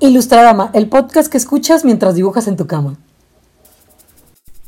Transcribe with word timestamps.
Ilustrarama, 0.00 0.70
el 0.74 0.88
podcast 0.88 1.30
que 1.30 1.38
escuchas 1.38 1.84
mientras 1.84 2.14
dibujas 2.14 2.48
en 2.48 2.56
tu 2.56 2.66
cama. 2.66 2.96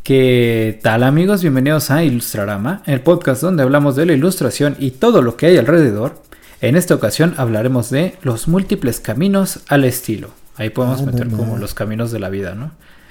¿Qué 0.03 0.81
tal 0.83 1.03
amigos? 1.03 1.43
Bienvenidos 1.43 1.91
a 1.91 2.03
Ilustrarama, 2.03 2.83
el 2.87 3.03
podcast 3.03 3.43
donde 3.43 3.63
hablamos 3.63 3.95
de 3.95 4.07
la 4.07 4.15
ilustración 4.15 4.75
y 4.79 4.93
todo 4.93 5.21
lo 5.21 5.37
que 5.37 5.47
hay 5.47 5.59
alrededor. 5.59 6.23
En 6.63 6.77
esta 6.77 6.95
ocasión 6.95 7.35
hablaremos 7.37 7.91
de 7.91 8.17
los 8.23 8.49
múltiples 8.49 9.01
caminos 9.01 9.61
al 9.69 9.85
estilo. 9.85 10.31
Ahí 10.57 10.71
podemos 10.71 11.03
Ah, 11.03 11.07
meter 11.07 11.27
no, 11.27 11.33
no. 11.37 11.39
como 11.39 11.59
los 11.59 11.75
caminos 11.75 12.11
de 12.11 12.21
la 12.21 12.31
vida, 12.31 12.55
¿no? 12.55 12.71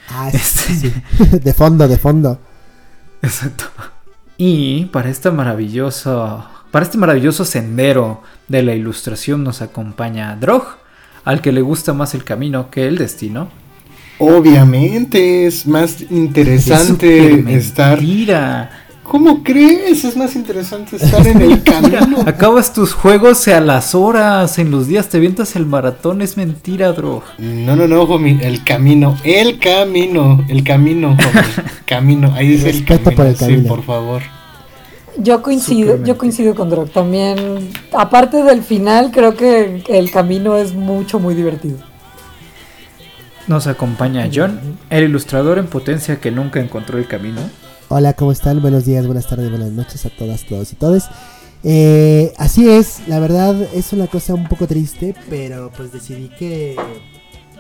Ah, 0.10 0.30
sí, 0.32 0.38
Este- 0.38 0.74
sí. 0.74 1.40
De 1.40 1.54
fondo, 1.54 1.88
de 1.88 1.98
fondo. 2.00 2.40
Exacto. 3.22 3.66
Y 4.38 4.86
para 4.86 5.10
esta 5.10 5.32
para 6.72 6.84
este 6.86 6.98
maravilloso 6.98 7.46
sendero 7.46 8.22
de 8.48 8.64
la 8.64 8.74
ilustración 8.74 9.44
nos 9.44 9.62
acompaña 9.62 10.36
Drog, 10.36 10.64
al 11.28 11.42
que 11.42 11.52
le 11.52 11.62
gusta 11.62 11.94
más 11.94 12.14
el 12.16 12.24
camino 12.24 12.70
que 12.72 12.88
el 12.88 12.98
destino. 12.98 13.50
Obviamente 14.20 15.46
es 15.46 15.68
más 15.68 16.02
Es 16.02 16.12
interesante 16.12 17.56
estar. 17.56 17.98
mentira. 18.02 18.70
¿Cómo 19.04 19.42
crees? 19.42 20.04
Es 20.04 20.18
más 20.18 20.36
interesante 20.36 20.98
estar 20.98 21.26
en 21.26 21.42
el 21.42 21.64
camino. 21.72 22.24
Acabas 22.26 22.74
tus 22.74 22.94
juegos 22.94 23.48
a 23.48 23.62
las 23.62 23.96
horas, 23.96 24.58
en 24.60 24.70
los 24.70 24.88
días 24.88 25.08
te 25.08 25.20
vientas 25.20 25.56
el 25.56 25.66
maratón, 25.66 26.22
es 26.22 26.36
mentira, 26.36 26.92
Drog. 26.92 27.24
No, 27.38 27.76
no, 27.76 27.88
no, 27.88 28.02
homie. 28.04 28.38
El 28.42 28.64
camino. 28.66 29.18
El 29.24 29.60
camino. 29.60 30.44
El 30.50 30.64
camino, 30.64 31.10
homie. 31.12 31.22
Camino. 31.86 32.34
Ahí 32.36 32.48
dice 32.50 32.70
el 32.70 32.84
camino. 32.86 33.12
por 33.12 33.26
el 33.28 33.36
Sí, 33.38 33.46
camino. 33.46 33.68
por 33.70 33.84
favor. 33.84 34.22
Yo 35.20 35.42
coincido, 35.42 36.04
yo 36.04 36.18
coincido 36.18 36.54
con 36.54 36.70
Drog. 36.70 36.90
También, 36.92 37.70
aparte 37.92 38.44
del 38.44 38.62
final, 38.62 39.12
creo 39.12 39.36
que 39.36 39.84
el 39.88 40.12
camino 40.12 40.56
es 40.58 40.74
mucho, 40.74 41.20
muy 41.20 41.34
divertido. 41.34 41.78
Nos 43.48 43.66
acompaña 43.66 44.30
John, 44.34 44.60
el 44.90 45.06
ilustrador 45.06 45.58
en 45.58 45.68
potencia 45.68 46.20
que 46.20 46.32
nunca 46.32 46.60
encontró 46.60 46.98
el 46.98 47.08
camino. 47.08 47.42
Hola, 47.88 48.14
¿cómo 48.14 48.34
están? 48.34 48.62
Buenos 48.62 48.86
días, 48.86 49.06
buenas 49.06 49.28
tardes, 49.28 49.50
buenas 49.50 49.72
noches 49.72 50.06
a 50.06 50.10
todas, 50.10 50.46
todos 50.46 50.74
y 50.74 50.76
todes. 50.76 51.06
Eh, 51.64 52.34
así 52.38 52.70
es, 52.70 53.08
la 53.08 53.20
verdad 53.20 53.56
es 53.74 53.94
una 53.94 54.08
cosa 54.08 54.34
un 54.34 54.48
poco 54.48 54.68
triste, 54.68 55.16
pero 55.30 55.72
pues 55.76 55.92
decidí 55.92 56.30
que 56.38 56.76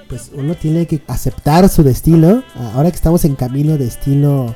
pues 0.07 0.31
uno 0.33 0.55
tiene 0.55 0.85
que 0.85 1.01
aceptar 1.07 1.67
su 1.69 1.83
destino. 1.83 2.43
Ahora 2.73 2.89
que 2.89 2.97
estamos 2.97 3.25
en 3.25 3.35
camino, 3.35 3.77
destino, 3.77 4.55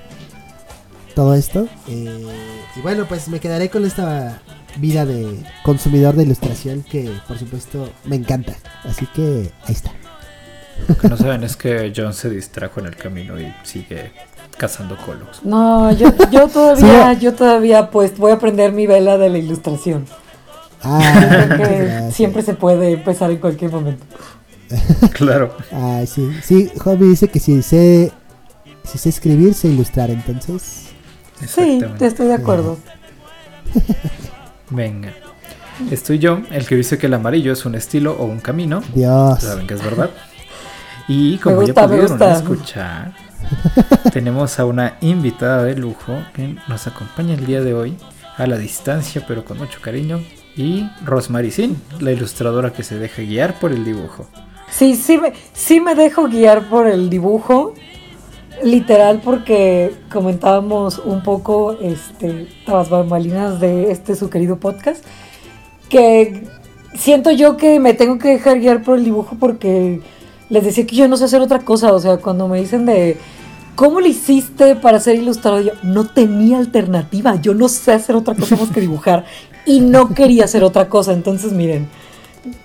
todo 1.14 1.36
esto. 1.36 1.67
eh, 1.88 2.28
y 2.76 2.81
bueno, 2.81 3.06
pues 3.08 3.28
me 3.28 3.40
quedaré 3.40 3.70
con 3.70 3.86
esta 3.86 4.42
vida 4.78 5.06
de 5.06 5.38
consumidor 5.64 6.16
de 6.16 6.23
ilustración 6.23 6.84
que 6.84 7.12
por 7.28 7.38
supuesto 7.38 7.90
me 8.06 8.16
encanta. 8.16 8.54
Así 8.84 9.06
que 9.08 9.52
ahí 9.66 9.73
está. 9.73 9.92
Lo 10.88 10.98
que 10.98 11.09
no 11.09 11.17
saben 11.17 11.44
es 11.44 11.56
que 11.58 11.92
John 11.95 12.14
se 12.14 12.30
distrajo 12.30 12.80
en 12.80 12.88
el 12.88 12.95
camino 12.95 13.39
y 13.39 13.54
sigue 13.64 14.12
cazando 14.58 14.98
colos. 14.98 15.42
No, 15.44 15.92
yo, 15.92 16.12
yo 16.32 16.48
todavía, 16.48 17.14
yo 17.14 17.34
todavía, 17.34 17.89
pues, 17.92 18.17
voy 18.17 18.32
a 18.32 18.36
aprender 18.36 18.72
mi 18.72 18.88
vela 18.88 19.17
de 19.17 19.30
la 19.30 19.38
ilustración. 19.38 20.06
Ah, 20.84 21.45
Creo 21.56 21.67
que 21.67 22.12
siempre 22.12 22.42
se 22.42 22.54
puede 22.56 22.94
empezar 22.94 23.30
en 23.32 23.38
cualquier 23.38 23.72
momento. 23.72 24.06
Claro. 25.14 25.56
Ah, 25.72 26.04
sí, 26.08 26.32
sí, 26.42 26.72
Hobby 26.80 27.09
dice 27.09 27.28
que 27.28 27.39
si 27.39 27.62
sé, 27.62 28.12
si 28.86 28.98
sé 28.98 29.09
escribir, 29.09 29.54
sé 29.54 29.67
ilustrar, 29.67 30.09
entonces... 30.09 30.91
Sí, 31.47 31.61
Exactamente. 31.61 32.06
estoy 32.08 32.28
de 32.28 32.34
acuerdo. 32.34 32.78
Venga. 34.70 35.14
Estoy 35.89 36.20
yo, 36.20 36.42
el 36.52 36.66
que 36.67 36.75
dice 36.75 36.98
que 36.98 37.08
el 37.08 37.14
amarillo 37.14 37.52
es 37.52 37.66
un 37.66 37.75
estilo 37.75 38.14
o 38.14 38.25
un 38.25 38.39
camino. 38.39 38.81
Dios. 38.94 39.42
Saben 39.42 39.67
que 39.67 39.73
es 39.73 39.83
verdad. 39.83 40.11
Y 41.08 41.38
como 41.38 41.58
gusta, 41.58 41.73
ya 41.73 41.88
pudieron 41.88 42.21
escuchar, 42.21 43.14
tenemos 44.14 44.60
a 44.60 44.66
una 44.66 44.98
invitada 45.02 45.64
de 45.64 45.76
lujo 45.76 46.14
que 46.33 46.55
nos 46.67 46.88
acompaña 46.88 47.33
el 47.33 47.45
día 47.45 47.61
de 47.61 47.73
hoy 47.73 47.98
a 48.37 48.48
la 48.48 48.58
distancia, 48.58 49.26
pero 49.27 49.43
con 49.43 49.58
mucho 49.58 49.80
cariño. 49.82 50.21
Y 50.55 50.87
Rosemary 51.04 51.52
Sin, 51.52 51.82
la 51.99 52.11
ilustradora 52.11 52.71
que 52.73 52.83
se 52.83 52.99
deja 52.99 53.21
guiar 53.21 53.60
por 53.60 53.71
el 53.71 53.83
dibujo. 53.83 54.27
Sí, 54.70 54.95
sí 54.95 55.17
me, 55.17 55.33
sí 55.54 55.80
me 55.80 55.95
dejo 55.95 56.27
guiar 56.27 56.70
por 56.70 56.87
el 56.87 57.10
dibujo, 57.10 57.73
literal 58.64 59.22
porque 59.23 59.94
comentábamos 60.11 60.99
un 60.99 61.23
poco 61.23 61.73
este, 61.82 62.48
tras 62.66 62.89
bambalinas 62.89 63.60
de 63.60 63.92
este 63.92 64.16
su 64.16 64.30
querido 64.30 64.58
podcast, 64.58 65.04
que 65.89 66.44
siento 66.94 67.32
yo 67.32 67.58
que 67.58 67.80
me 67.80 67.94
tengo 67.94 68.17
que 68.17 68.30
dejar 68.30 68.60
guiar 68.60 68.83
por 68.83 68.98
el 68.98 69.04
dibujo 69.04 69.38
porque 69.39 70.02
les 70.49 70.64
decía 70.64 70.86
que 70.86 70.95
yo 70.95 71.08
no 71.08 71.17
sé 71.17 71.26
hacer 71.26 71.42
otra 71.42 71.60
cosa, 71.60 71.94
o 71.94 71.99
sea, 71.99 72.17
cuando 72.17 72.48
me 72.48 72.60
dicen 72.60 72.86
de... 72.86 73.17
¿Cómo 73.73 74.02
le 74.02 74.10
hiciste 74.10 74.76
para 74.76 74.99
ser 74.99 75.16
ilustrador? 75.16 75.64
Yo 75.64 75.72
no 75.82 76.05
tenía 76.05 76.58
alternativa, 76.58 77.39
yo 77.42 77.54
no 77.54 77.70
sé 77.70 77.93
hacer 77.93 78.16
otra 78.17 78.36
cosa 78.36 78.58
más 78.58 78.70
que 78.70 78.82
dibujar 78.82 79.26
y 79.66 79.80
no 79.80 80.14
quería 80.14 80.43
hacer 80.43 80.64
otra 80.64 80.89
cosa, 80.89 81.14
entonces 81.14 81.54
miren, 81.54 81.88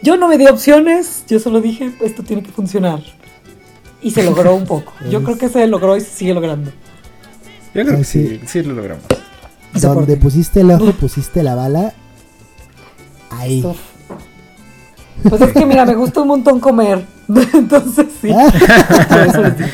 yo 0.03 0.17
no 0.17 0.28
me 0.28 0.37
di 0.37 0.47
opciones, 0.47 1.25
yo 1.28 1.39
solo 1.39 1.61
dije, 1.61 1.93
esto 2.01 2.23
tiene 2.23 2.43
que 2.43 2.51
funcionar. 2.51 3.01
Y 4.06 4.12
se 4.12 4.22
logró 4.22 4.55
un 4.55 4.65
poco. 4.65 4.93
Yo 5.11 5.25
creo 5.25 5.37
que 5.37 5.49
se 5.49 5.67
logró 5.67 5.97
y 5.97 6.00
se 6.00 6.11
sigue 6.11 6.33
logrando. 6.33 6.71
Yo 7.75 7.84
creo 7.84 7.99
que 7.99 8.05
sí. 8.05 8.39
sí, 8.41 8.41
sí 8.47 8.62
lo 8.62 8.75
logramos. 8.75 9.05
Donde 9.75 10.17
pusiste 10.17 10.61
el 10.61 10.71
ojo, 10.71 10.93
pusiste 10.93 11.43
la 11.43 11.56
bala. 11.56 11.93
Ahí. 13.31 13.65
Pues 15.28 15.41
es 15.43 15.53
que 15.53 15.66
mira, 15.66 15.84
me 15.84 15.97
gusta 15.97 16.21
un 16.21 16.28
montón 16.28 16.61
comer. 16.61 17.05
Entonces 17.53 18.06
sí. 18.22 18.31
Ah, 18.33 19.06
por 19.09 19.19
eso 19.19 19.43
les 19.43 19.59
digo. 19.59 19.71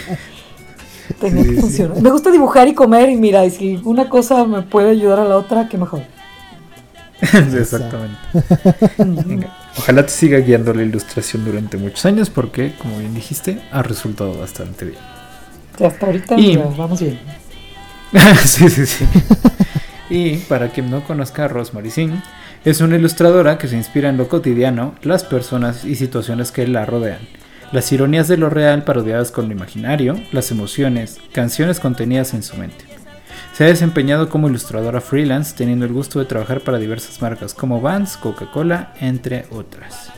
Tenía 1.21 1.45
que 1.45 1.61
funcionar. 1.61 2.01
Me 2.01 2.11
gusta 2.11 2.31
dibujar 2.31 2.67
y 2.69 2.75
comer 2.75 3.11
y 3.11 3.17
mira, 3.17 3.45
y 3.45 3.51
si 3.51 3.81
una 3.85 4.09
cosa 4.09 4.47
me 4.47 4.63
puede 4.63 4.93
ayudar 4.93 5.21
a 5.21 5.25
la 5.25 5.37
otra, 5.37 5.69
qué 5.69 5.77
mejor. 5.77 6.05
Exactamente. 7.57 8.19
Venga, 8.99 9.57
Ojalá 9.79 10.05
te 10.05 10.13
siga 10.13 10.39
guiando 10.39 10.75
la 10.75 10.83
ilustración 10.83 11.45
durante 11.45 11.77
muchos 11.77 12.05
años 12.05 12.29
porque, 12.31 12.75
como 12.79 12.99
bien 12.99 13.15
dijiste, 13.15 13.63
ha 13.71 13.83
resultado 13.83 14.37
bastante 14.39 14.87
bien. 14.87 14.99
Ya 15.79 15.87
hasta 15.87 16.07
ahorita 16.07 16.39
Y- 16.39 16.57
vamos 16.57 17.01
bien. 17.01 17.19
sí, 18.45 18.69
sí, 18.69 18.87
sí. 18.87 19.05
Y 20.11 20.37
para 20.37 20.69
quien 20.69 20.91
no 20.91 21.03
conozca 21.05 21.45
a 21.47 21.49
Rosemary 21.49 21.91
Singh, 21.91 22.21
es 22.65 22.81
una 22.81 22.97
ilustradora 22.97 23.57
que 23.57 23.69
se 23.69 23.77
inspira 23.77 24.09
en 24.11 24.19
lo 24.19 24.29
cotidiano, 24.29 24.95
las 25.03 25.25
personas 25.25 25.85
y 25.85 25.95
situaciones 25.97 26.53
que 26.53 26.67
la 26.67 26.85
rodean. 26.85 27.21
Las 27.73 27.91
ironías 27.91 28.29
de 28.29 28.37
lo 28.37 28.51
real 28.51 28.85
parodiadas 28.85 29.31
con 29.31 29.47
lo 29.49 29.53
imaginario, 29.55 30.21
las 30.33 30.51
emociones, 30.51 31.19
canciones 31.33 31.81
contenidas 31.81 32.35
en 32.35 32.43
su 32.43 32.57
mente. 32.57 32.85
Se 33.55 33.65
ha 33.65 33.67
desempeñado 33.67 34.29
como 34.29 34.49
ilustradora 34.49 35.01
freelance, 35.01 35.55
teniendo 35.57 35.85
el 35.85 35.93
gusto 35.93 36.19
de 36.19 36.25
trabajar 36.25 36.61
para 36.63 36.79
diversas 36.79 37.21
marcas 37.21 37.53
como 37.55 37.81
Vans, 37.81 38.17
Coca-Cola, 38.17 38.95
entre 39.01 39.47
otras. 39.51 40.11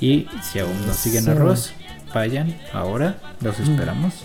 Y 0.00 0.26
si 0.42 0.58
aún 0.58 0.84
no 0.86 0.92
siguen 0.92 1.28
a 1.28 1.32
Eso. 1.32 1.40
Ros, 1.40 1.72
vayan 2.12 2.56
ahora, 2.72 3.16
los 3.40 3.58
esperamos. 3.60 4.24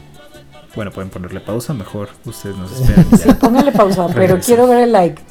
Bueno, 0.75 0.91
pueden 0.91 1.09
ponerle 1.09 1.39
pausa, 1.41 1.73
mejor 1.73 2.09
ustedes 2.25 2.55
nos 2.57 2.71
esperan. 2.79 3.05
ya. 3.11 3.35
Póngale 3.39 3.71
pausa, 3.71 4.07
pero 4.07 4.19
Regresa. 4.19 4.45
quiero 4.45 4.67
ver 4.67 4.79
el 4.79 4.91
like. 4.91 5.21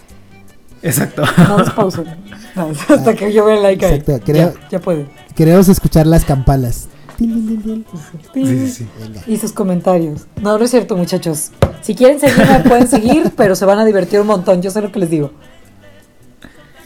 Exacto. 0.82 1.22
No. 1.38 1.88
No, 2.56 2.70
hasta 2.70 3.14
que 3.14 3.32
yo 3.32 3.44
vea 3.44 3.56
el 3.56 3.62
like 3.62 3.86
ahí. 3.86 3.94
Exacto, 3.98 4.24
creo- 4.24 4.52
Ya, 4.54 4.68
ya 4.70 4.80
puede. 4.80 5.06
Queremos 5.36 5.68
escuchar 5.68 6.08
las 6.08 6.24
campanas. 6.24 6.88
Sí, 7.18 8.68
sí. 8.68 8.86
Y 9.26 9.36
sus 9.38 9.52
comentarios. 9.52 10.26
No, 10.40 10.56
no 10.56 10.64
es 10.64 10.70
cierto, 10.70 10.96
muchachos. 10.96 11.50
Si 11.82 11.94
quieren 11.94 12.20
seguirme, 12.20 12.60
pueden 12.60 12.86
seguir, 12.86 13.32
pero 13.36 13.56
se 13.56 13.64
van 13.64 13.78
a 13.80 13.84
divertir 13.84 14.20
un 14.20 14.28
montón. 14.28 14.62
Yo 14.62 14.70
sé 14.70 14.80
lo 14.80 14.92
que 14.92 15.00
les 15.00 15.10
digo. 15.10 15.32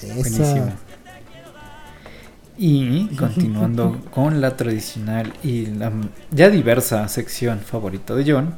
Buenísimo. 0.02 0.72
Y 2.56 3.06
continuando 3.16 3.98
con 4.10 4.40
la 4.40 4.56
tradicional 4.56 5.32
y 5.42 5.66
la 5.66 5.92
ya 6.30 6.48
diversa 6.48 7.06
sección 7.08 7.60
favorita 7.60 8.14
de 8.14 8.30
John, 8.30 8.54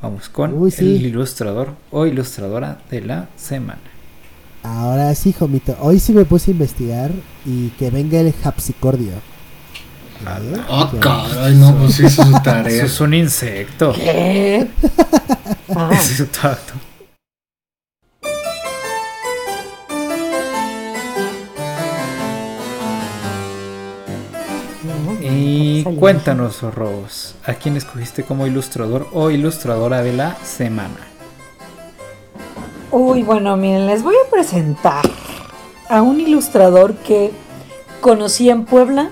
vamos 0.00 0.28
con 0.28 0.54
Uy, 0.54 0.70
sí. 0.70 0.96
el 0.96 1.06
ilustrador 1.06 1.74
o 1.90 2.06
ilustradora 2.06 2.78
de 2.90 3.02
la 3.02 3.28
semana. 3.36 3.80
Ahora 4.62 5.14
sí, 5.14 5.32
Jomito. 5.32 5.76
Hoy 5.80 5.98
sí 5.98 6.12
me 6.12 6.24
puse 6.24 6.50
a 6.50 6.52
investigar 6.52 7.10
y 7.44 7.68
que 7.70 7.90
venga 7.90 8.20
el 8.20 8.34
Hapsicordio. 8.44 9.12
Ah, 10.26 10.88
Que- 10.90 10.98
caray, 10.98 11.54
no, 11.54 11.74
pues 11.76 11.94
sí, 11.94 12.04
hizo 12.06 12.22
su 12.24 12.30
Eso 12.30 12.40
tarea. 12.42 12.84
es 12.84 13.00
un 13.00 13.14
insecto. 13.14 13.92
¿Qué? 13.92 14.66
Ah, 15.76 15.90
Exacto. 15.92 16.74
Y 25.20 25.82
Salió. 25.84 25.98
cuéntanos, 26.00 26.62
Ros, 26.62 27.34
¿a 27.46 27.54
quién 27.54 27.76
escogiste 27.76 28.22
como 28.22 28.46
ilustrador 28.46 29.08
o 29.12 29.30
ilustradora 29.30 30.02
de 30.02 30.12
la 30.12 30.36
semana? 30.44 30.96
Uy, 32.90 33.22
bueno, 33.22 33.56
miren, 33.56 33.86
les 33.86 34.02
voy 34.02 34.14
a 34.14 34.30
presentar 34.30 35.04
a 35.88 36.02
un 36.02 36.20
ilustrador 36.20 36.94
que 36.96 37.32
conocí 38.00 38.48
en 38.50 38.64
Puebla 38.64 39.10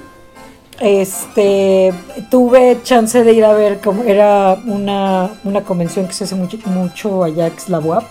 este 0.81 1.93
tuve 2.31 2.79
chance 2.83 3.23
de 3.25 3.33
ir 3.33 3.45
a 3.45 3.53
ver 3.53 3.81
como 3.81 4.05
era 4.05 4.59
una, 4.67 5.31
una 5.45 5.63
convención 5.63 6.07
que 6.07 6.13
se 6.13 6.25
hace 6.25 6.35
mucho, 6.35 6.59
mucho 6.67 7.25
allá 7.25 7.51
la 7.69 7.79
UAP, 7.79 8.05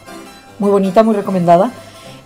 muy 0.59 0.71
bonita, 0.71 1.03
muy 1.03 1.15
recomendada. 1.15 1.71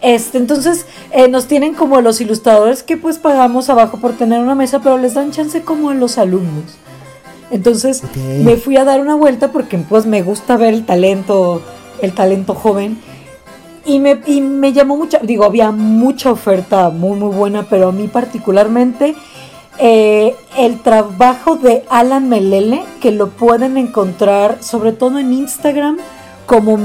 Este, 0.01 0.37
entonces 0.37 0.85
eh, 1.11 1.27
nos 1.27 1.47
tienen 1.47 1.73
como 1.73 1.99
los 1.99 2.21
ilustradores 2.21 2.83
que 2.83 2.95
pues 2.95 3.17
pagamos 3.17 3.69
abajo 3.69 3.97
por 3.97 4.13
tener 4.13 4.39
una 4.39 4.55
mesa, 4.55 4.79
pero 4.79 4.97
les 4.97 5.13
dan 5.13 5.31
chance 5.31 5.61
como 5.61 5.89
a 5.89 5.93
los 5.93 6.17
alumnos. 6.17 6.77
Entonces 7.51 8.03
me 8.43 8.57
fui 8.57 8.77
a 8.77 8.83
dar 8.83 9.01
una 9.01 9.15
vuelta 9.15 9.51
porque 9.51 9.77
pues 9.77 10.05
me 10.05 10.21
gusta 10.21 10.55
ver 10.55 10.73
el 10.73 10.85
talento, 10.85 11.61
el 12.01 12.13
talento 12.13 12.53
joven. 12.53 12.99
Y 13.85 13.99
me, 13.99 14.21
y 14.27 14.41
me 14.41 14.71
llamó 14.71 14.97
mucho, 14.97 15.17
digo, 15.23 15.45
había 15.45 15.71
mucha 15.71 16.31
oferta 16.31 16.89
muy 16.91 17.17
muy 17.17 17.35
buena, 17.35 17.63
pero 17.63 17.89
a 17.89 17.91
mí 17.91 18.07
particularmente 18.07 19.15
eh, 19.79 20.35
el 20.57 20.81
trabajo 20.81 21.55
de 21.55 21.85
Alan 21.89 22.27
Melele, 22.27 22.83
que 23.01 23.11
lo 23.11 23.29
pueden 23.29 23.77
encontrar 23.77 24.57
sobre 24.61 24.91
todo 24.91 25.19
en 25.19 25.31
Instagram 25.31 25.97
como 26.45 26.77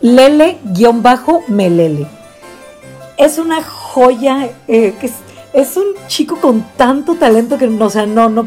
Lele-Melele. 0.00 2.06
Es 3.16 3.38
una 3.38 3.62
joya, 3.62 4.48
eh, 4.68 4.94
que 5.00 5.06
es, 5.06 5.14
es 5.52 5.76
un 5.76 5.86
chico 6.06 6.36
con 6.36 6.64
tanto 6.76 7.16
talento 7.16 7.58
que, 7.58 7.66
no, 7.66 7.86
o 7.86 7.90
sea, 7.90 8.06
no, 8.06 8.28
no, 8.28 8.46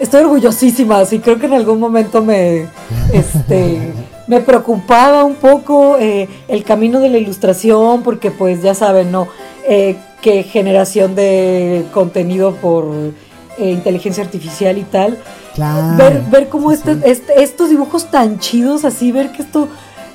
estoy 0.00 0.22
orgullosísima, 0.22 0.98
así 0.98 1.20
creo 1.20 1.38
que 1.38 1.46
en 1.46 1.54
algún 1.54 1.78
momento 1.78 2.22
me, 2.22 2.66
este, 3.12 3.92
me 4.26 4.40
preocupaba 4.40 5.24
un 5.24 5.36
poco 5.36 5.96
eh, 5.98 6.28
el 6.48 6.64
camino 6.64 7.00
de 7.00 7.10
la 7.10 7.18
ilustración, 7.18 8.02
porque 8.02 8.30
pues 8.30 8.62
ya 8.62 8.74
saben, 8.74 9.12
¿no? 9.12 9.28
Eh, 9.68 9.96
que 10.22 10.42
generación 10.42 11.14
de 11.14 11.84
contenido 11.92 12.54
por 12.56 12.86
eh, 13.58 13.70
inteligencia 13.70 14.22
artificial 14.24 14.78
y 14.78 14.82
tal. 14.84 15.18
Claro. 15.54 15.96
ver, 15.96 16.22
ver 16.30 16.48
cómo 16.48 16.70
Sí, 16.70 16.76
este- 16.76 16.94
sí. 16.94 17.00
este- 17.04 17.42
estos 17.42 17.68
dibujos 17.70 18.10
tan 18.10 18.38
chidos, 18.38 18.84
así, 18.84 19.10
ver 19.12 19.32
que 19.32 19.42
esto, 19.42 19.68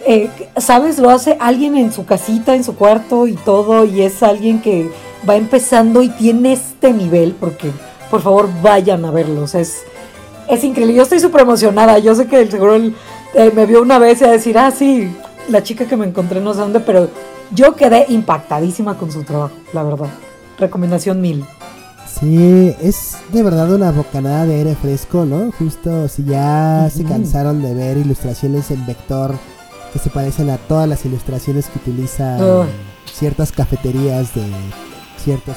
eh, 0.07 0.30
¿sabes? 0.57 0.98
Lo 0.98 1.10
hace 1.10 1.38
alguien 1.40 1.75
en 1.75 1.92
su 1.92 2.06
casita, 2.06 2.56
en 2.56 2.63
su 2.63 2.75
cuarto 2.75 3.28
y 3.28 3.34
todo, 3.34 3.84
y 3.86 4.02
es 4.02 4.24
alguien 4.24 4.62
que 4.62 4.90
va 5.28 5.36
empezando 5.36 6.02
y 6.02 6.10
tiene 6.10 6.54
este 6.54 6.94
nivel, 6.94 7.36
porque 7.40 7.69
por 8.10 8.22
favor 8.22 8.48
vayan 8.62 9.04
a 9.06 9.12
verlo, 9.12 9.42
o 9.44 9.48
sea, 9.48 9.62
es, 9.62 9.84
es 10.48 10.63
increíble. 10.63 10.94
Yo 10.96 11.04
estoy 11.04 11.19
súper 11.19 11.42
emocionada, 11.42 12.00
yo 12.00 12.16
sé 12.16 12.28
que 12.28 12.40
el 12.42 12.50
seguro 12.50 12.75
eh, 12.78 13.51
me 13.54 13.66
vio 13.66 13.81
una 13.81 14.00
vez 14.00 14.22
y 14.22 14.24
a 14.24 14.31
decir, 14.31 14.58
ah, 14.58 14.72
sí, 14.72 15.12
la 15.50 15.62
chica 15.63 15.86
que 15.86 15.98
me 15.98 16.06
encontré 16.08 16.40
no 16.40 16.54
sé 16.54 16.62
dónde, 16.62 16.80
pero 16.80 17.10
yo 17.52 17.76
quedé 17.76 18.06
impactadísima 18.10 18.98
con 18.98 19.12
su 19.12 19.24
trabajo, 19.24 19.56
la 19.74 19.84
verdad. 19.84 20.10
Recomendación 20.58 21.22
mil. 21.22 21.46
Sí, 22.08 22.74
es 22.82 23.18
de 23.34 23.44
verdad 23.44 23.74
una 23.74 23.92
bocanada 23.92 24.46
de 24.46 24.56
aire 24.56 24.76
fresco, 24.76 25.26
¿no? 25.26 25.52
Justo 25.52 26.08
si 26.08 26.24
ya 26.24 26.90
se 26.90 27.04
cansaron 27.04 27.62
de 27.62 27.74
ver 27.74 27.98
ilustraciones 27.98 28.72
en 28.72 28.86
vector 28.86 29.36
que 29.92 30.00
se 30.00 30.10
parecen 30.10 30.50
a 30.50 30.58
todas 30.58 30.88
las 30.88 31.06
ilustraciones 31.06 31.68
que 31.68 31.80
utilizan 31.80 32.42
Ugh. 32.42 32.66
ciertas 33.12 33.52
cafeterías 33.52 34.34
de 34.34 34.44
ciertos... 35.18 35.56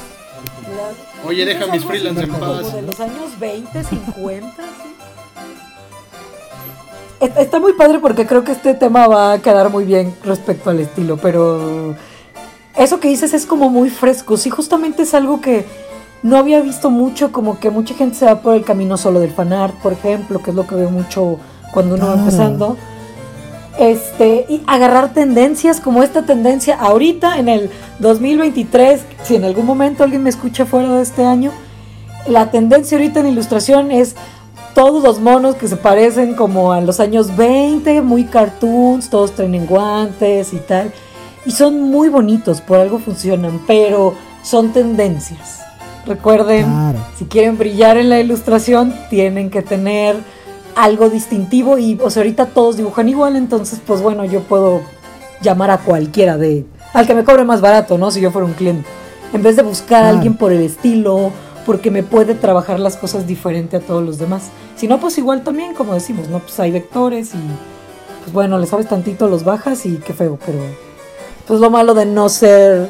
Oye, 1.25 1.45
deja 1.45 1.67
mis 1.67 1.83
freelance 1.83 2.23
en 2.23 2.29
como 2.29 2.39
paz. 2.39 2.73
de 2.73 2.81
los 2.81 2.99
años 2.99 3.39
20, 3.39 3.83
50, 3.83 4.55
sí. 4.63 4.88
Está 7.19 7.59
muy 7.59 7.73
padre 7.73 7.99
porque 7.99 8.25
creo 8.25 8.43
que 8.43 8.53
este 8.53 8.73
tema 8.73 9.07
va 9.07 9.33
a 9.33 9.39
quedar 9.39 9.69
muy 9.69 9.83
bien 9.83 10.13
respecto 10.23 10.69
al 10.69 10.79
estilo, 10.79 11.17
pero 11.17 11.95
eso 12.77 12.99
que 13.01 13.09
dices 13.09 13.33
es 13.33 13.45
como 13.45 13.69
muy 13.69 13.89
fresco. 13.89 14.37
Sí, 14.37 14.49
justamente 14.49 15.03
es 15.03 15.13
algo 15.13 15.41
que 15.41 15.65
no 16.23 16.37
había 16.37 16.61
visto 16.61 16.89
mucho, 16.89 17.31
como 17.33 17.59
que 17.59 17.69
mucha 17.71 17.93
gente 17.93 18.15
se 18.15 18.25
va 18.25 18.41
por 18.41 18.55
el 18.55 18.63
camino 18.63 18.95
solo 18.97 19.19
del 19.19 19.31
fanart, 19.31 19.75
por 19.81 19.91
ejemplo, 19.93 20.41
que 20.41 20.51
es 20.51 20.55
lo 20.55 20.65
que 20.65 20.75
veo 20.75 20.89
mucho 20.89 21.39
cuando 21.73 21.95
uno 21.95 22.05
va 22.07 22.13
Claro. 22.13 22.25
empezando. 22.29 22.77
Este, 23.77 24.45
y 24.49 24.61
agarrar 24.67 25.13
tendencias 25.13 25.79
como 25.79 26.03
esta 26.03 26.23
tendencia 26.25 26.75
ahorita 26.77 27.37
en 27.39 27.47
el 27.47 27.69
2023, 27.99 29.01
si 29.23 29.35
en 29.35 29.45
algún 29.45 29.65
momento 29.65 30.03
alguien 30.03 30.23
me 30.23 30.29
escucha 30.29 30.65
fuera 30.65 30.95
de 30.95 31.01
este 31.01 31.23
año, 31.25 31.51
la 32.27 32.51
tendencia 32.51 32.97
ahorita 32.97 33.21
en 33.21 33.27
ilustración 33.27 33.91
es 33.91 34.15
todos 34.73 35.03
los 35.03 35.19
monos 35.19 35.55
que 35.55 35.67
se 35.67 35.75
parecen 35.75 36.35
como 36.35 36.71
a 36.71 36.81
los 36.81 36.99
años 36.99 37.35
20, 37.35 38.01
muy 38.01 38.25
cartoons, 38.25 39.09
todos 39.09 39.31
traen 39.31 39.65
guantes 39.65 40.53
y 40.53 40.57
tal. 40.57 40.91
Y 41.45 41.51
son 41.51 41.81
muy 41.81 42.09
bonitos, 42.09 42.61
por 42.61 42.79
algo 42.79 42.99
funcionan, 42.99 43.61
pero 43.65 44.13
son 44.43 44.71
tendencias. 44.71 45.61
Recuerden, 46.05 46.65
Claro. 46.65 46.99
si 47.17 47.25
quieren 47.25 47.57
brillar 47.57 47.97
en 47.97 48.09
la 48.09 48.19
ilustración, 48.19 48.93
tienen 49.09 49.49
que 49.49 49.61
tener 49.61 50.15
algo 50.75 51.09
distintivo 51.09 51.77
y 51.77 51.99
o 52.01 52.09
sea, 52.09 52.21
ahorita 52.21 52.47
todos 52.47 52.77
dibujan 52.77 53.09
igual, 53.09 53.35
entonces 53.35 53.79
pues 53.85 54.01
bueno, 54.01 54.23
yo 54.25 54.41
puedo 54.41 54.81
llamar 55.41 55.71
a 55.71 55.77
cualquiera 55.79 56.37
de 56.37 56.65
al 56.93 57.05
que 57.05 57.13
me 57.13 57.23
cobre 57.23 57.43
más 57.43 57.61
barato, 57.61 57.97
¿no? 57.97 58.11
Si 58.11 58.21
yo 58.21 58.31
fuera 58.31 58.45
un 58.47 58.53
cliente. 58.53 58.87
En 59.33 59.43
vez 59.43 59.55
de 59.55 59.61
buscar 59.61 60.03
a 60.05 60.09
alguien 60.09 60.35
por 60.35 60.51
el 60.51 60.61
estilo, 60.61 61.31
porque 61.69 61.91
me 61.91 62.01
puede 62.01 62.33
trabajar 62.33 62.79
las 62.79 62.97
cosas 62.97 63.27
diferente 63.27 63.77
a 63.77 63.79
todos 63.79 64.03
los 64.03 64.17
demás. 64.17 64.49
Si 64.75 64.87
no, 64.87 64.99
pues 64.99 65.19
igual 65.19 65.43
también, 65.43 65.75
como 65.75 65.93
decimos, 65.93 66.27
¿no? 66.27 66.39
Pues 66.39 66.59
hay 66.59 66.71
vectores 66.71 67.35
y 67.35 67.37
pues 68.21 68.33
bueno, 68.33 68.57
le 68.57 68.65
sabes 68.65 68.87
tantito, 68.87 69.27
los 69.27 69.43
bajas 69.43 69.85
y 69.85 69.97
qué 69.97 70.13
feo, 70.13 70.39
pero 70.43 70.57
pues 71.45 71.59
lo 71.59 71.69
malo 71.69 71.93
de 71.93 72.07
no 72.07 72.27
ser 72.27 72.89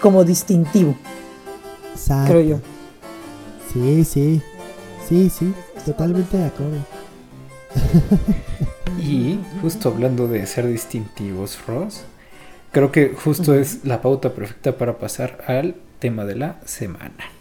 como 0.00 0.22
distintivo, 0.22 0.94
Exacto. 1.94 2.30
creo 2.30 2.42
yo. 2.42 2.58
Sí, 3.72 4.04
sí. 4.04 4.40
Sí, 5.08 5.28
sí. 5.28 5.52
Totalmente 5.84 6.36
de 6.36 6.44
acuerdo. 6.44 6.76
Y 9.00 9.40
justo 9.62 9.88
hablando 9.88 10.28
de 10.28 10.46
ser 10.46 10.68
distintivos, 10.68 11.58
Ross, 11.66 12.04
creo 12.70 12.92
que 12.92 13.08
justo 13.08 13.52
es 13.52 13.84
la 13.84 14.00
pauta 14.00 14.32
perfecta 14.32 14.78
para 14.78 14.96
pasar 14.96 15.44
al 15.48 15.74
tema 15.98 16.24
de 16.24 16.36
la 16.36 16.60
semana. 16.66 17.35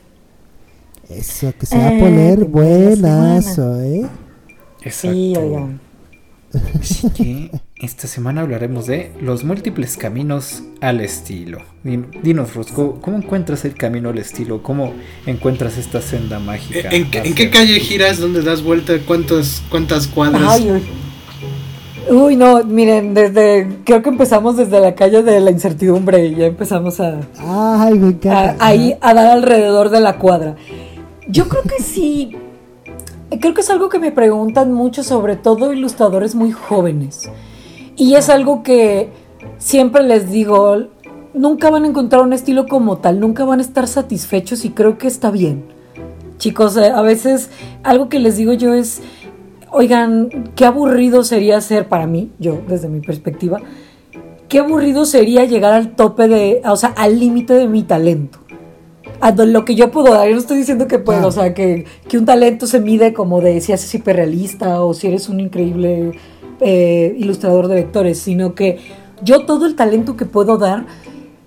Eso, 1.10 1.54
que 1.60 1.66
se 1.66 1.78
va 1.78 1.88
a 1.88 1.94
Eh, 1.94 2.00
poner 2.00 2.40
la 2.40 2.46
buenazo, 2.46 3.82
¿eh? 3.82 4.06
Exacto. 4.82 5.18
Sí, 5.18 5.34
oigan. 5.38 5.80
Así 6.80 7.10
que 7.10 7.52
esta 7.82 8.08
semana 8.08 8.42
hablaremos 8.42 8.88
de 8.88 9.12
los 9.22 9.44
múltiples 9.44 9.98
caminos 9.98 10.64
al 10.80 11.02
estilo. 11.02 11.60
Din- 11.84 12.08
Dinos, 12.24 12.56
Ross, 12.56 12.68
¿cómo, 12.72 13.18
encuentras 13.18 13.66
el 13.66 13.76
camino 13.76 14.10
al 14.10 14.18
estilo? 14.20 14.64
¿Cómo 14.64 14.94
encuentras 15.26 15.78
esta 15.78 16.02
senda 16.02 16.40
mágica? 16.40 16.90
¿En, 16.92 17.12
qué- 17.12 17.18
en 17.20 17.24
hacia- 17.24 17.36
qué 17.36 17.50
calle 17.50 17.80
giras? 17.80 18.20
¿Dónde 18.20 18.42
das 18.42 18.64
vuelta? 18.64 18.94
¿Cuántas, 19.06 19.62
cuántas 19.70 20.08
cuadras? 20.08 20.44
Ay, 20.46 20.72
uy. 20.72 20.84
Uy, 22.16 22.36
no, 22.36 22.64
miren, 22.64 23.16
desde 23.16 23.68
creo 23.84 24.02
que 24.04 24.10
empezamos 24.10 24.56
desde 24.58 24.80
la 24.80 24.94
calle 24.94 25.24
de 25.24 25.40
la 25.42 25.50
incertidumbre 25.50 26.28
y 26.28 26.36
ya 26.36 26.46
empezamos 26.46 27.00
a, 27.00 27.20
Ay, 27.40 27.96
me 27.98 28.08
a- 28.08 28.10
encanta. 28.12 28.56
ahí 28.66 28.96
a 29.02 29.14
dar 29.14 29.28
alrededor 29.32 29.90
de 29.90 30.00
la 30.02 30.18
cuadra. 30.20 30.56
Yo 31.28 31.48
creo 31.50 31.64
que 31.64 31.82
sí, 31.82 32.36
creo 33.40 33.54
que 33.56 33.62
es 33.62 33.70
algo 33.72 33.90
que 33.90 33.98
me 33.98 34.12
preguntan 34.12 34.72
mucho, 34.72 35.04
sobre 35.04 35.36
todo 35.36 35.74
ilustradores 35.74 36.36
muy 36.36 36.52
jóvenes. 36.52 37.30
Y 37.96 38.14
es 38.14 38.30
algo 38.30 38.62
que 38.62 39.10
siempre 39.58 40.04
les 40.04 40.30
digo, 40.30 40.86
nunca 41.34 41.72
van 41.72 41.84
a 41.84 41.88
encontrar 41.88 42.22
un 42.22 42.34
estilo 42.34 42.68
como 42.68 42.98
tal, 42.98 43.20
nunca 43.20 43.44
van 43.44 43.60
a 43.60 43.64
estar 43.64 43.88
satisfechos 43.88 44.66
y 44.66 44.70
creo 44.70 45.00
que 45.00 45.08
está 45.08 45.32
bien. 45.32 45.66
Chicos, 46.38 46.78
eh, 46.78 46.92
a 46.92 47.02
veces 47.02 47.50
algo 47.82 48.08
que 48.08 48.20
les 48.20 48.38
digo 48.38 48.54
yo 48.54 48.76
es, 48.76 49.02
oigan, 49.72 50.52
qué 50.56 50.66
aburrido 50.66 51.24
sería 51.24 51.60
ser 51.60 51.88
para 51.88 52.06
mí, 52.06 52.32
yo 52.38 52.62
desde 52.68 52.88
mi 52.88 53.00
perspectiva, 53.00 53.62
qué 54.48 54.60
aburrido 54.60 55.06
sería 55.06 55.46
llegar 55.46 55.74
al 55.74 55.96
tope 55.96 56.28
de, 56.28 56.62
o 56.66 56.76
sea, 56.76 56.90
al 56.90 57.20
límite 57.20 57.56
de 57.56 57.68
mi 57.68 57.82
talento. 57.82 58.45
A 59.22 59.32
lo 59.32 59.66
que 59.66 59.76
yo 59.76 59.92
puedo 59.92 60.14
dar. 60.14 60.28
Yo 60.28 60.34
no 60.34 60.40
estoy 60.40 60.58
diciendo 60.58 60.88
que 60.88 61.00
puedo, 61.00 61.20
Claro. 61.20 61.30
o 61.30 61.32
sea, 61.32 61.54
que, 61.54 61.86
que 62.08 62.18
un 62.18 62.26
talento 62.26 62.68
se 62.68 62.80
mide 62.80 63.14
como 63.14 63.42
de 63.42 63.62
si 63.62 63.74
haces 63.74 63.94
hiperrealista 63.96 64.84
o 64.84 64.94
si 64.94 65.08
eres 65.08 65.30
un 65.30 65.40
increíble 65.40 66.12
eh, 66.62 67.16
ilustrador 67.18 67.68
de 67.68 67.76
vectores, 67.76 68.20
sino 68.20 68.56
que 68.56 68.80
yo 69.24 69.46
todo 69.46 69.66
el 69.66 69.76
talento 69.76 70.16
que 70.18 70.26
puedo 70.26 70.58
dar, 70.58 70.86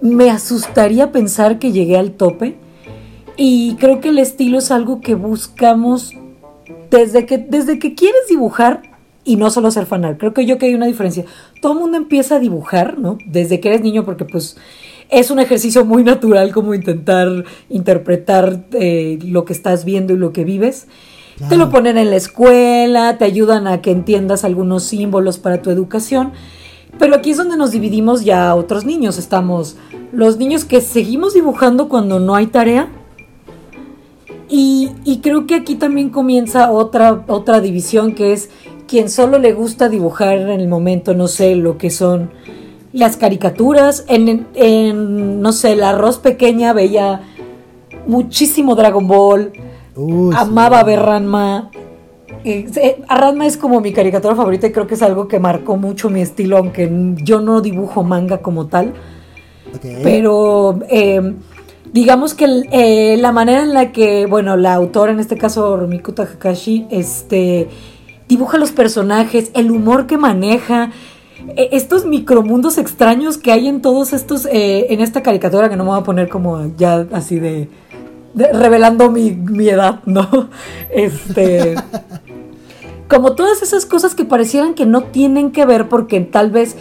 me 0.00 0.30
asustaría 0.30 1.12
pensar 1.12 1.58
que 1.58 1.72
llegué 1.72 1.96
al 1.96 2.12
tope. 2.12 2.56
Y 3.36 3.76
creo 3.76 4.00
que 4.00 4.08
el 4.08 4.18
estilo 4.18 4.58
es 4.58 4.70
algo 4.70 5.00
que 5.00 5.14
buscamos 5.14 6.12
desde 6.90 7.24
que, 7.26 7.38
desde 7.38 7.78
que 7.78 7.94
quieres 7.94 8.22
dibujar 8.28 8.82
y 9.24 9.36
no 9.36 9.50
solo 9.50 9.70
ser 9.70 9.86
fanart. 9.86 10.18
Creo 10.18 10.32
que 10.34 10.46
yo 10.46 10.58
que 10.58 10.66
hay 10.66 10.74
una 10.74 10.86
diferencia. 10.86 11.24
Todo 11.60 11.74
el 11.74 11.78
mundo 11.78 11.98
empieza 11.98 12.36
a 12.36 12.38
dibujar, 12.40 12.98
¿no? 12.98 13.18
Desde 13.26 13.60
que 13.60 13.68
eres 13.68 13.82
niño, 13.82 14.04
porque 14.04 14.24
pues 14.24 14.56
es 15.10 15.30
un 15.30 15.38
ejercicio 15.38 15.84
muy 15.84 16.04
natural 16.04 16.52
como 16.52 16.74
intentar 16.74 17.44
interpretar 17.68 18.64
eh, 18.72 19.18
lo 19.24 19.44
que 19.44 19.52
estás 19.52 19.84
viendo 19.84 20.12
y 20.12 20.16
lo 20.16 20.32
que 20.32 20.44
vives. 20.44 20.86
Te 21.48 21.56
lo 21.56 21.70
ponen 21.70 21.98
en 21.98 22.10
la 22.10 22.16
escuela, 22.16 23.16
te 23.16 23.24
ayudan 23.24 23.68
a 23.68 23.80
que 23.80 23.92
entiendas 23.92 24.44
algunos 24.44 24.82
símbolos 24.82 25.38
para 25.38 25.62
tu 25.62 25.70
educación. 25.70 26.32
Pero 26.98 27.14
aquí 27.14 27.30
es 27.30 27.36
donde 27.36 27.56
nos 27.56 27.70
dividimos 27.70 28.24
ya 28.24 28.50
a 28.50 28.56
otros 28.56 28.84
niños. 28.84 29.18
Estamos 29.18 29.76
los 30.12 30.36
niños 30.36 30.64
que 30.64 30.80
seguimos 30.80 31.34
dibujando 31.34 31.88
cuando 31.88 32.18
no 32.18 32.34
hay 32.34 32.46
tarea 32.46 32.88
Y, 34.48 34.90
y 35.04 35.18
creo 35.18 35.46
que 35.46 35.54
aquí 35.54 35.76
también 35.76 36.10
comienza 36.10 36.72
otra, 36.72 37.24
otra 37.28 37.60
división 37.60 38.14
que 38.14 38.32
es 38.32 38.50
quien 38.88 39.08
solo 39.08 39.38
le 39.38 39.52
gusta 39.52 39.88
dibujar 39.88 40.38
en 40.38 40.48
el 40.48 40.66
momento, 40.66 41.14
no 41.14 41.28
sé, 41.28 41.54
lo 41.54 41.78
que 41.78 41.90
son 41.90 42.30
las 42.92 43.16
caricaturas. 43.16 44.04
En, 44.08 44.46
en 44.54 45.40
no 45.40 45.52
sé, 45.52 45.76
la 45.76 45.90
arroz 45.90 46.18
pequeña 46.18 46.72
veía 46.72 47.22
muchísimo 48.06 48.74
Dragon 48.74 49.06
Ball. 49.06 49.52
Uy, 49.94 50.32
sí. 50.32 50.38
amaba 50.40 50.82
ver 50.84 51.00
Ranma. 51.00 51.70
Eh, 52.44 53.02
Ranma 53.08 53.46
es 53.46 53.56
como 53.56 53.80
mi 53.80 53.92
caricatura 53.92 54.34
favorita 54.34 54.66
y 54.66 54.72
creo 54.72 54.86
que 54.86 54.94
es 54.94 55.02
algo 55.02 55.28
que 55.28 55.38
marcó 55.38 55.76
mucho 55.76 56.08
mi 56.08 56.20
estilo, 56.20 56.56
aunque 56.56 56.90
yo 57.22 57.40
no 57.40 57.60
dibujo 57.60 58.02
manga 58.02 58.38
como 58.38 58.66
tal. 58.66 58.94
Pero 60.02 60.78
eh, 60.88 61.34
digamos 61.92 62.34
que 62.34 62.64
eh, 62.70 63.16
la 63.18 63.32
manera 63.32 63.62
en 63.62 63.74
la 63.74 63.92
que, 63.92 64.26
bueno, 64.26 64.56
la 64.56 64.74
autora, 64.74 65.12
en 65.12 65.20
este 65.20 65.36
caso 65.36 65.76
Rumiko 65.76 66.14
Takahashi, 66.14 66.86
este, 66.90 67.68
dibuja 68.28 68.58
los 68.58 68.72
personajes, 68.72 69.50
el 69.54 69.70
humor 69.70 70.06
que 70.06 70.16
maneja, 70.16 70.90
estos 71.56 72.04
micromundos 72.04 72.78
extraños 72.78 73.38
que 73.38 73.52
hay 73.52 73.68
en 73.68 73.80
todos 73.80 74.12
estos, 74.12 74.46
eh, 74.46 74.86
en 74.90 75.00
esta 75.00 75.22
caricatura 75.22 75.68
que 75.68 75.76
no 75.76 75.84
me 75.84 75.90
voy 75.90 76.00
a 76.00 76.04
poner 76.04 76.28
como 76.28 76.74
ya 76.76 77.06
así 77.12 77.38
de, 77.38 77.68
revelando 78.34 79.10
mi, 79.10 79.28
edad, 79.68 80.00
¿no? 80.04 80.48
Este... 80.90 81.74
como 83.08 83.34
todas 83.34 83.62
esas 83.62 83.86
cosas 83.86 84.14
que 84.14 84.24
parecieran 84.24 84.74
que 84.74 84.84
no 84.84 85.04
tienen 85.04 85.50
que 85.50 85.64
ver 85.64 85.88
porque 85.88 86.20
tal 86.20 86.50
vez 86.50 86.76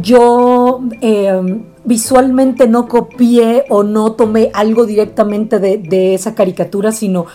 yo 0.00 0.82
eh, 1.00 1.62
visualmente 1.84 2.66
no 2.68 2.88
copié 2.88 3.64
o 3.68 3.82
no 3.82 4.12
tomé 4.12 4.50
algo 4.54 4.86
directamente 4.86 5.58
de, 5.58 6.14
esa 6.14 6.34
caricatura, 6.34 6.92
sino 6.92 7.26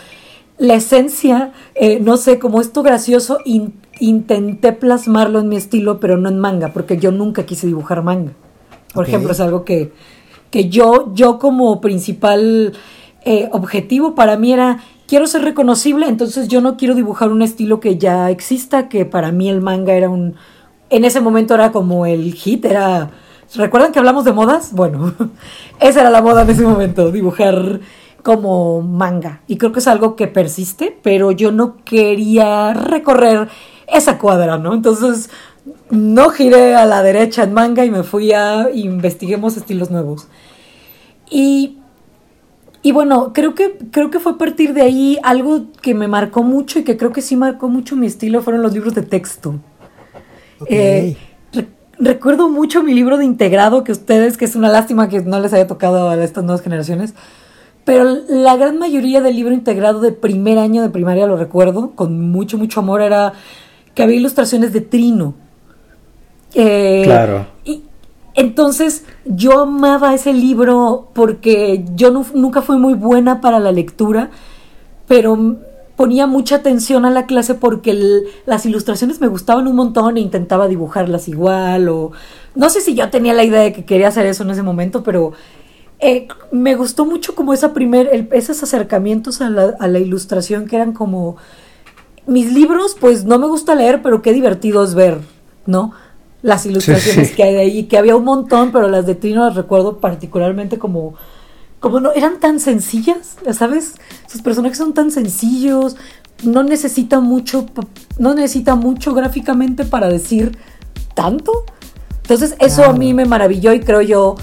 la 0.58 0.76
esencia, 0.76 1.54
eh, 1.76 2.00
no 2.02 2.18
sé, 2.18 2.40
como 2.40 2.60
esto 2.60 2.84
gracioso, 2.84 3.40
intenté 4.00 4.74
plasmarlo 4.74 5.40
en 5.40 5.50
mi 5.50 5.56
estilo, 5.56 6.00
pero 6.00 6.18
no 6.18 6.30
en 6.30 6.40
manga, 6.40 6.74
porque 6.74 6.98
yo 6.98 7.12
nunca 7.12 7.46
quise 7.46 7.68
dibujar 7.68 8.04
manga. 8.04 8.32
Por 8.94 9.08
ejemplo, 9.08 9.32
es 9.32 9.40
algo 9.40 9.66
que, 9.66 9.92
que 10.50 10.70
yo, 10.70 11.14
yo 11.14 11.38
como 11.38 11.80
principal 11.82 12.74
eh, 13.24 13.50
objetivo 13.52 14.16
para 14.16 14.38
mí 14.38 14.54
era, 14.54 14.80
quiero 15.08 15.28
ser 15.28 15.44
reconocible, 15.44 16.08
entonces 16.08 16.48
yo 16.48 16.62
no 16.62 16.78
quiero 16.78 16.96
dibujar 16.96 17.32
un 17.32 17.42
estilo 17.42 17.80
que 17.80 17.98
ya 17.98 18.30
exista, 18.30 18.90
que 18.90 19.06
para 19.06 19.32
mí 19.32 19.50
el 19.50 19.62
manga 19.62 19.94
era 19.94 20.10
un... 20.10 20.36
En 20.90 21.06
ese 21.06 21.22
momento 21.22 21.54
era 21.54 21.72
como 21.72 22.06
el 22.06 22.34
hit, 22.34 22.66
era... 22.66 23.12
¿Recuerdan 23.56 23.92
que 23.92 24.00
hablamos 24.00 24.26
de 24.26 24.32
modas? 24.32 24.74
Bueno, 24.74 25.14
esa 25.80 26.02
era 26.02 26.10
la 26.10 26.22
moda 26.22 26.44
en 26.44 26.50
ese 26.50 26.64
momento, 26.64 27.12
dibujar 27.12 27.80
como 28.24 28.82
manga. 28.82 29.42
Y 29.48 29.58
creo 29.58 29.72
que 29.72 29.80
es 29.80 29.88
algo 29.88 30.16
que 30.16 30.28
persiste, 30.28 30.98
pero 31.02 31.32
yo 31.32 31.52
no 31.52 31.78
quería 31.84 32.74
recorrer 32.74 33.50
esa 33.92 34.18
cuadra, 34.18 34.58
¿no? 34.58 34.74
Entonces 34.74 35.30
no 35.90 36.30
giré 36.30 36.76
a 36.76 36.86
la 36.86 37.04
derecha 37.04 37.44
en 37.44 37.54
manga 37.54 37.86
y 37.86 37.92
me 37.92 38.04
fui 38.04 38.32
a 38.32 38.70
investiguemos 38.74 39.58
estilos 39.58 39.92
nuevos. 39.92 40.28
Y, 41.30 41.78
y 42.82 42.92
bueno, 42.92 43.34
creo 43.34 43.54
que, 43.56 43.78
creo 43.92 44.10
que 44.10 44.20
fue 44.20 44.34
a 44.34 44.38
partir 44.38 44.74
de 44.74 44.82
ahí 44.82 45.20
algo 45.24 45.66
que 45.82 45.94
me 45.94 46.08
marcó 46.08 46.44
mucho 46.44 46.80
y 46.80 46.84
que 46.84 46.98
creo 46.98 47.12
que 47.12 47.22
sí 47.22 47.36
marcó 47.36 47.68
mucho 47.68 47.96
mi 47.96 48.08
estilo 48.08 48.42
fueron 48.42 48.62
los 48.62 48.74
libros 48.74 48.96
de 48.96 49.04
texto. 49.04 49.56
Eh, 50.66 51.16
re- 51.54 51.68
recuerdo 51.98 52.50
mucho 52.50 52.84
mi 52.84 52.94
libro 52.94 53.18
de 53.18 53.26
integrado 53.26 53.84
que 53.84 53.92
ustedes, 53.92 54.38
que 54.38 54.46
es 54.46 54.56
una 54.56 54.70
lástima 54.70 55.08
que 55.10 55.22
no 55.22 55.40
les 55.40 55.54
haya 55.54 55.68
tocado 55.68 56.10
a 56.10 56.24
estas 56.24 56.44
nuevas 56.44 56.62
generaciones, 56.62 57.14
pero 57.86 58.04
la 58.28 58.56
gran 58.58 58.78
mayoría 58.78 59.22
del 59.22 59.36
libro 59.36 59.54
integrado 59.54 60.02
de 60.02 60.12
primer 60.12 60.58
año 60.60 60.82
de 60.82 60.90
primaria 60.90 61.28
lo 61.28 61.38
recuerdo 61.38 61.92
con 61.92 62.30
mucho, 62.30 62.58
mucho 62.58 62.82
amor, 62.82 63.02
era 63.02 63.34
que 63.96 64.04
había 64.04 64.18
ilustraciones 64.18 64.74
de 64.74 64.82
Trino. 64.82 65.34
Eh, 66.54 67.02
Claro. 67.06 67.48
Y 67.66 67.84
entonces 68.34 69.04
yo 69.26 69.62
amaba 69.62 70.14
ese 70.14 70.34
libro 70.34 71.10
porque 71.14 71.86
yo 71.96 72.12
nu- 72.12 72.26
nunca 72.34 72.62
fui 72.62 72.78
muy 72.78 72.94
buena 72.94 73.42
para 73.42 73.60
la 73.60 73.72
lectura, 73.72 74.30
pero 75.08 75.58
ponía 75.96 76.28
mucha 76.28 76.56
atención 76.58 77.04
a 77.06 77.10
la 77.12 77.26
clase 77.26 77.56
porque 77.56 77.92
el- 77.92 78.24
las 78.46 78.66
ilustraciones 78.66 79.20
me 79.20 79.28
gustaban 79.28 79.68
un 79.68 79.76
montón 79.76 80.16
e 80.18 80.22
intentaba 80.22 80.68
dibujarlas 80.70 81.28
igual 81.28 81.90
o 81.90 82.12
no 82.56 82.70
sé 82.70 82.80
si 82.82 82.96
yo 82.96 83.10
tenía 83.10 83.34
la 83.34 83.44
idea 83.44 83.60
de 83.62 83.74
que 83.74 83.84
quería 83.86 84.08
hacer 84.08 84.26
eso 84.26 84.44
en 84.44 84.52
ese 84.52 84.64
momento, 84.64 85.04
pero 85.04 85.34
eh, 86.00 86.30
me 86.54 86.76
gustó 86.76 87.06
mucho 87.06 87.36
como 87.36 87.54
esa 87.54 87.74
primer, 87.74 88.08
el- 88.14 88.30
esos 88.32 88.64
acercamientos 88.64 89.42
a 89.42 89.50
la, 89.50 89.74
a 89.80 89.88
la 89.90 90.00
ilustración 90.00 90.66
que 90.68 90.78
eran 90.78 90.94
como 90.94 91.36
mis 92.30 92.54
libros, 92.54 92.96
pues 93.00 93.26
no 93.26 93.40
me 93.40 93.48
gusta 93.48 93.76
leer, 93.76 94.02
pero 94.02 94.22
qué 94.22 94.34
divertido 94.34 94.84
es 94.84 94.94
ver, 94.94 95.20
¿no? 95.66 95.92
Las 96.42 96.66
ilustraciones 96.66 97.30
sí. 97.30 97.36
que 97.36 97.44
hay 97.44 97.54
de 97.54 97.60
ahí, 97.60 97.84
que 97.84 97.98
había 97.98 98.16
un 98.16 98.24
montón, 98.24 98.72
pero 98.72 98.88
las 98.88 99.06
de 99.06 99.16
Trino 99.16 99.44
las 99.44 99.56
recuerdo 99.56 99.98
particularmente 99.98 100.78
como, 100.78 101.16
como 101.80 102.00
no, 102.00 102.14
eran 102.14 102.40
tan 102.40 102.60
sencillas, 102.60 103.38
¿sabes? 103.52 103.96
Sus 104.28 104.42
personajes 104.42 104.78
son 104.78 104.94
tan 104.94 105.12
sencillos, 105.12 105.98
no 106.44 106.64
necesitan 106.64 107.24
mucho, 107.24 107.66
no 108.18 108.34
necesita 108.34 108.76
mucho 108.76 109.14
gráficamente 109.14 109.84
para 109.84 110.08
decir 110.08 110.58
tanto. 111.16 111.66
Entonces 112.22 112.56
eso 112.60 112.86
a 112.86 112.94
mí 112.94 113.14
me 113.14 113.26
maravilló 113.26 113.74
y 113.74 113.80
creo 113.80 114.02
yo 114.02 114.36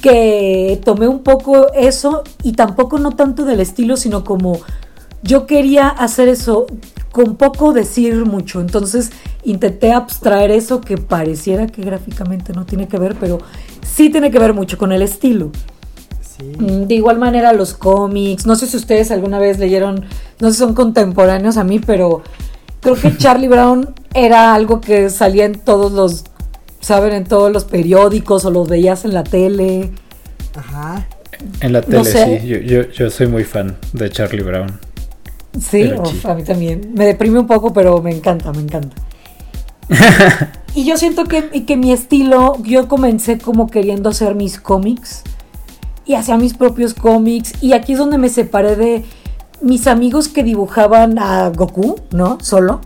que 0.00 0.80
tomé 0.84 1.08
un 1.08 1.22
poco 1.22 1.72
eso 1.72 2.24
y 2.42 2.52
tampoco 2.52 2.98
no 2.98 3.12
tanto 3.12 3.44
del 3.44 3.60
estilo, 3.60 3.96
sino 3.96 4.24
como 4.24 4.60
yo 5.22 5.46
quería 5.46 5.88
hacer 5.88 6.28
eso 6.28 6.66
con 7.14 7.36
poco 7.36 7.72
decir 7.72 8.26
mucho. 8.26 8.60
Entonces 8.60 9.12
intenté 9.44 9.92
abstraer 9.92 10.50
eso 10.50 10.80
que 10.80 10.98
pareciera 10.98 11.68
que 11.68 11.80
gráficamente 11.80 12.52
no 12.52 12.66
tiene 12.66 12.88
que 12.88 12.98
ver, 12.98 13.14
pero 13.20 13.38
sí 13.82 14.10
tiene 14.10 14.32
que 14.32 14.38
ver 14.40 14.52
mucho 14.52 14.76
con 14.76 14.90
el 14.90 15.00
estilo. 15.00 15.52
Sí. 16.20 16.42
Mm, 16.58 16.88
De 16.88 16.94
igual 16.96 17.18
manera 17.20 17.52
los 17.52 17.72
cómics, 17.74 18.44
no 18.46 18.56
sé 18.56 18.66
si 18.66 18.76
ustedes 18.76 19.12
alguna 19.12 19.38
vez 19.38 19.60
leyeron, 19.60 20.04
no 20.40 20.48
sé 20.48 20.54
si 20.54 20.58
son 20.58 20.74
contemporáneos 20.74 21.56
a 21.56 21.62
mí, 21.62 21.78
pero 21.78 22.22
creo 22.80 22.96
que 22.96 23.16
Charlie 23.16 23.46
Brown 23.48 23.94
era 24.12 24.52
algo 24.52 24.80
que 24.80 25.08
salía 25.08 25.44
en 25.44 25.60
todos 25.60 25.92
los, 25.92 26.24
saben, 26.80 27.12
en 27.14 27.24
todos 27.24 27.52
los 27.52 27.64
periódicos 27.64 28.44
o 28.44 28.50
los 28.50 28.68
veías 28.68 29.04
en 29.04 29.14
la 29.14 29.22
tele. 29.22 29.92
Ajá. 30.56 31.06
En 31.60 31.72
la 31.72 31.80
No 31.82 31.86
tele, 31.86 32.04
sé. 32.04 32.40
sí. 32.40 32.48
Yo, 32.48 32.58
yo, 32.58 32.90
yo 32.90 33.08
soy 33.08 33.28
muy 33.28 33.44
fan 33.44 33.76
de 33.92 34.10
Charlie 34.10 34.42
Brown. 34.42 34.80
Sí, 35.60 35.90
a 36.24 36.34
mí 36.34 36.42
también. 36.42 36.92
Me 36.94 37.06
deprime 37.06 37.38
un 37.38 37.46
poco, 37.46 37.72
pero 37.72 38.02
me 38.02 38.14
encanta, 38.14 38.52
me 38.52 38.62
encanta. 38.62 38.96
y 40.74 40.84
yo 40.84 40.96
siento 40.96 41.24
que, 41.24 41.64
que 41.64 41.76
mi 41.76 41.92
estilo, 41.92 42.56
yo 42.62 42.88
comencé 42.88 43.38
como 43.38 43.68
queriendo 43.68 44.08
hacer 44.08 44.34
mis 44.34 44.58
cómics 44.58 45.22
y 46.06 46.14
hacía 46.14 46.36
mis 46.36 46.54
propios 46.54 46.94
cómics 46.94 47.52
y 47.62 47.72
aquí 47.72 47.92
es 47.92 47.98
donde 47.98 48.18
me 48.18 48.28
separé 48.28 48.76
de 48.76 49.04
mis 49.60 49.86
amigos 49.86 50.28
que 50.28 50.42
dibujaban 50.42 51.18
a 51.18 51.50
Goku, 51.50 51.96
¿no? 52.10 52.38
Solo. 52.40 52.80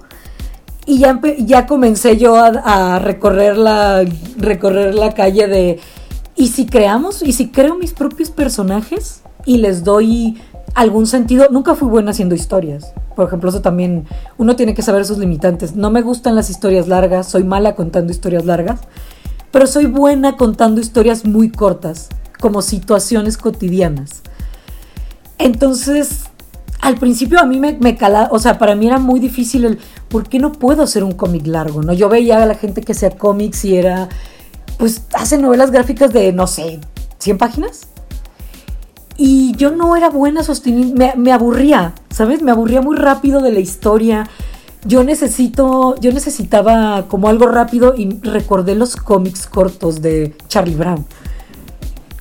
Y 0.86 0.98
ya, 0.98 1.20
ya 1.38 1.66
comencé 1.66 2.16
yo 2.16 2.36
a, 2.36 2.48
a 2.48 2.98
recorrer, 2.98 3.58
la, 3.58 4.04
recorrer 4.36 4.94
la 4.94 5.12
calle 5.12 5.46
de, 5.46 5.80
¿y 6.34 6.48
si 6.48 6.66
creamos? 6.66 7.22
¿Y 7.22 7.32
si 7.32 7.48
creo 7.48 7.74
mis 7.76 7.92
propios 7.92 8.30
personajes? 8.30 9.22
Y 9.44 9.58
les 9.58 9.84
doy 9.84 10.38
algún 10.74 11.06
sentido. 11.06 11.48
Nunca 11.50 11.74
fui 11.74 11.88
buena 11.88 12.10
haciendo 12.10 12.34
historias. 12.34 12.92
Por 13.16 13.26
ejemplo, 13.26 13.50
eso 13.50 13.60
también, 13.60 14.06
uno 14.36 14.56
tiene 14.56 14.74
que 14.74 14.82
saber 14.82 15.04
sus 15.04 15.18
limitantes. 15.18 15.74
No 15.74 15.90
me 15.90 16.02
gustan 16.02 16.36
las 16.36 16.50
historias 16.50 16.88
largas, 16.88 17.28
soy 17.28 17.44
mala 17.44 17.74
contando 17.74 18.12
historias 18.12 18.44
largas, 18.44 18.80
pero 19.50 19.66
soy 19.66 19.86
buena 19.86 20.36
contando 20.36 20.80
historias 20.80 21.24
muy 21.24 21.50
cortas, 21.50 22.08
como 22.40 22.62
situaciones 22.62 23.36
cotidianas. 23.36 24.22
Entonces, 25.38 26.24
al 26.80 26.96
principio 26.96 27.40
a 27.40 27.44
mí 27.44 27.58
me, 27.58 27.72
me 27.72 27.96
cala, 27.96 28.28
o 28.30 28.38
sea, 28.38 28.58
para 28.58 28.74
mí 28.74 28.86
era 28.86 28.98
muy 28.98 29.20
difícil 29.20 29.64
el, 29.64 29.78
¿por 30.08 30.28
qué 30.28 30.38
no 30.38 30.52
puedo 30.52 30.82
hacer 30.82 31.02
un 31.02 31.12
cómic 31.12 31.46
largo? 31.46 31.82
¿no? 31.82 31.92
Yo 31.92 32.08
veía 32.08 32.42
a 32.42 32.46
la 32.46 32.54
gente 32.54 32.82
que 32.82 32.92
hacía 32.92 33.10
cómics 33.10 33.64
y 33.64 33.76
era, 33.76 34.08
pues, 34.78 35.02
hace 35.14 35.38
novelas 35.38 35.70
gráficas 35.70 36.12
de, 36.12 36.32
no 36.32 36.46
sé, 36.46 36.80
100 37.18 37.38
páginas. 37.38 37.88
Y 39.18 39.54
yo 39.56 39.72
no 39.72 39.96
era 39.96 40.08
buena 40.10 40.44
sosteniendo, 40.44 40.94
me, 40.96 41.12
me 41.16 41.32
aburría, 41.32 41.92
¿sabes? 42.08 42.40
Me 42.40 42.52
aburría 42.52 42.80
muy 42.80 42.96
rápido 42.96 43.42
de 43.42 43.52
la 43.52 43.58
historia. 43.58 44.28
Yo 44.84 45.02
necesito, 45.02 45.96
yo 46.00 46.12
necesitaba 46.12 47.08
como 47.08 47.28
algo 47.28 47.46
rápido 47.46 47.94
y 47.96 48.20
recordé 48.22 48.76
los 48.76 48.94
cómics 48.94 49.46
cortos 49.46 50.00
de 50.00 50.36
Charlie 50.46 50.76
Brown. 50.76 51.04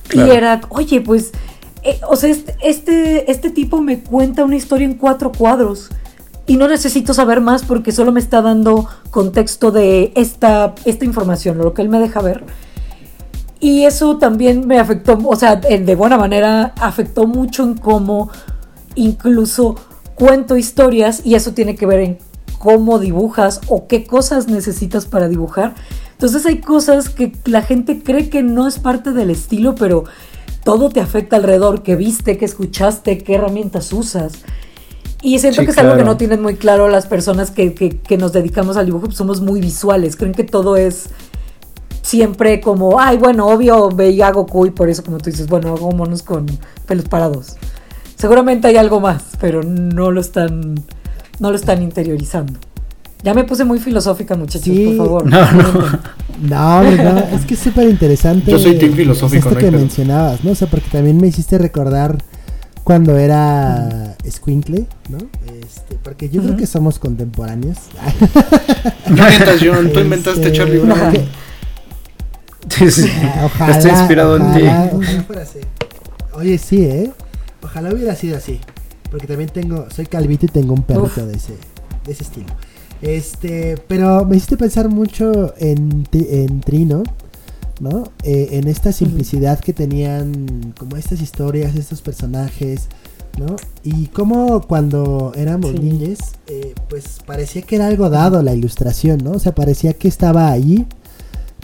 Claro. 0.08 0.32
Y 0.32 0.36
era, 0.36 0.60
oye, 0.70 1.00
pues, 1.00 1.30
eh, 1.84 2.00
o 2.08 2.16
sea, 2.16 2.30
este, 2.30 2.56
este, 2.60 3.30
este 3.30 3.50
tipo 3.50 3.80
me 3.80 4.00
cuenta 4.00 4.44
una 4.44 4.56
historia 4.56 4.84
en 4.84 4.94
cuatro 4.94 5.30
cuadros 5.30 5.90
y 6.48 6.56
no 6.56 6.66
necesito 6.66 7.14
saber 7.14 7.40
más 7.40 7.62
porque 7.62 7.92
solo 7.92 8.10
me 8.10 8.20
está 8.20 8.42
dando 8.42 8.88
contexto 9.10 9.70
de 9.70 10.12
esta, 10.16 10.74
esta 10.84 11.04
información, 11.04 11.58
lo 11.58 11.74
que 11.74 11.82
él 11.82 11.90
me 11.90 12.00
deja 12.00 12.20
ver. 12.22 12.42
Y 13.60 13.84
eso 13.84 14.18
también 14.18 14.66
me 14.66 14.78
afectó, 14.78 15.18
o 15.24 15.34
sea, 15.36 15.56
de 15.56 15.94
buena 15.96 16.16
manera, 16.16 16.72
afectó 16.80 17.26
mucho 17.26 17.64
en 17.64 17.74
cómo 17.74 18.30
incluso 18.94 19.76
cuento 20.14 20.56
historias 20.56 21.22
y 21.24 21.34
eso 21.34 21.52
tiene 21.52 21.74
que 21.74 21.86
ver 21.86 22.00
en 22.00 22.18
cómo 22.58 22.98
dibujas 22.98 23.60
o 23.68 23.86
qué 23.86 24.04
cosas 24.04 24.48
necesitas 24.48 25.06
para 25.06 25.28
dibujar. 25.28 25.74
Entonces 26.12 26.44
hay 26.46 26.58
cosas 26.60 27.08
que 27.08 27.32
la 27.44 27.62
gente 27.62 28.02
cree 28.02 28.28
que 28.28 28.42
no 28.42 28.66
es 28.66 28.78
parte 28.78 29.12
del 29.12 29.30
estilo, 29.30 29.74
pero 29.76 30.04
todo 30.64 30.88
te 30.90 31.00
afecta 31.00 31.36
alrededor, 31.36 31.82
que 31.82 31.94
viste, 31.96 32.36
que 32.36 32.44
escuchaste, 32.44 33.18
qué 33.18 33.36
herramientas 33.36 33.92
usas. 33.92 34.32
Y 35.22 35.38
siento 35.38 35.60
Sí, 35.60 35.66
que 35.66 35.72
es 35.72 35.78
algo 35.78 35.96
que 35.96 36.04
no 36.04 36.16
tienen 36.16 36.42
muy 36.42 36.54
claro 36.56 36.88
las 36.88 37.06
personas 37.06 37.50
que, 37.50 37.74
que- 37.74 37.98
que 37.98 38.16
nos 38.16 38.32
dedicamos 38.32 38.76
al 38.76 38.86
dibujo, 38.86 39.06
pues 39.06 39.16
somos 39.16 39.40
muy 39.40 39.60
visuales, 39.60 40.16
creen 40.16 40.34
que 40.34 40.44
todo 40.44 40.76
es 40.76 41.06
siempre 42.08 42.60
como, 42.60 42.98
ay, 42.98 43.18
bueno, 43.18 43.46
obvio 43.48 43.90
veía 43.90 44.28
a 44.28 44.32
Goku 44.32 44.64
y 44.66 44.70
por 44.70 44.88
eso 44.88 45.04
como 45.04 45.18
tú 45.18 45.28
dices, 45.30 45.46
bueno, 45.46 45.68
hago 45.74 45.92
monos 45.92 46.22
con 46.22 46.46
pelos 46.86 47.04
parados. 47.06 47.56
Seguramente 48.16 48.66
hay 48.68 48.76
algo 48.76 48.98
más, 48.98 49.22
pero 49.40 49.62
no 49.62 50.10
lo 50.10 50.20
están, 50.20 50.74
no 51.38 51.50
lo 51.50 51.56
están 51.56 51.82
interiorizando. 51.82 52.54
Ya 53.22 53.34
me 53.34 53.44
puse 53.44 53.64
muy 53.64 53.78
filosófica, 53.78 54.36
muchachos, 54.36 54.62
Sí. 54.62 54.94
por 54.96 55.06
favor. 55.06 55.26
No, 55.26 55.52
no. 55.52 55.98
No, 56.40 56.78
hombre, 56.78 57.02
no, 57.02 57.18
es 57.36 57.44
que 57.46 57.54
es 57.54 57.60
súper 57.60 57.88
interesante. 57.88 58.48
Yo 58.52 58.60
soy 58.60 58.78
team 58.78 58.92
filosófico, 58.94 59.48
Esto 59.48 59.50
no 59.50 59.56
hay 59.58 59.64
que 59.64 59.70
pedo. 59.72 59.80
mencionabas, 59.80 60.44
¿no? 60.44 60.52
O 60.52 60.54
sea, 60.54 60.68
porque 60.70 60.88
también 60.88 61.16
me 61.20 61.26
hiciste 61.26 61.58
recordar 61.58 62.16
cuando 62.84 63.18
era 63.18 64.16
Squinkle, 64.30 64.86
¿no? 65.08 65.18
Este, 65.60 65.96
porque 66.00 66.28
yo 66.30 66.40
creo 66.42 66.56
que 66.56 66.66
somos 66.68 67.00
contemporáneos. 67.00 67.78
No 69.08 69.16
mientas, 69.26 69.56
John, 69.60 69.80
tú 69.82 69.86
Este, 69.88 70.00
inventaste 70.02 70.52
Charlie 70.52 70.78
Brown. 70.78 71.12
Sí. 72.70 73.06
Ojalá, 73.44 73.76
Estoy 73.76 73.90
inspirado 73.92 74.36
en 74.36 74.42
ti. 74.54 74.62
ojalá, 74.62 74.90
ojalá 74.94 75.22
fuera 75.22 75.42
así. 75.42 75.58
Oye, 76.34 76.58
sí, 76.58 76.84
¿eh? 76.84 77.12
Ojalá 77.62 77.92
hubiera 77.92 78.14
sido 78.14 78.36
así. 78.36 78.60
Porque 79.10 79.26
también 79.26 79.48
tengo, 79.50 79.86
soy 79.94 80.06
calvito 80.06 80.46
y 80.46 80.48
tengo 80.48 80.74
un 80.74 80.82
perrito 80.82 81.26
de 81.26 81.36
ese, 81.36 81.54
de 82.04 82.12
ese 82.12 82.22
estilo. 82.24 82.46
Este, 83.00 83.76
pero 83.88 84.24
me 84.24 84.36
hiciste 84.36 84.56
pensar 84.56 84.88
mucho 84.88 85.54
en, 85.58 86.06
en 86.12 86.60
Trino, 86.60 87.02
¿no? 87.80 88.04
Eh, 88.24 88.48
en 88.52 88.68
esta 88.68 88.92
simplicidad 88.92 89.60
que 89.60 89.72
tenían, 89.72 90.74
como 90.78 90.96
estas 90.96 91.20
historias, 91.22 91.74
estos 91.76 92.02
personajes, 92.02 92.88
¿no? 93.38 93.56
Y 93.84 94.06
como 94.08 94.60
cuando 94.62 95.32
éramos 95.36 95.70
Sí. 95.70 95.78
niños, 95.78 96.18
eh, 96.48 96.74
pues 96.88 97.20
parecía 97.24 97.62
que 97.62 97.76
era 97.76 97.86
algo 97.86 98.10
dado 98.10 98.42
la 98.42 98.52
ilustración, 98.52 99.18
¿no? 99.22 99.32
O 99.32 99.38
sea, 99.38 99.54
parecía 99.54 99.92
que 99.94 100.08
estaba 100.08 100.50
ahí. 100.50 100.86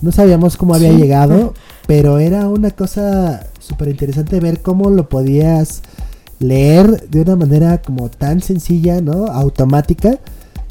No 0.02 0.12
sabíamos 0.12 0.56
cómo 0.56 0.74
había 0.74 0.92
Sí. 0.92 0.98
llegado, 0.98 1.54
pero 1.86 2.18
era 2.18 2.48
una 2.48 2.70
cosa 2.70 3.46
súper 3.58 3.88
interesante 3.88 4.40
ver 4.40 4.60
cómo 4.62 4.90
lo 4.90 5.08
podías 5.08 5.82
leer 6.38 7.08
de 7.08 7.20
una 7.22 7.36
manera 7.36 7.80
como 7.80 8.08
tan 8.10 8.40
sencilla, 8.42 9.00
¿no? 9.00 9.26
Automática. 9.26 10.18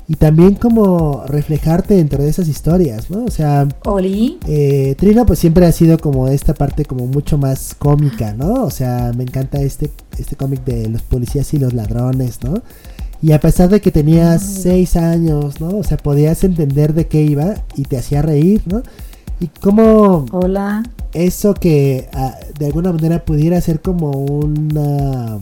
Y 0.06 0.15
también 0.15 0.56
como 0.56 1.24
reflejarte 1.25 1.96
dentro 1.96 2.22
de 2.22 2.30
esas 2.30 2.50
historias, 2.50 3.10
¿no? 3.10 3.24
O 3.24 3.32
sea, 3.32 3.65
Oli, 3.86 4.38
eh, 4.48 4.96
Trino 4.98 5.25
pues 5.25 5.39
siempre 5.39 5.65
ha 5.65 5.72
sido 5.72 5.98
como 5.98 6.27
esta 6.27 6.53
parte 6.53 6.84
como 6.84 7.08
mucho 7.08 7.38
más 7.38 7.74
cómica, 7.74 8.34
¿no? 8.34 8.65
O 8.65 8.70
sea, 8.70 9.13
me 9.15 9.24
encanta 9.24 9.62
este, 9.62 9.89
este 10.20 10.36
cómic 10.36 10.65
de 10.65 10.89
los 10.89 11.01
policías 11.03 11.53
y 11.53 11.58
los 11.58 11.74
ladrones, 11.74 12.39
¿no? 12.44 12.62
Y 13.22 13.32
a 13.32 13.39
pesar 13.39 13.70
de 13.70 13.80
que 13.80 13.92
tenías 13.92 14.44
seis 14.44 14.98
años, 14.98 15.62
¿no? 15.62 15.70
O 15.77 15.84
sea, 15.86 15.96
podías 15.96 16.44
entender 16.44 16.94
de 16.94 17.08
qué 17.08 17.24
iba 17.24 17.53
y 17.77 17.84
te 17.84 17.98
hacía 17.98 18.22
reír, 18.22 18.62
¿no? 18.65 18.84
Y 19.44 19.48
cómo 19.60 20.26
hola. 20.32 20.84
eso 21.14 21.54
que 21.54 22.08
ah, 22.14 22.36
de 22.58 22.66
alguna 22.68 22.94
manera 22.94 23.26
pudiera 23.26 23.60
ser 23.60 23.82
como 23.82 24.12
una 24.12 25.38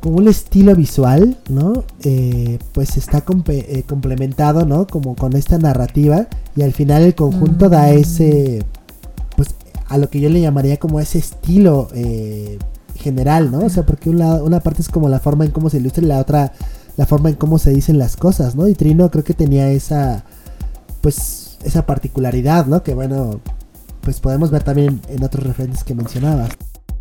como 0.00 0.18
un 0.18 0.28
estilo 0.28 0.76
visual, 0.76 1.38
¿no? 1.48 1.84
Eh, 2.04 2.58
pues 2.72 2.96
está 2.98 3.24
eh, 3.48 3.82
complementado, 3.88 4.64
¿no? 4.66 4.86
Como 4.86 5.16
con 5.16 5.34
esta 5.34 5.56
narrativa 5.58 6.26
y 6.54 6.62
al 6.62 6.72
final 6.72 7.02
el 7.02 7.14
conjunto 7.14 7.68
da 7.70 7.88
Mm. 7.88 7.98
ese, 7.98 8.62
pues 9.36 9.48
a 9.88 9.96
lo 9.98 10.10
que 10.10 10.20
yo 10.20 10.28
le 10.28 10.40
llamaría 10.42 10.76
como 10.76 11.00
ese 11.00 11.18
estilo 11.18 11.88
eh, 11.94 12.58
general, 12.96 13.50
¿no? 13.50 13.60
O 13.64 13.68
sea, 13.70 13.84
porque 13.86 14.10
un 14.10 14.18
lado- 14.18 14.44
una 14.44 14.60
parte 14.60 14.82
es 14.82 14.88
como 14.90 15.08
la 15.08 15.18
forma 15.18 15.44
en 15.46 15.50
cómo 15.50 15.70
se 15.70 15.78
ilustra 15.78 16.04
y 16.04 16.08
la 16.08 16.20
otra 16.20 16.52
la 16.98 17.06
forma 17.06 17.28
en 17.30 17.34
cómo 17.36 17.58
se 17.58 17.70
dicen 17.70 17.98
las 17.98 18.16
cosas, 18.16 18.54
¿no? 18.54 18.68
Y 18.68 18.74
Trino 18.74 19.10
creo 19.10 19.24
que 19.24 19.34
tenía 19.34 19.70
esa, 19.70 20.24
pues, 21.00 21.45
esa 21.66 21.84
particularidad, 21.86 22.66
¿no? 22.66 22.82
Que 22.82 22.94
bueno, 22.94 23.40
pues 24.00 24.20
podemos 24.20 24.50
ver 24.50 24.62
también 24.62 25.00
en 25.08 25.24
otros 25.24 25.44
referentes 25.46 25.84
que 25.84 25.94
mencionabas. 25.94 26.50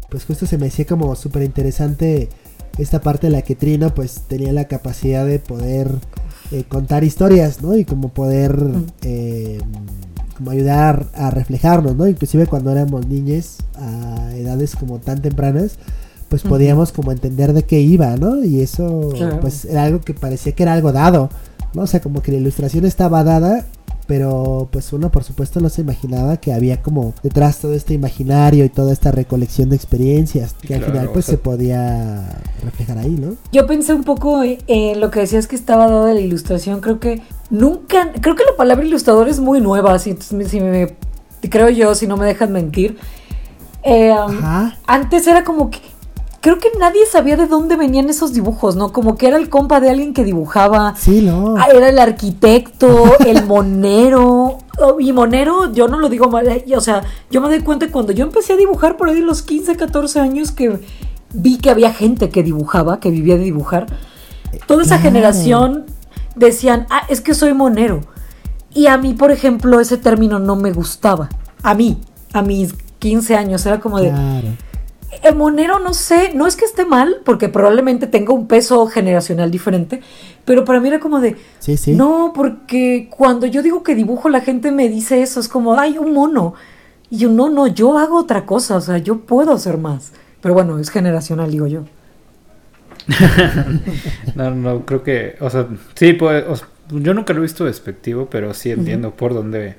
Pues 0.10 0.26
justo 0.26 0.46
se 0.46 0.58
me 0.58 0.68
hacía 0.68 0.86
como 0.86 1.16
súper 1.16 1.44
interesante 1.44 2.30
esta 2.78 3.00
parte 3.02 3.28
en 3.28 3.34
la 3.34 3.42
que 3.42 3.56
Trino 3.56 3.94
pues 3.94 4.24
tenía 4.28 4.52
la 4.54 4.66
capacidad 4.66 5.26
de 5.26 5.40
poder 5.40 5.90
eh, 6.52 6.64
contar 6.68 7.04
historias, 7.04 7.62
¿no? 7.62 7.78
Y 7.78 7.86
como 7.86 8.10
poder 8.10 8.58
eh, 9.04 9.60
como 10.38 10.52
ayudar 10.52 11.06
a 11.16 11.32
reflejarnos, 11.32 11.96
¿no? 11.96 12.08
Inclusive 12.08 12.48
cuando 12.48 12.72
éramos 12.72 13.08
niños 13.08 13.58
a 13.78 14.32
edades 14.36 14.76
como 14.76 15.00
tan 15.00 15.22
tempranas, 15.22 15.78
pues 16.28 16.42
podíamos 16.42 16.92
como 16.92 17.12
entender 17.12 17.54
de 17.54 17.64
qué 17.64 17.80
iba, 17.80 18.18
¿no? 18.18 18.44
Y 18.44 18.62
eso 18.62 19.10
Claro. 19.16 19.40
pues 19.40 19.64
era 19.66 19.84
algo 19.84 20.02
que 20.02 20.14
parecía 20.14 20.54
que 20.54 20.64
era 20.64 20.74
algo 20.74 20.92
dado, 20.92 21.30
¿no? 21.74 21.84
O 21.84 21.88
sea, 21.88 22.02
como 22.02 22.22
que 22.22 22.32
la 22.34 22.40
ilustración 22.40 22.84
estaba 22.86 23.24
dada, 23.24 23.66
pero 24.08 24.68
pues 24.72 24.94
uno 24.94 25.10
por 25.12 25.24
supuesto 25.24 25.60
no 25.60 25.70
se 25.70 25.82
imaginaba 25.82 26.38
que 26.38 26.54
había 26.54 26.82
como 26.82 27.14
detrás 27.24 27.58
todo 27.60 27.74
este 27.74 27.94
imaginario 27.94 28.64
y 28.66 28.70
toda 28.70 28.94
esta 28.94 29.12
recolección 29.12 29.70
de 29.70 29.76
experiencias 29.76 30.54
que 30.62 30.76
al 30.76 30.84
final 30.84 31.08
o 31.08 31.14
pues 31.14 31.26
sea- 31.26 31.34
se 31.34 31.38
podía 31.40 32.42
reflejar 32.64 32.98
ahí, 33.00 33.12
¿no? 33.20 33.36
Yo 33.52 33.66
pensé 33.68 33.94
un 33.94 34.04
poco 34.04 34.44
en 34.44 34.58
en 34.68 35.00
lo 35.00 35.12
que 35.12 35.22
decías 35.22 35.48
que 35.48 35.56
estaba 35.56 35.88
dada 35.88 36.14
la 36.14 36.20
ilustración. 36.22 36.82
Creo 36.82 37.00
que 37.00 37.22
nunca, 37.50 38.12
creo 38.22 38.36
que 38.36 38.44
la 38.44 38.56
palabra 38.58 38.86
ilustrador 38.86 39.28
es 39.30 39.40
muy 39.40 39.62
nueva, 39.62 39.98
si, 40.00 40.16
si 40.18 40.60
me, 40.60 40.96
creo 41.50 41.70
yo, 41.70 41.96
si 41.96 42.08
no 42.08 42.18
me 42.18 42.26
dejan 42.26 42.52
mentir. 42.52 42.98
Eh, 43.84 44.12
um, 44.12 44.38
Ajá. 44.40 44.78
antes 44.88 45.28
era 45.28 45.44
como 45.44 45.70
que, 45.70 45.80
creo 46.46 46.60
que 46.60 46.70
nadie 46.80 47.08
sabía 47.08 47.38
de 47.38 47.48
dónde 47.48 47.76
venían 47.76 48.08
esos 48.08 48.32
dibujos, 48.32 48.76
¿no? 48.76 48.94
Como 48.94 49.18
que 49.18 49.28
era 49.28 49.38
el 49.38 49.50
compa 49.50 49.80
de 49.80 49.90
alguien 49.90 50.14
que 50.14 50.24
dibujaba. 50.24 50.94
Sí, 50.96 51.24
no. 51.24 51.56
Ah, 51.58 51.66
Era 51.74 51.90
el 51.90 51.98
arquitecto, 51.98 53.18
el 53.26 53.48
monero. 53.48 54.60
Oh, 54.78 55.00
Y 55.00 55.12
monero, 55.12 55.74
yo 55.74 55.88
no 55.88 55.98
lo 55.98 56.08
digo 56.08 56.30
mal. 56.30 56.48
eh, 56.48 56.64
O 56.78 56.82
sea, 56.82 57.02
yo 57.32 57.42
me 57.42 57.48
doy 57.48 57.62
cuenta 57.62 57.92
cuando 57.92 58.12
yo 58.12 58.24
empecé 58.26 58.54
a 58.54 58.58
dibujar 58.58 58.96
por 58.96 59.10
ahí 59.10 59.22
los 59.22 59.42
15, 59.42 59.76
14 59.76 60.20
años 60.20 60.52
que 60.52 60.80
vi 61.34 61.58
que 61.58 61.72
había 61.72 61.92
gente 61.92 62.30
que 62.30 62.44
dibujaba, 62.44 63.00
que 63.00 63.10
vivía 63.10 63.38
de 63.38 63.44
dibujar. 63.46 63.88
Toda 64.68 64.84
esa 64.84 65.00
generación 65.00 65.86
decían, 66.36 66.86
ah, 66.92 67.08
es 67.10 67.22
que 67.22 67.34
soy 67.34 67.56
monero. 67.56 68.02
Y 68.72 68.86
a 68.86 69.00
mí, 69.00 69.16
por 69.16 69.32
ejemplo, 69.32 69.80
ese 69.80 69.98
término 69.98 70.38
no 70.38 70.56
me 70.56 70.72
gustaba. 70.72 71.28
A 71.64 71.74
mí, 71.74 71.98
a 72.34 72.44
mis 72.44 72.76
15 73.00 73.36
años, 73.36 73.66
era 73.66 73.80
como 73.80 74.00
de, 74.00 74.10
Claro. 74.10 74.48
El 75.24 75.36
monero 75.36 75.80
no 75.80 75.94
sé, 75.94 76.34
no 76.34 76.48
es 76.48 76.56
que 76.56 76.66
esté 76.66 76.86
mal, 76.86 77.18
porque 77.24 77.50
probablemente 77.50 78.08
tenga 78.08 78.34
un 78.34 78.48
peso 78.48 78.86
generacional 78.88 79.52
diferente, 79.52 80.02
pero 80.46 80.66
para 80.66 80.80
mí 80.80 80.88
era 80.88 81.00
como 81.00 81.20
de, 81.20 81.36
Sí, 81.60 81.78
sí. 81.78 81.94
no, 81.94 82.32
porque 82.36 83.10
cuando 83.16 83.46
yo 83.46 83.62
digo 83.64 83.84
que 83.84 83.96
dibujo, 83.96 84.30
la 84.30 84.42
gente 84.42 84.72
me 84.72 84.90
dice 84.90 85.22
eso, 85.22 85.40
es 85.40 85.48
como, 85.48 85.78
ay, 85.80 85.98
un 85.98 86.14
mono. 86.14 86.54
Y 87.10 87.18
yo, 87.18 87.30
no, 87.30 87.50
no, 87.50 87.68
yo 87.68 87.98
hago 87.98 88.18
otra 88.18 88.46
cosa, 88.46 88.76
o 88.78 88.82
sea, 88.82 88.98
yo 88.98 89.20
puedo 89.22 89.54
hacer 89.54 89.78
más. 89.78 90.12
Pero 90.42 90.54
bueno, 90.54 90.80
es 90.80 90.90
generacional, 90.90 91.52
digo 91.52 91.68
yo. 91.68 91.84
No, 94.36 94.52
no, 94.52 94.86
creo 94.86 95.04
que, 95.04 95.36
o 95.40 95.50
sea, 95.50 95.68
sí, 95.96 96.14
pues, 96.14 96.44
o 96.48 96.56
sea, 96.56 96.68
yo 96.90 97.14
nunca 97.14 97.34
lo 97.34 97.40
he 97.40 97.44
visto 97.44 97.66
despectivo, 97.66 98.28
pero 98.30 98.54
sí 98.54 98.72
entiendo 98.72 99.12
por 99.12 99.34
dónde, 99.34 99.76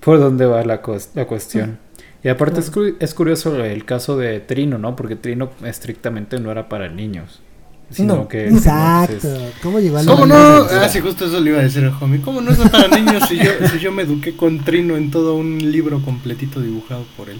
por 0.00 0.18
dónde 0.18 0.46
va 0.46 0.62
la, 0.64 0.80
la 1.14 1.26
cuestión. 1.26 1.78
Y 2.24 2.28
aparte 2.28 2.60
es, 2.60 2.70
cu- 2.70 2.96
es 2.98 3.12
curioso 3.14 3.62
el 3.64 3.84
caso 3.84 4.16
de 4.16 4.40
Trino, 4.40 4.78
¿no? 4.78 4.96
Porque 4.96 5.14
Trino 5.14 5.50
estrictamente 5.64 6.40
no 6.40 6.50
era 6.50 6.68
para 6.70 6.88
niños, 6.88 7.42
sino 7.90 8.16
No. 8.16 8.28
que... 8.28 8.48
Exacto. 8.48 9.28
¿Cómo 9.62 9.78
llegó 9.78 9.98
al 9.98 10.06
¿Cómo 10.06 10.24
no? 10.26 10.34
Ah, 10.34 10.88
sí, 10.88 11.00
justo 11.00 11.26
eso 11.26 11.38
le 11.38 11.50
iba 11.50 11.60
a 11.60 11.62
decir 11.62 11.84
al 11.84 11.94
homie. 12.02 12.22
¿Cómo 12.22 12.40
no 12.40 12.50
es 12.50 12.58
para 12.70 12.88
niños 12.88 13.28
si 13.28 13.36
yo, 13.36 13.50
si 13.70 13.78
yo 13.78 13.92
me 13.92 14.02
eduqué 14.04 14.34
con 14.36 14.64
Trino 14.64 14.96
en 14.96 15.10
todo 15.10 15.36
un 15.36 15.70
libro 15.70 16.02
completito 16.02 16.60
dibujado 16.60 17.04
por 17.16 17.28
él? 17.28 17.38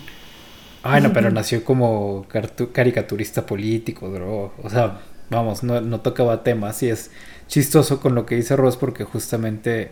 Ay, 0.83 1.01
no, 1.01 1.15
pero 1.15 1.31
nació 1.31 1.65
como 1.65 2.27
caricaturista 2.73 3.47
político, 3.47 4.11
bro. 4.11 4.53
O 4.63 4.69
sea, 4.69 5.01
vamos, 5.31 5.63
no, 5.63 5.81
no 5.81 6.01
tocaba 6.01 6.43
temas 6.43 6.83
y 6.83 6.91
es 6.91 7.11
chistoso 7.49 8.01
con 8.01 8.15
lo 8.15 8.27
que 8.27 8.35
dice 8.37 8.55
Ross 8.55 8.77
porque 8.77 9.05
justamente, 9.05 9.91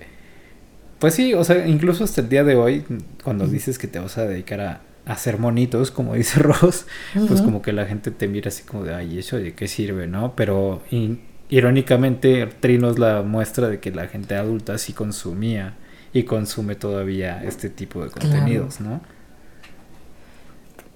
pues 1.03 1.15
sí, 1.15 1.35
o 1.35 1.45
sea, 1.45 1.67
incluso 1.67 2.05
hasta 2.05 2.23
el 2.23 2.31
día 2.31 2.45
de 2.45 2.57
hoy, 2.57 2.85
cuando 3.25 3.49
dices 3.49 3.79
que 3.79 3.89
te 3.89 3.99
vas 3.99 4.19
a 4.19 4.27
dedicar 4.27 4.61
a, 4.61 4.81
a 5.07 5.13
hacer 5.13 5.39
monitos, 5.39 5.91
como 5.91 6.15
dice 6.17 6.41
Ross, 6.41 6.87
pues 7.27 7.43
como 7.43 7.61
que 7.63 7.73
la 7.73 7.87
gente 7.87 8.13
te 8.13 8.29
mira 8.29 8.49
así 8.49 8.63
como 8.65 8.85
de, 8.85 8.95
ay, 8.95 9.19
¿eso 9.19 9.37
de 9.39 9.55
qué 9.55 9.69
sirve, 9.69 10.07
no? 10.07 10.35
Pero 10.37 10.83
in- 10.91 11.21
irónicamente, 11.51 12.47
Trino 12.61 12.91
es 12.91 12.99
la 13.01 13.23
muestra 13.23 13.69
de 13.69 13.81
que 13.81 13.91
la 13.93 14.09
gente 14.09 14.37
adulta 14.37 14.79
sí 14.79 14.95
consumía 14.95 15.77
y 16.15 16.25
consume 16.25 16.77
todavía 16.77 17.45
este 17.45 17.71
tipo 17.71 18.05
de 18.05 18.11
Claro. 18.19 18.21
contenidos, 18.21 18.81
¿no? 18.81 19.03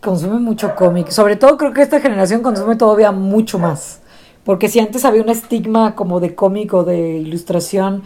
Consume 0.00 0.38
mucho 0.38 0.74
cómic. 0.74 1.08
Sobre 1.10 1.36
todo 1.36 1.56
creo 1.56 1.72
que 1.72 1.82
esta 1.82 2.00
generación 2.00 2.42
consume 2.42 2.76
todavía 2.76 3.12
mucho 3.12 3.58
más. 3.58 4.02
Porque 4.44 4.68
si 4.68 4.78
antes 4.78 5.04
había 5.04 5.22
un 5.22 5.28
estigma 5.30 5.94
como 5.96 6.20
de 6.20 6.34
cómic 6.34 6.72
o 6.74 6.84
de 6.84 7.18
ilustración, 7.18 8.02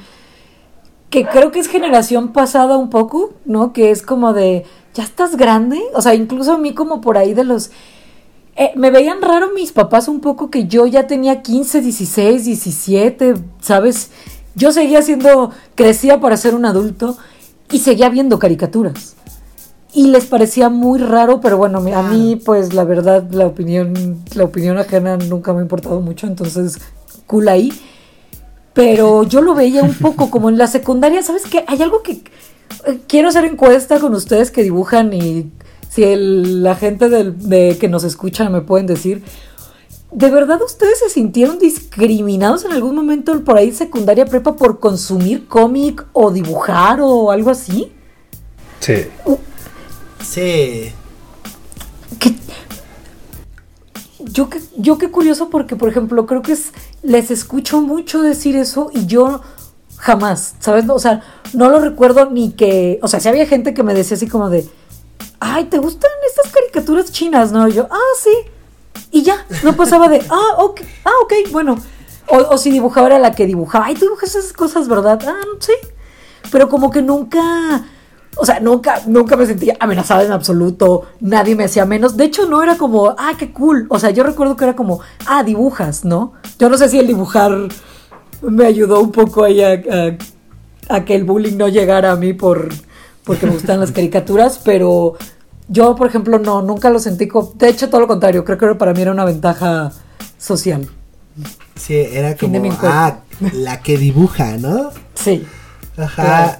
que 1.10 1.26
creo 1.26 1.50
que 1.50 1.58
es 1.58 1.66
generación 1.66 2.32
pasada 2.32 2.76
un 2.76 2.88
poco, 2.88 3.32
¿no? 3.44 3.72
Que 3.72 3.90
es 3.90 4.02
como 4.02 4.32
de, 4.32 4.64
ya 4.94 5.02
estás 5.02 5.36
grande. 5.36 5.80
O 5.94 6.02
sea, 6.02 6.14
incluso 6.14 6.52
a 6.52 6.58
mí 6.58 6.72
como 6.72 7.00
por 7.00 7.18
ahí 7.18 7.34
de 7.34 7.44
los... 7.44 7.70
eh, 8.56 8.70
me 8.76 8.90
veían 8.90 9.20
raro 9.20 9.50
mis 9.54 9.72
papás 9.72 10.06
un 10.08 10.20
poco 10.20 10.50
que 10.50 10.66
yo 10.66 10.86
ya 10.86 11.06
tenía 11.08 11.42
15, 11.42 11.80
16, 11.80 12.44
17, 12.44 13.34
¿sabes? 13.60 14.10
Yo 14.54 14.72
seguía 14.72 15.02
siendo, 15.02 15.50
crecía 15.74 16.20
para 16.20 16.36
ser 16.36 16.54
un 16.54 16.64
adulto 16.64 17.16
y 17.70 17.78
seguía 17.80 18.08
viendo 18.08 18.38
caricaturas. 18.38 19.16
Y 19.92 20.06
les 20.08 20.26
parecía 20.26 20.68
muy 20.68 21.00
raro, 21.00 21.40
pero 21.40 21.56
bueno, 21.56 21.78
a 21.78 22.02
mí 22.02 22.40
pues 22.44 22.72
la 22.72 22.84
verdad 22.84 23.28
la 23.32 23.46
opinión, 23.46 24.22
la 24.34 24.44
opinión 24.44 24.78
ajena 24.78 25.16
nunca 25.16 25.52
me 25.52 25.58
ha 25.58 25.62
importado 25.62 26.00
mucho, 26.00 26.28
entonces 26.28 26.78
cool 27.26 27.48
ahí. 27.48 27.72
Pero 28.72 29.24
yo 29.24 29.40
lo 29.42 29.54
veía 29.54 29.82
un 29.82 29.94
poco 29.94 30.30
como 30.30 30.48
en 30.48 30.56
la 30.58 30.66
secundaria, 30.66 31.22
¿sabes 31.22 31.42
qué? 31.44 31.64
Hay 31.66 31.82
algo 31.82 32.02
que 32.02 32.12
eh, 32.86 33.00
quiero 33.08 33.28
hacer 33.28 33.44
encuesta 33.44 33.98
con 33.98 34.14
ustedes 34.14 34.50
que 34.50 34.62
dibujan 34.62 35.12
y 35.12 35.50
si 35.88 36.04
el- 36.04 36.62
la 36.62 36.76
gente 36.76 37.08
del- 37.08 37.36
de, 37.48 37.76
que 37.80 37.88
nos 37.88 38.04
escucha 38.04 38.48
me 38.48 38.60
pueden 38.60 38.86
decir, 38.86 39.22
¿de 40.12 40.30
verdad 40.30 40.62
ustedes 40.62 41.00
se 41.00 41.08
sintieron 41.10 41.58
discriminados 41.58 42.64
en 42.64 42.70
algún 42.72 42.94
momento 42.94 43.42
por 43.44 43.56
ahí 43.58 43.72
secundaria 43.72 44.24
prepa 44.24 44.54
por 44.54 44.78
consumir 44.78 45.46
cómic 45.48 46.06
o 46.12 46.30
dibujar 46.30 47.00
o 47.02 47.32
algo 47.32 47.50
así? 47.50 47.92
Sí. 48.78 49.06
Sí. 50.22 50.92
yo 54.20 54.48
que 54.50 54.60
yo 54.76 54.98
qué 54.98 55.10
curioso 55.10 55.48
porque 55.50 55.76
por 55.76 55.88
ejemplo 55.88 56.26
creo 56.26 56.42
que 56.42 56.52
es 56.52 56.72
les 57.02 57.30
escucho 57.30 57.80
mucho 57.80 58.22
decir 58.22 58.56
eso 58.56 58.90
y 58.92 59.06
yo 59.06 59.40
jamás 59.96 60.54
sabes 60.60 60.88
o 60.88 60.98
sea 60.98 61.22
no 61.52 61.68
lo 61.68 61.80
recuerdo 61.80 62.30
ni 62.30 62.52
que 62.52 62.98
o 63.02 63.08
sea 63.08 63.20
si 63.20 63.28
había 63.28 63.46
gente 63.46 63.74
que 63.74 63.82
me 63.82 63.94
decía 63.94 64.16
así 64.16 64.28
como 64.28 64.50
de 64.50 64.68
ay 65.40 65.64
te 65.64 65.78
gustan 65.78 66.10
estas 66.28 66.52
caricaturas 66.52 67.12
chinas 67.12 67.52
no 67.52 67.68
Y 67.68 67.72
yo 67.72 67.88
ah 67.90 68.14
sí 68.18 68.32
y 69.10 69.22
ya 69.22 69.44
no 69.62 69.76
pasaba 69.76 70.08
de 70.08 70.22
ah 70.30 70.56
ok 70.58 70.80
ah 71.04 71.12
ok 71.24 71.32
bueno 71.50 71.76
o, 72.28 72.36
o 72.36 72.58
si 72.58 72.70
dibujaba 72.70 73.08
era 73.08 73.18
la 73.18 73.32
que 73.32 73.46
dibujaba 73.46 73.86
ay 73.86 73.94
tú 73.94 74.06
dibujas 74.06 74.34
esas 74.34 74.52
cosas 74.52 74.88
verdad 74.88 75.20
ah 75.26 75.40
sí. 75.58 75.72
Pero 76.50 76.68
como 76.68 76.90
que 76.90 77.02
nunca, 77.02 77.84
o 78.36 78.46
sea, 78.46 78.60
nunca, 78.60 79.00
nunca 79.06 79.36
me 79.36 79.44
sentía 79.46 79.76
amenazada 79.80 80.24
en 80.24 80.32
absoluto, 80.32 81.02
nadie 81.20 81.54
me 81.56 81.64
hacía 81.64 81.84
menos. 81.84 82.16
De 82.16 82.24
hecho, 82.24 82.46
no 82.46 82.62
era 82.62 82.76
como, 82.76 83.14
ah, 83.18 83.32
qué 83.38 83.52
cool. 83.52 83.86
O 83.90 83.98
sea, 83.98 84.10
yo 84.10 84.22
recuerdo 84.22 84.56
que 84.56 84.64
era 84.64 84.76
como, 84.76 85.00
ah, 85.26 85.42
dibujas, 85.42 86.04
¿no? 86.04 86.32
Yo 86.58 86.68
no 86.68 86.78
sé 86.78 86.88
si 86.88 86.98
el 86.98 87.06
dibujar 87.06 87.52
me 88.42 88.66
ayudó 88.66 89.00
un 89.00 89.12
poco 89.12 89.44
ahí 89.44 89.62
a, 89.62 89.72
a- 89.72 90.16
a 90.96 91.04
que 91.04 91.14
el 91.14 91.24
bullying 91.24 91.56
no 91.56 91.68
llegara 91.68 92.12
a 92.12 92.16
mí 92.16 92.32
por, 92.32 92.68
porque 93.24 93.46
me 93.46 93.52
gustan 93.52 93.78
las 93.80 93.92
caricaturas, 93.92 94.60
pero 94.64 95.14
yo, 95.68 95.94
por 95.94 96.06
ejemplo, 96.08 96.38
no, 96.38 96.62
nunca 96.62 96.90
lo 96.90 96.98
sentí 96.98 97.28
como, 97.28 97.52
de 97.56 97.68
hecho, 97.68 97.88
todo 97.90 98.00
lo 98.00 98.06
contrario, 98.08 98.44
creo 98.44 98.58
que 98.58 98.74
para 98.74 98.92
mí 98.94 99.02
era 99.02 99.12
una 99.12 99.24
ventaja 99.24 99.92
social. 100.38 100.88
Sí, 101.76 101.94
era 101.94 102.36
como, 102.36 102.52
ah, 102.90 103.20
la 103.52 103.80
que 103.80 103.96
dibuja, 103.98 104.56
¿no? 104.58 104.90
Sí. 105.14 105.44
Ajá. 105.96 106.22
Claro. 106.22 106.58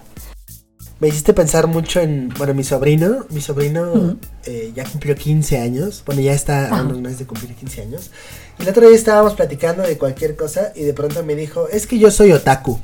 Me 1.00 1.08
hiciste 1.08 1.32
pensar 1.32 1.66
mucho 1.66 1.98
en, 2.00 2.28
bueno, 2.36 2.52
mi 2.52 2.62
sobrino, 2.62 3.24
mi 3.30 3.40
sobrino 3.40 4.16
eh, 4.44 4.70
ya 4.76 4.84
cumplió 4.84 5.14
15 5.14 5.58
años, 5.58 6.02
bueno, 6.04 6.20
ya 6.20 6.34
está 6.34 6.68
a 6.68 6.82
unos 6.82 7.00
meses 7.00 7.20
de 7.20 7.26
cumplir 7.26 7.54
15 7.54 7.80
años. 7.82 8.10
Y 8.58 8.62
el 8.64 8.68
otro 8.68 8.86
día 8.86 8.94
estábamos 8.96 9.32
platicando 9.34 9.82
de 9.82 9.96
cualquier 9.96 10.36
cosa 10.36 10.72
y 10.76 10.82
de 10.82 10.92
pronto 10.92 11.24
me 11.24 11.34
dijo, 11.34 11.68
es 11.68 11.86
que 11.86 11.98
yo 11.98 12.10
soy 12.10 12.32
otaku, 12.32 12.78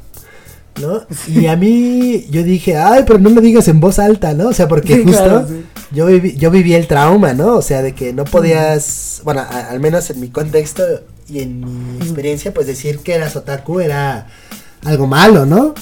¿no? 0.80 1.04
Y 1.28 1.46
a 1.46 1.56
mí, 1.56 2.26
yo 2.30 2.42
dije, 2.42 2.76
ay, 2.78 3.04
pero 3.06 3.18
no 3.18 3.28
lo 3.28 3.42
digas 3.42 3.68
en 3.68 3.80
voz 3.80 3.98
alta, 3.98 4.32
¿no? 4.32 4.48
O 4.48 4.52
sea, 4.54 4.66
porque 4.66 4.94
Sí, 4.96 5.02
justo 5.04 5.22
claro, 5.22 5.46
sí. 5.46 5.64
yo, 5.92 6.06
viví, 6.06 6.36
yo 6.36 6.50
viví 6.50 6.72
el 6.72 6.86
trauma, 6.86 7.34
¿no? 7.34 7.54
O 7.56 7.62
sea, 7.62 7.82
de 7.82 7.94
que 7.94 8.14
no 8.14 8.24
podías, 8.24 9.20
bueno, 9.24 9.40
a- 9.42 9.68
al 9.68 9.80
menos 9.80 10.08
en 10.08 10.20
mi 10.20 10.28
contexto 10.30 10.82
y 11.28 11.40
en 11.40 11.60
mi 11.60 11.98
experiencia, 11.98 12.54
pues 12.54 12.66
decir 12.66 13.00
que 13.00 13.12
eras 13.14 13.36
otaku 13.36 13.80
era 13.80 14.26
algo 14.84 15.06
malo, 15.06 15.44
¿no? 15.44 15.74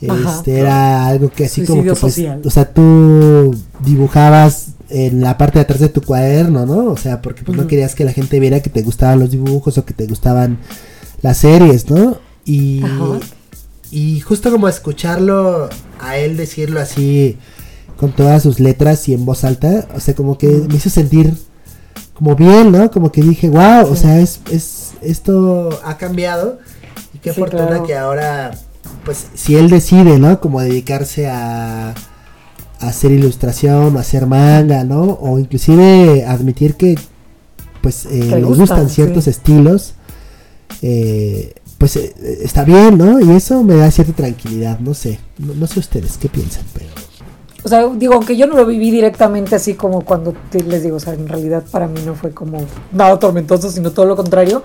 Este 0.00 0.58
era 0.60 1.06
algo 1.06 1.30
que 1.30 1.46
así 1.46 1.64
como 1.64 1.82
que 1.82 1.94
pues, 1.94 2.18
o 2.44 2.50
sea, 2.50 2.72
tú 2.72 3.54
dibujabas 3.84 4.68
en 4.88 5.20
la 5.20 5.36
parte 5.38 5.58
de 5.58 5.62
atrás 5.62 5.80
de 5.80 5.88
tu 5.88 6.02
cuaderno, 6.02 6.66
¿no? 6.66 6.84
O 6.92 6.96
sea, 6.96 7.22
porque 7.22 7.42
pues 7.42 7.56
no 7.56 7.66
querías 7.66 7.94
que 7.94 8.04
la 8.04 8.12
gente 8.12 8.38
viera 8.38 8.60
que 8.60 8.70
te 8.70 8.82
gustaban 8.82 9.18
los 9.18 9.30
dibujos 9.30 9.78
o 9.78 9.84
que 9.84 9.94
te 9.94 10.06
gustaban 10.06 10.58
las 11.22 11.38
series, 11.38 11.88
¿no? 11.90 12.18
Y 12.44 12.84
Ajá. 12.84 13.18
y 13.90 14.20
justo 14.20 14.50
como 14.52 14.68
escucharlo 14.68 15.68
a 15.98 16.18
él 16.18 16.36
decirlo 16.36 16.80
así 16.80 17.38
con 17.96 18.12
todas 18.12 18.42
sus 18.42 18.60
letras 18.60 19.08
y 19.08 19.14
en 19.14 19.24
voz 19.24 19.42
alta, 19.44 19.88
o 19.94 20.00
sea, 20.00 20.14
como 20.14 20.36
que 20.36 20.46
me 20.46 20.74
hizo 20.76 20.90
sentir 20.90 21.32
como 22.12 22.36
bien, 22.36 22.70
¿no? 22.70 22.90
Como 22.90 23.10
que 23.10 23.22
dije, 23.22 23.48
wow, 23.48 23.90
o 23.90 23.96
sea, 23.96 24.20
es, 24.20 24.40
es 24.50 24.92
esto 25.02 25.80
ha 25.84 25.96
cambiado 25.96 26.58
y 27.14 27.18
qué 27.18 27.32
Sí, 27.32 27.40
fortuna 27.40 27.66
claro. 27.66 27.84
que 27.86 27.96
ahora, 27.96 28.50
pues, 29.04 29.26
si 29.34 29.56
él 29.56 29.68
decide, 29.70 30.18
¿no? 30.18 30.40
Como 30.40 30.60
dedicarse 30.60 31.28
a, 31.28 31.90
a 31.90 31.94
hacer 32.80 33.12
ilustración 33.12 33.96
o 33.96 33.98
hacer 33.98 34.26
manga, 34.26 34.84
¿no? 34.84 35.18
O 35.20 35.38
inclusive 35.38 36.24
admitir 36.26 36.74
que, 36.74 36.96
pues, 37.82 38.06
eh, 38.06 38.24
le 38.24 38.42
gustan, 38.42 38.58
gustan 38.58 38.88
ciertos 38.90 39.24
sí. 39.24 39.30
estilos, 39.30 39.94
eh, 40.82 41.54
pues 41.78 41.96
eh, 41.96 42.14
está 42.42 42.64
bien, 42.64 42.98
¿no? 42.98 43.20
Y 43.20 43.30
eso 43.30 43.62
me 43.62 43.76
da 43.76 43.90
cierta 43.90 44.12
tranquilidad, 44.12 44.78
no 44.80 44.94
sé, 44.94 45.18
no, 45.38 45.54
no 45.54 45.66
sé 45.66 45.80
ustedes 45.80 46.16
qué 46.18 46.28
piensan, 46.28 46.64
pero... 46.72 46.90
O 47.64 47.68
sea, 47.68 47.84
digo, 47.96 48.14
aunque 48.14 48.36
yo 48.36 48.46
no 48.46 48.54
lo 48.54 48.64
viví 48.64 48.92
directamente 48.92 49.56
así 49.56 49.74
como 49.74 50.02
cuando 50.02 50.32
te- 50.50 50.62
les 50.62 50.84
digo, 50.84 50.96
o 50.98 51.00
sea, 51.00 51.14
en 51.14 51.26
realidad 51.26 51.64
para 51.68 51.88
mí 51.88 52.00
no 52.06 52.14
fue 52.14 52.30
como 52.30 52.64
nada 52.92 53.18
tormentoso, 53.18 53.70
sino 53.70 53.90
todo 53.90 54.06
lo 54.06 54.14
contrario. 54.14 54.62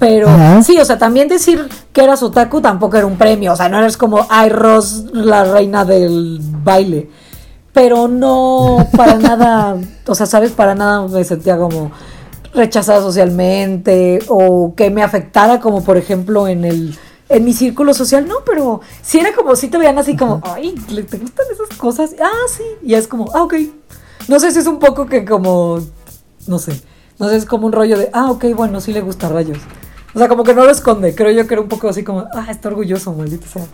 Pero 0.00 0.28
Ajá. 0.28 0.62
sí, 0.62 0.76
o 0.78 0.84
sea, 0.84 0.98
también 0.98 1.28
decir 1.28 1.68
que 1.92 2.02
eras 2.02 2.22
otaku 2.22 2.60
tampoco 2.60 2.96
era 2.96 3.06
un 3.06 3.16
premio. 3.18 3.52
O 3.52 3.56
sea, 3.56 3.68
no 3.68 3.78
eres 3.78 3.96
como, 3.96 4.26
ay, 4.30 4.48
Ross, 4.48 5.04
la 5.12 5.44
reina 5.44 5.84
del 5.84 6.38
baile. 6.40 7.08
Pero 7.72 8.08
no 8.08 8.88
para 8.96 9.14
nada, 9.18 9.76
o 10.06 10.14
sea, 10.14 10.26
¿sabes? 10.26 10.52
Para 10.52 10.74
nada 10.74 11.06
me 11.06 11.22
sentía 11.22 11.56
como 11.58 11.92
rechazada 12.52 13.00
socialmente 13.00 14.18
o 14.28 14.74
que 14.74 14.90
me 14.90 15.04
afectara 15.04 15.60
como 15.60 15.84
por 15.84 15.96
ejemplo 15.96 16.48
en 16.48 16.64
el 16.64 16.98
en 17.28 17.44
mi 17.44 17.52
círculo 17.52 17.94
social, 17.94 18.26
no, 18.26 18.38
pero 18.44 18.80
sí 19.02 19.20
era 19.20 19.32
como 19.32 19.54
si 19.54 19.68
te 19.68 19.78
veían 19.78 19.96
así 19.98 20.16
como, 20.16 20.40
ay, 20.42 20.74
¿le- 20.88 21.04
¿te 21.04 21.16
gustan 21.16 21.46
esas 21.52 21.78
cosas? 21.78 22.10
Ah, 22.20 22.28
sí, 22.48 22.64
y 22.82 22.94
es 22.94 23.06
como, 23.06 23.30
ah, 23.34 23.44
ok. 23.44 23.54
No 24.26 24.40
sé 24.40 24.50
si 24.50 24.58
es 24.58 24.66
un 24.66 24.80
poco 24.80 25.06
que 25.06 25.24
como, 25.24 25.78
no 26.48 26.58
sé, 26.58 26.72
no 27.20 27.28
sé, 27.28 27.36
es 27.36 27.44
como 27.44 27.66
un 27.68 27.72
rollo 27.72 27.96
de, 27.96 28.10
ah, 28.12 28.32
ok, 28.32 28.46
bueno, 28.56 28.80
sí 28.80 28.92
le 28.92 29.00
gusta 29.00 29.28
rayos. 29.28 29.58
O 30.14 30.18
sea, 30.18 30.28
como 30.28 30.42
que 30.44 30.54
no 30.54 30.64
lo 30.64 30.70
esconde, 30.70 31.14
creo 31.14 31.30
yo 31.30 31.46
que 31.46 31.54
era 31.54 31.60
un 31.62 31.68
poco 31.68 31.88
así 31.88 32.02
como, 32.02 32.24
ah, 32.34 32.46
está 32.50 32.68
orgulloso, 32.68 33.12
maldito 33.12 33.46
sea. 33.46 33.66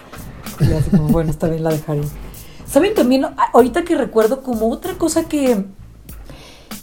Y 0.60 0.72
así 0.72 0.90
como, 0.90 1.08
bueno, 1.08 1.30
está 1.30 1.48
bien, 1.48 1.62
la 1.64 1.70
dejaré. 1.70 2.02
¿Saben 2.66 2.94
también, 2.94 3.24
a- 3.24 3.34
ahorita 3.54 3.84
que 3.84 3.94
recuerdo 3.96 4.42
como 4.42 4.68
otra 4.70 4.94
cosa 4.94 5.24
que, 5.24 5.64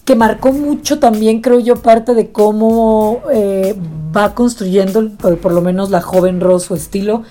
que 0.06 0.16
marcó 0.16 0.52
mucho 0.54 1.00
también, 1.00 1.42
creo 1.42 1.60
yo, 1.60 1.76
parte 1.82 2.14
de 2.14 2.32
cómo 2.32 3.22
eh, 3.32 3.76
va 4.16 4.34
construyendo, 4.34 5.10
por, 5.18 5.38
por 5.38 5.52
lo 5.52 5.62
menos 5.62 5.90
la 5.92 6.02
joven 6.02 6.40
Rose, 6.42 6.68
su 6.68 6.76
estilo, 6.76 7.24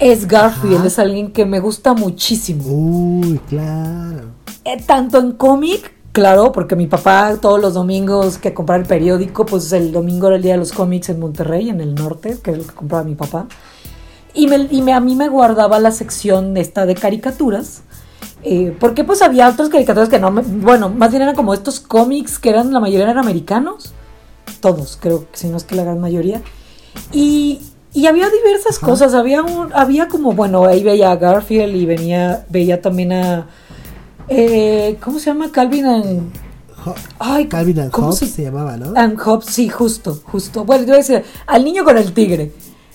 es 0.00 0.26
Garfield, 0.26 0.78
Ajá. 0.78 0.86
es 0.86 0.98
alguien 0.98 1.32
que 1.32 1.46
me 1.46 1.60
gusta 1.60 1.94
muchísimo. 1.94 2.64
Uy, 2.66 3.40
claro. 3.48 4.30
Eh, 4.64 4.82
tanto 4.84 5.18
en 5.20 5.32
cómic, 5.32 5.92
claro, 6.12 6.52
porque 6.52 6.76
mi 6.76 6.86
papá 6.86 7.36
todos 7.40 7.60
los 7.60 7.74
domingos 7.74 8.38
que 8.38 8.54
compraba 8.54 8.80
el 8.80 8.86
periódico, 8.86 9.46
pues 9.46 9.72
el 9.72 9.92
domingo 9.92 10.26
era 10.28 10.36
el 10.36 10.42
día 10.42 10.52
de 10.52 10.58
los 10.58 10.72
cómics 10.72 11.08
en 11.08 11.20
Monterrey, 11.20 11.68
en 11.70 11.80
el 11.80 11.94
norte, 11.94 12.38
que 12.42 12.50
es 12.52 12.58
lo 12.58 12.64
que 12.66 12.72
compraba 12.74 13.04
mi 13.04 13.14
papá. 13.14 13.46
Y, 14.34 14.46
me, 14.46 14.66
y 14.70 14.82
me- 14.82 14.92
a 14.94 15.00
mí 15.00 15.14
me 15.14 15.28
guardaba 15.28 15.78
la 15.78 15.90
sección 15.90 16.56
esta 16.56 16.86
de 16.86 16.94
caricaturas. 16.94 17.82
eh, 18.44 18.76
porque 18.80 19.04
pues 19.04 19.22
había 19.22 19.48
otras 19.48 19.68
caricaturas 19.68 20.08
que 20.08 20.18
no 20.18 20.30
me, 20.32 20.42
Bueno, 20.42 20.88
más 20.88 21.10
bien 21.10 21.22
eran 21.22 21.34
como 21.36 21.54
estos 21.54 21.78
cómics 21.80 22.38
que 22.40 22.50
eran, 22.50 22.72
la 22.72 22.80
mayoría 22.80 23.04
eran 23.04 23.18
americanos. 23.18 23.92
Todos, 24.60 24.98
creo 25.00 25.20
que 25.30 25.38
si 25.38 25.48
no 25.48 25.56
es 25.56 25.64
que 25.64 25.74
la 25.76 25.84
gran 25.84 26.00
mayoría. 26.00 26.40
Y, 27.12 27.60
y 27.92 28.06
había 28.06 28.28
diversas 28.30 28.78
Ajá. 28.78 28.86
cosas. 28.86 29.14
Había 29.14 29.42
un, 29.42 29.72
había 29.74 30.08
como, 30.08 30.32
bueno, 30.32 30.64
ahí 30.64 30.82
veía 30.82 31.10
a 31.12 31.16
Garfield 31.16 31.74
y 31.76 31.86
venía, 31.86 32.44
veía 32.48 32.80
también 32.82 33.12
a. 33.12 33.48
eh, 34.36 34.98
¿Cómo 35.02 35.18
se 35.18 35.26
llama? 35.26 35.50
Calvin 35.52 35.84
and. 35.86 36.32
Ay, 37.18 37.46
Calvin 37.46 37.78
and 37.80 37.90
¿cómo 37.92 38.08
Hobbes 38.08 38.18
se- 38.18 38.26
se 38.26 38.42
llamaba, 38.42 38.76
¿no? 38.76 38.92
And 38.98 39.16
Hobbes, 39.18 39.46
sí, 39.46 39.68
justo, 39.68 40.20
justo. 40.24 40.64
Bueno, 40.64 40.82
yo 40.82 40.88
iba 40.88 40.94
a 40.96 40.98
decir, 40.98 41.22
al 41.46 41.64
niño 41.64 41.84
con 41.84 41.96
el 41.96 42.12
tigre. 42.12 42.52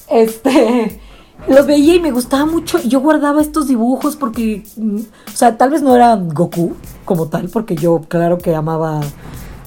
Este, 0.10 1.00
los 1.48 1.66
veía 1.66 1.96
y 1.96 2.00
me 2.00 2.12
gustaba 2.12 2.46
mucho. 2.46 2.80
Yo 2.84 3.00
guardaba 3.00 3.42
estos 3.42 3.68
dibujos 3.68 4.16
porque, 4.18 4.64
mm, 4.76 4.98
o 5.00 5.38
sea, 5.38 5.58
tal 5.58 5.70
vez 5.70 5.82
no 5.82 5.96
era 5.96 6.16
Goku 6.16 6.74
como 7.06 7.28
tal, 7.28 7.48
porque 7.50 7.76
yo, 7.76 8.02
claro 8.08 8.38
que 8.38 8.54
amaba, 8.56 9.00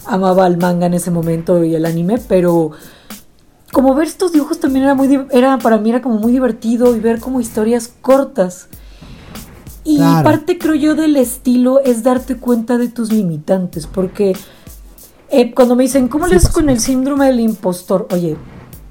amaba 0.06 0.46
el 0.46 0.58
manga 0.58 0.86
en 0.86 0.94
ese 0.94 1.10
momento 1.10 1.64
y 1.64 1.74
el 1.74 1.86
anime, 1.86 2.18
pero 2.28 2.72
como 3.72 3.94
ver 3.94 4.08
estos 4.08 4.32
dibujos 4.32 4.58
también 4.60 4.84
era 4.84 4.94
muy, 4.94 5.26
era 5.30 5.56
para 5.58 5.78
mí 5.78 5.90
era 5.90 6.02
como 6.02 6.16
muy 6.16 6.32
divertido 6.32 6.94
y 6.94 7.00
ver 7.00 7.20
como 7.20 7.40
historias 7.40 7.88
cortas. 8.02 8.68
Y 9.90 9.96
Claro. 9.96 10.24
parte 10.24 10.58
creo 10.58 10.74
yo 10.74 10.94
del 10.94 11.16
estilo 11.16 11.80
es 11.80 12.02
darte 12.02 12.36
cuenta 12.36 12.78
de 12.78 12.88
tus 12.88 13.10
limitantes, 13.12 13.86
porque 13.86 14.36
eh, 15.30 15.52
cuando 15.52 15.74
me 15.76 15.82
dicen, 15.84 16.08
¿cómo 16.08 16.26
Sí, 16.26 16.30
le 16.30 16.36
haces 16.36 16.50
por 16.50 16.62
con 16.62 16.70
el 16.70 16.80
síndrome 16.80 17.26
del 17.26 17.40
impostor? 17.40 18.06
Oye, 18.12 18.36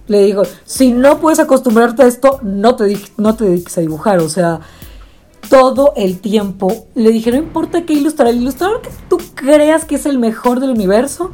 le 0.07 0.23
digo, 0.23 0.43
si 0.65 0.91
no 0.91 1.19
puedes 1.19 1.39
acostumbrarte 1.39 2.03
a 2.03 2.07
esto, 2.07 2.39
no 2.43 2.75
te, 2.75 2.97
no 3.17 3.35
te 3.35 3.45
dediques 3.45 3.77
a 3.77 3.81
dibujar, 3.81 4.19
o 4.19 4.29
sea, 4.29 4.59
todo 5.49 5.93
el 5.95 6.19
tiempo. 6.19 6.87
Le 6.95 7.11
dije, 7.11 7.31
no 7.31 7.37
importa 7.37 7.83
qué 7.85 7.93
ilustrar, 7.93 8.27
el 8.29 8.41
ilustrador 8.41 8.81
que 8.81 8.89
tú 9.09 9.17
creas 9.35 9.85
que 9.85 9.95
es 9.95 10.05
el 10.05 10.19
mejor 10.19 10.59
del 10.59 10.71
universo, 10.71 11.31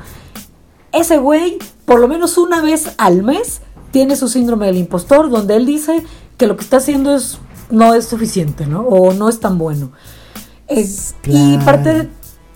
ese 0.92 1.18
güey, 1.18 1.58
por 1.86 2.00
lo 2.00 2.08
menos 2.08 2.38
una 2.38 2.62
vez 2.62 2.94
al 2.98 3.24
mes, 3.24 3.62
tiene 3.92 4.16
su 4.16 4.28
síndrome 4.28 4.66
del 4.68 4.78
impostor, 4.78 5.30
donde 5.30 5.56
él 5.56 5.66
dice 5.66 6.04
que 6.38 6.48
lo 6.48 6.56
que 6.58 6.64
está 6.64 6.78
haciendo 6.78 7.16
es, 7.16 7.38
no 7.70 7.94
es 7.94 8.06
suficiente, 8.06 8.66
¿no? 8.66 8.82
O 8.82 9.14
no 9.14 9.30
es 9.30 9.40
tan 9.40 9.58
bueno. 9.58 9.92
Es- 10.68 11.16
Y 11.26 11.58
parte 11.66 11.94
de, 11.94 12.10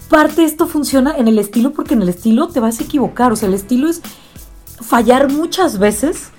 parte 0.10 0.42
de 0.42 0.48
esto 0.48 0.68
funciona 0.68 1.16
en 1.18 1.28
el 1.28 1.38
estilo, 1.40 1.72
porque 1.74 1.94
en 1.94 2.02
el 2.02 2.10
estilo 2.10 2.48
te 2.48 2.60
vas 2.60 2.80
a 2.80 2.84
equivocar. 2.84 3.32
O 3.32 3.36
sea, 3.36 3.48
el 3.48 3.54
estilo 3.56 3.90
es 3.90 4.02
fallar 4.82 5.32
muchas 5.32 5.78
veces 5.80 6.30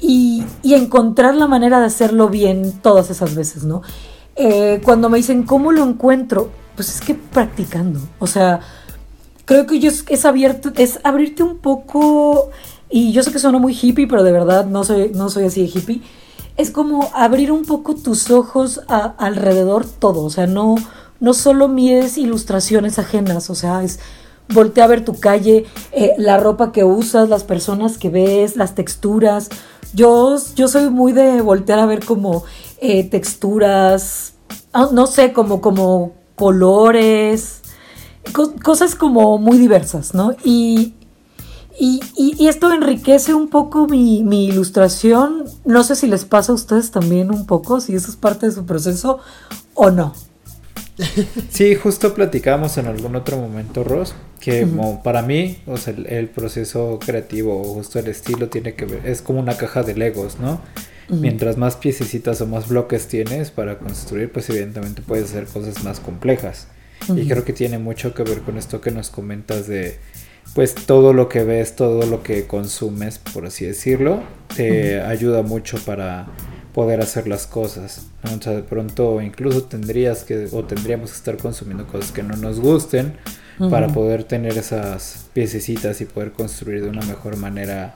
y, 0.00 0.44
y 0.62 0.74
encontrar 0.74 1.34
la 1.34 1.46
manera 1.46 1.80
de 1.80 1.86
hacerlo 1.86 2.28
bien 2.28 2.72
todas 2.82 3.10
esas 3.10 3.34
veces, 3.34 3.64
¿no? 3.64 3.82
Eh, 4.34 4.80
cuando 4.84 5.08
me 5.08 5.16
dicen, 5.18 5.44
¿cómo 5.44 5.72
lo 5.72 5.82
encuentro? 5.84 6.50
Pues 6.74 6.94
es 6.94 7.00
que 7.00 7.14
practicando. 7.14 8.00
O 8.18 8.26
sea, 8.26 8.60
creo 9.44 9.66
que 9.66 9.78
yo 9.78 9.88
es, 9.90 10.04
es 10.08 10.24
abierto, 10.24 10.72
es 10.76 10.98
abrirte 11.04 11.42
un 11.42 11.58
poco, 11.58 12.50
y 12.90 13.12
yo 13.12 13.22
sé 13.22 13.32
que 13.32 13.38
suena 13.38 13.58
muy 13.58 13.72
hippie, 13.80 14.06
pero 14.06 14.22
de 14.22 14.32
verdad 14.32 14.66
no 14.66 14.84
soy, 14.84 15.10
no 15.14 15.30
soy 15.30 15.44
así 15.44 15.62
de 15.62 15.68
hippie. 15.68 16.02
Es 16.56 16.70
como 16.70 17.10
abrir 17.14 17.52
un 17.52 17.64
poco 17.64 17.94
tus 17.94 18.30
ojos 18.30 18.80
alrededor 18.88 19.84
todo, 19.86 20.22
o 20.22 20.30
sea, 20.30 20.46
no, 20.46 20.76
no 21.20 21.34
solo 21.34 21.68
mides 21.68 22.16
ilustraciones 22.16 22.98
ajenas, 22.98 23.50
o 23.50 23.54
sea, 23.54 23.82
es 23.82 23.98
voltea 24.48 24.84
a 24.84 24.88
ver 24.88 25.04
tu 25.04 25.18
calle, 25.18 25.66
eh, 25.92 26.12
la 26.18 26.38
ropa 26.38 26.70
que 26.72 26.84
usas, 26.84 27.28
las 27.28 27.42
personas 27.44 27.98
que 27.98 28.10
ves, 28.10 28.56
las 28.56 28.74
texturas. 28.76 29.48
Yo, 29.92 30.36
yo 30.54 30.68
soy 30.68 30.88
muy 30.88 31.12
de 31.12 31.42
voltear 31.42 31.78
a 31.80 31.86
ver 31.86 32.04
como 32.04 32.44
eh, 32.80 33.04
texturas, 33.04 34.34
ah, 34.72 34.88
no 34.92 35.06
sé, 35.06 35.32
como, 35.32 35.60
como 35.60 36.12
colores, 36.36 37.62
co- 38.32 38.54
cosas 38.62 38.94
como 38.94 39.36
muy 39.38 39.58
diversas, 39.58 40.14
¿no? 40.14 40.32
Y, 40.44 40.94
y, 41.78 42.00
y- 42.16 42.34
y 42.42 42.48
esto 42.48 42.72
enriquece 42.72 43.34
un 43.34 43.48
poco 43.48 43.86
mi, 43.86 44.22
mi 44.24 44.46
ilustración. 44.46 45.44
No 45.64 45.82
sé 45.84 45.96
si 45.96 46.06
les 46.06 46.24
pasa 46.24 46.52
a 46.52 46.54
ustedes 46.54 46.90
también 46.90 47.30
un 47.30 47.46
poco, 47.46 47.80
si 47.80 47.94
eso 47.94 48.10
es 48.10 48.16
parte 48.16 48.46
de 48.46 48.52
su 48.52 48.64
proceso 48.66 49.18
o 49.74 49.90
no. 49.90 50.14
Sí, 51.50 51.74
justo 51.74 52.14
platicamos 52.14 52.78
en 52.78 52.86
algún 52.86 53.16
otro 53.16 53.36
momento, 53.36 53.84
Ross, 53.84 54.14
que 54.40 54.66
para 55.04 55.22
mí, 55.22 55.58
o 55.66 55.76
sea, 55.76 55.92
el, 55.94 56.06
el 56.06 56.28
proceso 56.28 56.98
creativo 57.04 57.60
o 57.60 57.74
justo 57.74 57.98
el 57.98 58.06
estilo 58.08 58.48
tiene 58.48 58.74
que 58.74 58.86
ver, 58.86 59.06
es 59.06 59.20
como 59.22 59.40
una 59.40 59.56
caja 59.56 59.82
de 59.82 59.94
Legos, 59.94 60.38
¿no? 60.40 60.60
Mientras 61.08 61.56
más 61.56 61.76
piececitas 61.76 62.40
o 62.40 62.46
más 62.46 62.68
bloques 62.68 63.06
tienes 63.06 63.50
para 63.52 63.78
construir, 63.78 64.32
pues 64.32 64.48
evidentemente 64.50 65.02
puedes 65.02 65.26
hacer 65.30 65.46
cosas 65.46 65.84
más 65.84 66.00
complejas. 66.00 66.66
Y 67.14 67.28
creo 67.28 67.44
que 67.44 67.52
tiene 67.52 67.78
mucho 67.78 68.12
que 68.14 68.24
ver 68.24 68.40
con 68.40 68.58
esto 68.58 68.80
que 68.80 68.90
nos 68.90 69.10
comentas 69.10 69.68
de, 69.68 69.98
pues 70.56 70.74
todo 70.74 71.12
lo 71.12 71.28
que 71.28 71.44
ves, 71.44 71.76
todo 71.76 72.06
lo 72.06 72.22
que 72.22 72.46
consumes, 72.46 73.18
por 73.18 73.44
así 73.44 73.66
decirlo, 73.66 74.22
te 74.56 75.02
ayuda 75.02 75.42
mucho 75.42 75.76
para 75.84 76.28
poder 76.72 77.02
hacer 77.02 77.28
las 77.28 77.46
cosas. 77.46 78.06
¿no? 78.24 78.38
O 78.38 78.40
sea, 78.40 78.54
de 78.54 78.62
pronto 78.62 79.20
incluso 79.20 79.64
tendrías 79.64 80.24
que 80.24 80.48
o 80.50 80.64
tendríamos 80.64 81.10
que 81.10 81.16
estar 81.18 81.36
consumiendo 81.36 81.86
cosas 81.86 82.10
que 82.10 82.22
no 82.22 82.36
nos 82.36 82.58
gusten 82.58 83.18
para 83.70 83.88
poder 83.88 84.24
tener 84.24 84.56
esas 84.56 85.26
piececitas 85.34 86.00
y 86.00 86.06
poder 86.06 86.32
construir 86.32 86.82
de 86.82 86.88
una 86.88 87.04
mejor 87.04 87.36
manera 87.36 87.94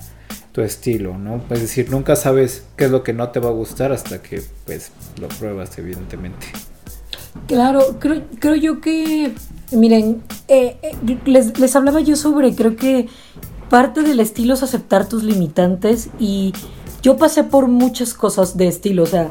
tu 0.52 0.60
estilo, 0.60 1.16
¿no? 1.16 1.42
Es 1.48 1.62
decir, 1.62 1.90
nunca 1.90 2.14
sabes 2.14 2.64
qué 2.76 2.84
es 2.84 2.90
lo 2.90 3.02
que 3.02 3.14
no 3.14 3.30
te 3.30 3.40
va 3.40 3.48
a 3.48 3.52
gustar 3.52 3.90
hasta 3.90 4.20
que 4.20 4.42
pues 4.66 4.92
lo 5.18 5.28
pruebas 5.28 5.78
evidentemente. 5.78 6.46
Claro, 7.46 7.98
creo, 7.98 8.22
creo 8.38 8.56
yo 8.56 8.80
que, 8.82 9.32
miren, 9.72 10.22
eh, 10.48 10.76
eh, 10.82 11.18
les, 11.24 11.58
les 11.58 11.76
hablaba 11.76 12.00
yo 12.00 12.16
sobre, 12.16 12.54
creo 12.54 12.76
que 12.76 13.08
parte 13.68 14.02
del 14.02 14.20
estilo 14.20 14.54
es 14.54 14.62
aceptar 14.62 15.08
tus 15.08 15.22
limitantes 15.22 16.10
y 16.18 16.52
yo 17.02 17.16
pasé 17.16 17.44
por 17.44 17.68
muchas 17.68 18.14
cosas 18.14 18.56
de 18.56 18.68
estilo, 18.68 19.04
o 19.04 19.06
sea, 19.06 19.30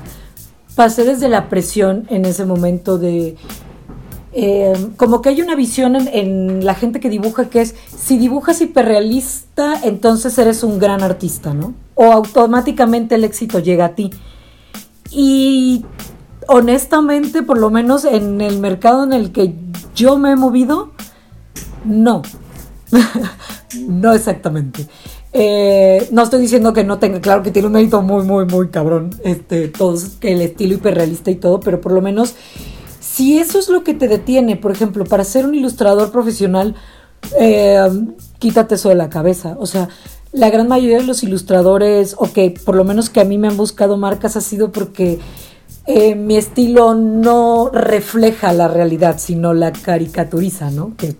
pasé 0.75 1.04
desde 1.04 1.30
la 1.30 1.49
presión 1.49 2.06
en 2.10 2.25
ese 2.25 2.45
momento 2.45 2.97
de... 2.97 3.36
eh, 4.32 4.73
como 4.95 5.21
que 5.21 5.30
hay 5.30 5.41
una 5.41 5.56
visión 5.56 5.95
en, 5.95 6.08
en 6.08 6.65
la 6.65 6.75
gente 6.75 6.99
que 6.99 7.10
dibuja 7.10 7.49
que 7.49 7.62
es, 7.62 7.75
si 7.95 8.17
dibujas 8.17 8.62
hiperrealista, 8.62 9.80
entonces 9.84 10.38
eres 10.38 10.63
un 10.63 10.80
gran 10.80 11.04
artista, 11.04 11.54
¿no? 11.54 11.73
O 11.95 12.12
automáticamente 12.12 13.15
el 13.15 13.23
éxito 13.23 13.60
llega 13.60 13.86
a 13.86 13.95
ti. 13.95 14.12
Y 15.12 15.84
honestamente, 16.50 17.44
por 17.44 17.60
lo 17.60 17.70
menos 17.70 18.06
en 18.06 18.42
el 18.42 18.60
mercado 18.60 19.04
en 19.04 19.14
el 19.14 19.32
que 19.32 19.54
yo 19.96 20.18
me 20.18 20.32
he 20.32 20.36
movido, 20.36 20.90
no. 21.86 22.24
no 23.88 24.14
exactamente. 24.14 24.88
Eh, 25.32 26.08
no 26.12 26.24
estoy 26.24 26.42
diciendo 26.42 26.74
que 26.74 26.84
no 26.84 26.98
tenga, 26.98 27.22
claro 27.22 27.44
que 27.44 27.52
tiene 27.52 27.68
un 27.68 27.74
mérito 27.74 28.02
muy, 28.02 28.24
muy, 28.24 28.46
muy 28.46 28.70
cabrón, 28.70 29.12
este, 29.24 29.68
todos, 29.68 30.18
el 30.22 30.42
estilo 30.42 30.74
hiperrealista 30.74 31.30
y 31.30 31.36
todo, 31.36 31.60
pero 31.60 31.80
por 31.82 31.92
lo 31.92 32.02
menos, 32.02 32.34
si 33.00 33.38
eso 33.38 33.60
es 33.60 33.70
lo 33.70 33.84
que 33.84 33.94
te 33.94 34.08
detiene, 34.08 34.56
por 34.56 34.72
ejemplo, 34.72 35.06
para 35.06 35.24
ser 35.24 35.46
un 35.46 35.54
ilustrador 35.54 36.12
profesional, 36.12 36.76
eh, 37.40 37.80
quítate 38.40 38.74
eso 38.74 38.90
de 38.90 38.96
la 38.96 39.12
cabeza. 39.12 39.56
O 39.60 39.68
sea, 39.68 39.90
la 40.32 40.50
gran 40.50 40.68
mayoría 40.68 40.98
de 40.98 41.06
los 41.06 41.22
ilustradores, 41.22 42.16
o 42.18 42.32
que 42.34 42.56
por 42.66 42.76
lo 42.76 42.86
menos 42.86 43.12
que 43.12 43.20
a 43.22 43.26
mí 43.26 43.38
me 43.38 43.48
han 43.48 43.58
buscado 43.58 43.98
marcas, 43.98 44.36
ha 44.36 44.42
sido 44.42 44.72
porque 44.72 45.20
eh, 45.91 46.13
mi 46.13 46.38
estilo 46.38 46.93
no 46.93 47.71
refleja 47.73 48.54
la 48.54 48.67
realidad, 48.67 49.15
sino 49.17 49.56
la 49.56 49.71
caricaturiza, 49.71 50.69
¿no? 50.69 50.95
Que 50.95 51.15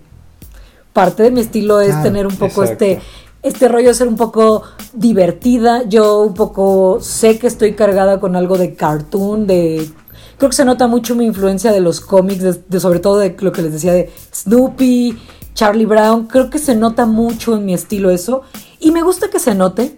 parte 0.93 1.23
de 1.23 1.32
mi 1.32 1.41
estilo 1.41 1.82
es 1.82 1.88
Claro, 1.88 2.03
tener 2.03 2.27
un 2.27 2.36
poco 2.36 2.62
exacto. 2.63 2.86
este 2.86 3.01
este 3.41 3.67
rollo 3.67 3.88
de 3.88 3.93
ser 3.95 4.08
un 4.08 4.15
poco 4.15 4.62
divertida. 4.93 5.86
Yo 5.88 6.21
un 6.21 6.36
poco 6.36 6.99
sé 7.01 7.39
que 7.39 7.47
estoy 7.47 7.73
cargada 7.73 8.19
con 8.19 8.36
algo 8.36 8.60
de 8.60 8.75
cartoon, 8.75 9.47
de 9.47 9.89
creo 10.38 10.51
que 10.51 10.55
se 10.55 10.65
nota 10.65 10.86
mucho 10.86 11.15
mi 11.15 11.25
influencia 11.25 11.71
de 11.71 11.79
los 11.79 11.99
cómics, 11.99 12.43
de, 12.43 12.53
de 12.67 12.79
sobre 12.79 12.99
todo 12.99 13.17
de 13.17 13.36
lo 13.39 13.51
que 13.51 13.63
les 13.63 13.73
decía 13.73 13.93
de 13.93 14.12
Snoopy, 14.32 15.17
Charlie 15.55 15.86
Brown. 15.88 16.27
Creo 16.27 16.51
que 16.51 16.60
se 16.60 16.75
nota 16.75 17.08
mucho 17.08 17.55
en 17.55 17.65
mi 17.65 17.73
estilo 17.73 18.12
eso 18.12 18.43
y 18.79 18.91
me 18.91 19.01
gusta 19.01 19.32
que 19.32 19.39
se 19.39 19.55
note. 19.55 19.97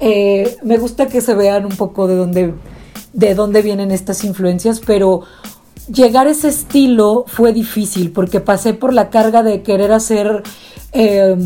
Eh, 0.00 0.56
me 0.64 0.78
gusta 0.78 1.06
que 1.06 1.20
se 1.20 1.34
vean 1.34 1.64
un 1.64 1.76
poco 1.76 2.08
de 2.08 2.16
dónde 2.16 2.54
de 3.12 3.34
dónde 3.34 3.62
vienen 3.62 3.90
estas 3.90 4.24
influencias, 4.24 4.80
pero 4.84 5.22
llegar 5.92 6.26
a 6.26 6.30
ese 6.30 6.48
estilo 6.48 7.24
fue 7.26 7.52
difícil 7.52 8.12
porque 8.12 8.40
pasé 8.40 8.74
por 8.74 8.92
la 8.92 9.10
carga 9.10 9.42
de 9.42 9.62
querer 9.62 9.92
hacer 9.92 10.42
eh, 10.92 11.36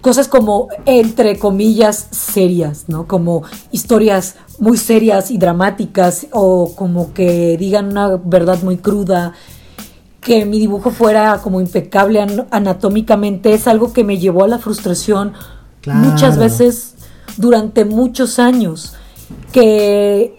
cosas 0.00 0.28
como, 0.28 0.68
entre 0.86 1.38
comillas, 1.38 2.06
serias, 2.12 2.84
¿no? 2.88 3.06
Como 3.08 3.42
historias 3.72 4.36
muy 4.60 4.76
serias 4.76 5.30
y 5.30 5.38
dramáticas 5.38 6.26
o 6.32 6.72
como 6.74 7.12
que 7.12 7.56
digan 7.58 7.86
una 7.88 8.16
verdad 8.16 8.62
muy 8.62 8.76
cruda. 8.76 9.32
Que 10.20 10.44
mi 10.44 10.58
dibujo 10.58 10.90
fuera 10.90 11.40
como 11.42 11.60
impecable 11.60 12.20
an- 12.20 12.46
anatómicamente 12.50 13.54
es 13.54 13.66
algo 13.68 13.92
que 13.92 14.04
me 14.04 14.18
llevó 14.18 14.44
a 14.44 14.48
la 14.48 14.58
frustración 14.58 15.32
Claro. 15.80 16.00
muchas 16.00 16.36
veces 16.36 16.94
durante 17.36 17.84
muchos 17.84 18.38
años. 18.40 18.94
Que 19.52 20.38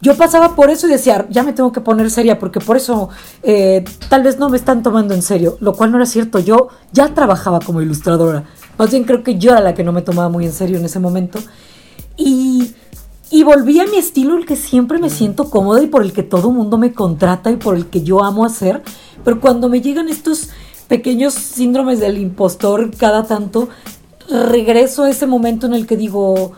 yo 0.00 0.16
pasaba 0.16 0.54
por 0.54 0.70
eso 0.70 0.86
y 0.86 0.90
decía, 0.90 1.26
ya 1.30 1.42
me 1.42 1.52
tengo 1.52 1.72
que 1.72 1.80
poner 1.80 2.10
seria, 2.10 2.38
porque 2.38 2.60
por 2.60 2.76
eso 2.76 3.08
eh, 3.42 3.84
tal 4.08 4.22
vez 4.22 4.38
no 4.38 4.48
me 4.48 4.56
están 4.56 4.82
tomando 4.82 5.14
en 5.14 5.22
serio, 5.22 5.56
lo 5.60 5.74
cual 5.74 5.90
no 5.90 5.96
era 5.96 6.06
cierto. 6.06 6.38
Yo 6.38 6.68
ya 6.92 7.14
trabajaba 7.14 7.60
como 7.60 7.82
ilustradora. 7.82 8.44
Más 8.78 8.90
bien 8.90 9.04
creo 9.04 9.22
que 9.22 9.38
yo 9.38 9.52
era 9.52 9.60
la 9.60 9.74
que 9.74 9.84
no 9.84 9.92
me 9.92 10.02
tomaba 10.02 10.28
muy 10.28 10.44
en 10.44 10.52
serio 10.52 10.78
en 10.78 10.84
ese 10.84 11.00
momento. 11.00 11.38
Y, 12.16 12.74
y 13.30 13.42
volví 13.42 13.80
a 13.80 13.86
mi 13.86 13.96
estilo, 13.96 14.36
el 14.36 14.46
que 14.46 14.56
siempre 14.56 14.98
me 14.98 15.10
siento 15.10 15.50
cómoda 15.50 15.82
y 15.82 15.86
por 15.86 16.02
el 16.02 16.12
que 16.12 16.22
todo 16.22 16.50
mundo 16.50 16.78
me 16.78 16.92
contrata 16.92 17.50
y 17.50 17.56
por 17.56 17.76
el 17.76 17.86
que 17.86 18.02
yo 18.02 18.22
amo 18.22 18.44
hacer. 18.44 18.82
Pero 19.24 19.40
cuando 19.40 19.68
me 19.68 19.80
llegan 19.80 20.08
estos 20.08 20.50
pequeños 20.88 21.34
síndromes 21.34 22.00
del 22.00 22.18
impostor 22.18 22.94
cada 22.96 23.24
tanto, 23.24 23.68
regreso 24.28 25.04
a 25.04 25.10
ese 25.10 25.26
momento 25.26 25.66
en 25.66 25.74
el 25.74 25.86
que 25.86 25.96
digo, 25.96 26.52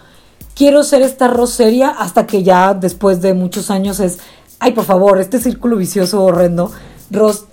quiero 0.58 0.82
ser 0.82 1.02
esta 1.02 1.28
Ros 1.28 1.50
seria 1.50 1.88
hasta 1.90 2.26
que 2.26 2.42
ya 2.42 2.74
después 2.74 3.22
de 3.22 3.32
muchos 3.32 3.70
años 3.70 4.00
es, 4.00 4.18
ay, 4.58 4.72
por 4.72 4.84
favor, 4.84 5.18
este 5.20 5.38
círculo 5.38 5.76
vicioso 5.76 6.22
horrendo, 6.24 6.72
Ros, 7.12 7.44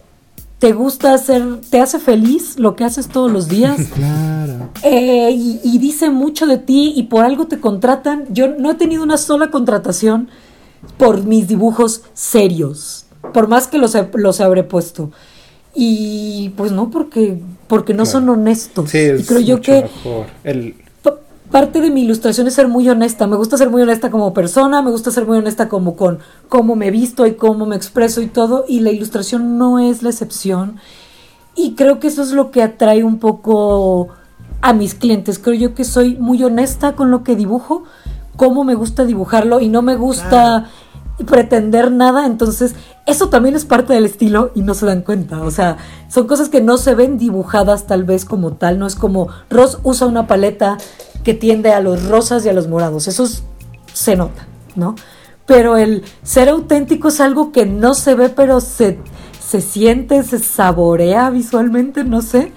te 0.60 0.72
gusta 0.74 1.14
hacer, 1.14 1.62
te 1.70 1.80
hace 1.80 2.00
feliz 2.00 2.58
lo 2.58 2.76
que 2.76 2.84
haces 2.84 3.08
todos 3.08 3.32
los 3.32 3.48
días. 3.48 3.78
Claro. 3.96 4.70
Eh, 4.84 5.32
y, 5.32 5.60
y 5.64 5.78
dice 5.80 6.10
mucho 6.10 6.46
de 6.48 6.58
ti 6.58 6.94
y 6.96 7.04
por 7.04 7.24
algo 7.26 7.46
te 7.48 7.60
contratan. 7.60 8.26
Yo 8.30 8.48
no 8.48 8.72
he 8.72 8.76
tenido 8.76 9.04
una 9.04 9.18
sola 9.18 9.50
contratación 9.52 10.30
por 10.98 11.24
mis 11.24 11.48
dibujos 11.48 12.04
serios, 12.14 13.06
por 13.34 13.48
más 13.48 13.68
que 13.68 13.78
los, 13.80 13.96
los 14.14 14.42
habré 14.42 14.64
puesto. 14.64 15.12
Y 15.74 16.50
pues 16.58 16.72
no, 16.72 16.90
porque, 16.90 17.40
porque 17.68 17.94
no 17.94 18.04
Claro. 18.04 18.12
son 18.20 18.30
honestos. 18.30 18.90
Sí, 18.92 18.98
y 18.98 19.02
es 19.02 19.28
creo 19.28 19.42
yo 19.42 19.58
mucho 19.58 19.72
que 19.72 19.82
mejor. 19.84 20.26
El, 20.44 20.76
parte 21.52 21.82
de 21.82 21.90
mi 21.90 22.04
ilustración 22.04 22.48
es 22.48 22.54
ser 22.54 22.68
muy 22.68 22.90
honesta. 22.90 23.28
Me 23.28 23.36
gusta 23.36 23.58
ser 23.58 23.70
muy 23.70 23.82
honesta 23.82 24.12
como 24.12 24.34
persona, 24.34 24.82
me 24.82 24.92
gusta 24.92 25.12
ser 25.12 25.26
muy 25.26 25.38
honesta 25.38 25.70
como 25.70 25.96
con 25.96 26.20
cómo 26.50 26.76
me 26.76 26.92
visto 26.92 27.26
y 27.26 27.36
cómo 27.36 27.66
me 27.66 27.76
expreso 27.76 28.22
y 28.22 28.28
todo. 28.28 28.66
Y 28.68 28.80
la 28.82 28.92
ilustración 28.92 29.58
no 29.58 29.80
es 29.80 30.04
la 30.04 30.10
excepción. 30.10 30.78
Y 31.56 31.76
creo 31.76 32.00
que 32.00 32.08
eso 32.08 32.22
es 32.22 32.32
lo 32.32 32.52
que 32.52 32.62
atrae 32.62 33.04
un 33.04 33.20
poco 33.20 34.10
a 34.62 34.74
mis 34.74 34.96
clientes. 34.96 35.40
Creo 35.40 35.56
yo 35.56 35.76
que 35.76 35.84
soy 35.84 36.16
muy 36.16 36.44
honesta 36.44 36.96
con 36.96 37.12
lo 37.12 37.24
que 37.24 37.36
dibujo, 37.36 37.84
cómo 38.36 38.64
me 38.64 38.76
gusta 38.76 39.06
dibujarlo 39.06 39.62
y 39.62 39.70
no 39.70 39.82
me 39.82 39.96
gusta 39.96 40.70
pretender 41.26 41.92
nada. 41.92 42.26
Entonces, 42.26 42.76
eso 43.06 43.30
también 43.30 43.56
es 43.56 43.66
parte 43.66 43.94
del 43.94 44.06
estilo 44.06 44.52
y 44.56 44.62
no 44.62 44.74
se 44.74 44.86
dan 44.86 45.02
cuenta. 45.02 45.42
O 45.42 45.52
sea, 45.52 45.78
son 46.10 46.28
cosas 46.28 46.50
que 46.50 46.62
no 46.62 46.78
se 46.78 46.96
ven 46.96 47.18
dibujadas 47.18 47.88
tal 47.88 48.04
vez 48.04 48.26
como 48.26 48.54
tal. 48.54 48.80
No 48.80 48.88
es 48.88 48.96
como 48.96 49.30
Ross 49.50 49.80
usa 49.84 50.08
una 50.08 50.28
paleta 50.28 50.78
que 51.26 51.34
tiende 51.34 51.74
a 51.74 51.82
los 51.82 52.08
rosas 52.08 52.46
y 52.46 52.50
a 52.50 52.54
los 52.54 52.70
morados. 52.70 53.10
Eso 53.10 53.26
es- 53.26 53.44
se 53.92 54.16
nota, 54.16 54.48
¿no? 54.76 54.96
Pero 55.46 55.76
el 55.78 56.04
ser 56.24 56.48
auténtico 56.50 57.10
es 57.10 57.20
algo 57.20 57.52
que 57.52 57.66
no 57.66 57.94
se 57.94 58.16
ve, 58.16 58.30
pero 58.30 58.62
se, 58.62 59.00
se 59.46 59.60
siente, 59.62 60.24
se 60.24 60.40
saborea 60.40 61.30
visualmente, 61.30 62.04
no 62.04 62.22
sé. 62.22 62.52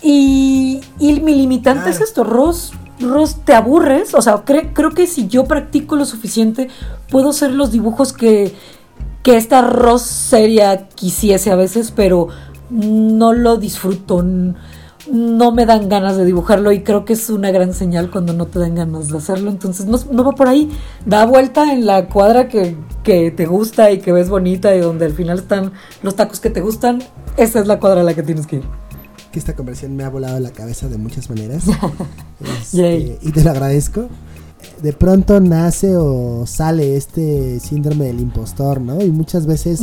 Y, 0.00 0.80
y 0.98 1.20
mi 1.20 1.34
limitante 1.34 1.90
es 1.90 2.00
esto, 2.00 2.24
Ross. 2.24 2.72
Ross, 3.00 3.36
te 3.44 3.54
aburres. 3.54 4.14
O 4.14 4.22
sea, 4.22 4.44
cre- 4.44 4.70
creo 4.72 4.90
que 4.90 5.06
si 5.06 5.28
yo 5.28 5.44
practico 5.44 5.96
lo 5.96 6.04
suficiente, 6.04 6.68
puedo 7.10 7.30
hacer 7.30 7.52
los 7.52 7.72
dibujos 7.72 8.12
que, 8.12 8.54
que 9.22 9.36
esta 9.36 9.62
Ross 9.62 10.02
seria 10.02 10.88
quisiese 10.88 11.50
a 11.50 11.56
veces, 11.56 11.90
pero 11.90 12.28
no 12.70 13.32
lo 13.32 13.56
disfruto. 13.56 14.24
No 15.10 15.52
me 15.52 15.64
dan 15.64 15.88
ganas 15.88 16.16
de 16.16 16.24
dibujarlo 16.24 16.72
y 16.72 16.82
creo 16.82 17.04
que 17.04 17.14
es 17.14 17.30
una 17.30 17.50
gran 17.50 17.72
señal 17.72 18.10
cuando 18.10 18.32
no 18.32 18.46
te 18.46 18.58
dan 18.58 18.74
ganas 18.74 19.08
de 19.08 19.18
hacerlo. 19.18 19.50
Entonces 19.50 19.86
no, 19.86 19.98
no 20.10 20.24
va 20.24 20.32
por 20.32 20.48
ahí. 20.48 20.70
Da 21.06 21.24
vuelta 21.24 21.72
en 21.72 21.86
la 21.86 22.08
cuadra 22.08 22.48
que, 22.48 22.76
que 23.02 23.30
te 23.30 23.46
gusta 23.46 23.90
y 23.90 23.98
que 23.98 24.12
ves 24.12 24.28
bonita 24.28 24.74
y 24.74 24.80
donde 24.80 25.06
al 25.06 25.12
final 25.12 25.38
están 25.38 25.72
los 26.02 26.14
tacos 26.14 26.40
que 26.40 26.50
te 26.50 26.60
gustan. 26.60 27.02
Esa 27.36 27.60
es 27.60 27.66
la 27.66 27.78
cuadra 27.78 28.02
a 28.02 28.04
la 28.04 28.14
que 28.14 28.22
tienes 28.22 28.46
que 28.46 28.56
ir. 28.56 28.64
Que 29.32 29.38
esta 29.38 29.54
conversión 29.54 29.96
me 29.96 30.04
ha 30.04 30.10
volado 30.10 30.38
la 30.40 30.50
cabeza 30.50 30.88
de 30.88 30.98
muchas 30.98 31.28
maneras. 31.30 31.64
Este, 32.40 33.18
y 33.20 33.32
te 33.32 33.42
lo 33.42 33.50
agradezco. 33.50 34.08
De 34.80 34.92
pronto 34.92 35.40
nace 35.40 35.96
o 35.96 36.46
sale 36.46 36.96
este 36.96 37.58
síndrome 37.58 38.06
del 38.06 38.20
impostor, 38.20 38.80
¿no? 38.80 39.02
Y 39.02 39.10
muchas 39.10 39.46
veces. 39.46 39.80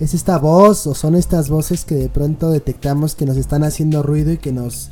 Es 0.00 0.14
esta 0.14 0.38
voz 0.38 0.86
o 0.86 0.94
son 0.94 1.14
estas 1.14 1.48
voces 1.48 1.84
que 1.84 1.94
de 1.94 2.08
pronto 2.08 2.50
detectamos 2.50 3.14
que 3.14 3.26
nos 3.26 3.36
están 3.36 3.64
haciendo 3.64 4.02
ruido 4.02 4.32
y 4.32 4.38
que 4.38 4.52
nos 4.52 4.90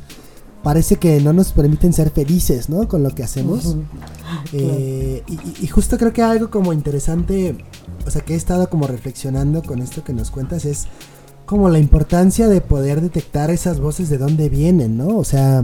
parece 0.63 0.95
que 0.95 1.19
no 1.19 1.33
nos 1.33 1.51
permiten 1.51 1.91
ser 1.91 2.09
felices, 2.09 2.69
¿no? 2.69 2.87
Con 2.87 3.03
lo 3.03 3.09
que 3.09 3.21
hacemos. 3.23 3.75
Eh, 4.53 5.21
y, 5.27 5.33
y- 5.33 5.55
y 5.61 5.67
justo 5.67 5.97
creo 5.97 6.13
que 6.13 6.21
algo 6.21 6.49
como 6.49 6.71
interesante, 6.73 7.57
o 8.07 8.11
sea, 8.11 8.21
que 8.21 8.33
he 8.33 8.37
estado 8.37 8.69
como 8.69 8.87
reflexionando 8.87 9.61
con 9.61 9.81
esto 9.81 10.03
que 10.03 10.13
nos 10.13 10.31
cuentas 10.31 10.63
es 10.65 10.85
como 11.45 11.67
la 11.69 11.79
importancia 11.79 12.47
de 12.47 12.61
poder 12.61 13.01
detectar 13.01 13.51
esas 13.51 13.79
voces 13.81 14.09
de 14.09 14.17
dónde 14.17 14.47
vienen, 14.49 14.97
¿no? 14.97 15.17
O 15.17 15.25
sea, 15.25 15.63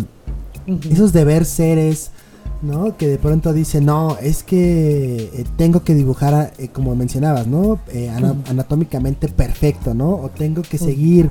Ujú. 0.67 0.89
esos 0.91 1.13
deber 1.13 1.45
seres, 1.45 2.11
¿no? 2.61 2.97
Que 2.97 3.07
de 3.07 3.17
pronto 3.17 3.53
dicen, 3.53 3.85
no, 3.85 4.17
es 4.21 4.43
que 4.43 5.29
eh, 5.33 5.45
tengo 5.57 5.83
que 5.83 5.95
dibujar, 5.95 6.53
eh, 6.57 6.67
como 6.69 6.95
mencionabas, 6.95 7.47
¿no? 7.47 7.79
Eh, 7.91 8.09
ana- 8.09 8.35
anatómicamente 8.49 9.27
perfecto, 9.29 9.93
¿no? 9.93 10.09
O 10.15 10.29
tengo 10.29 10.61
que 10.61 10.77
seguir 10.77 11.29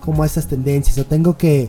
como 0.00 0.24
esas 0.24 0.46
tendencias, 0.48 0.98
o 0.98 1.04
tengo 1.06 1.36
que, 1.36 1.68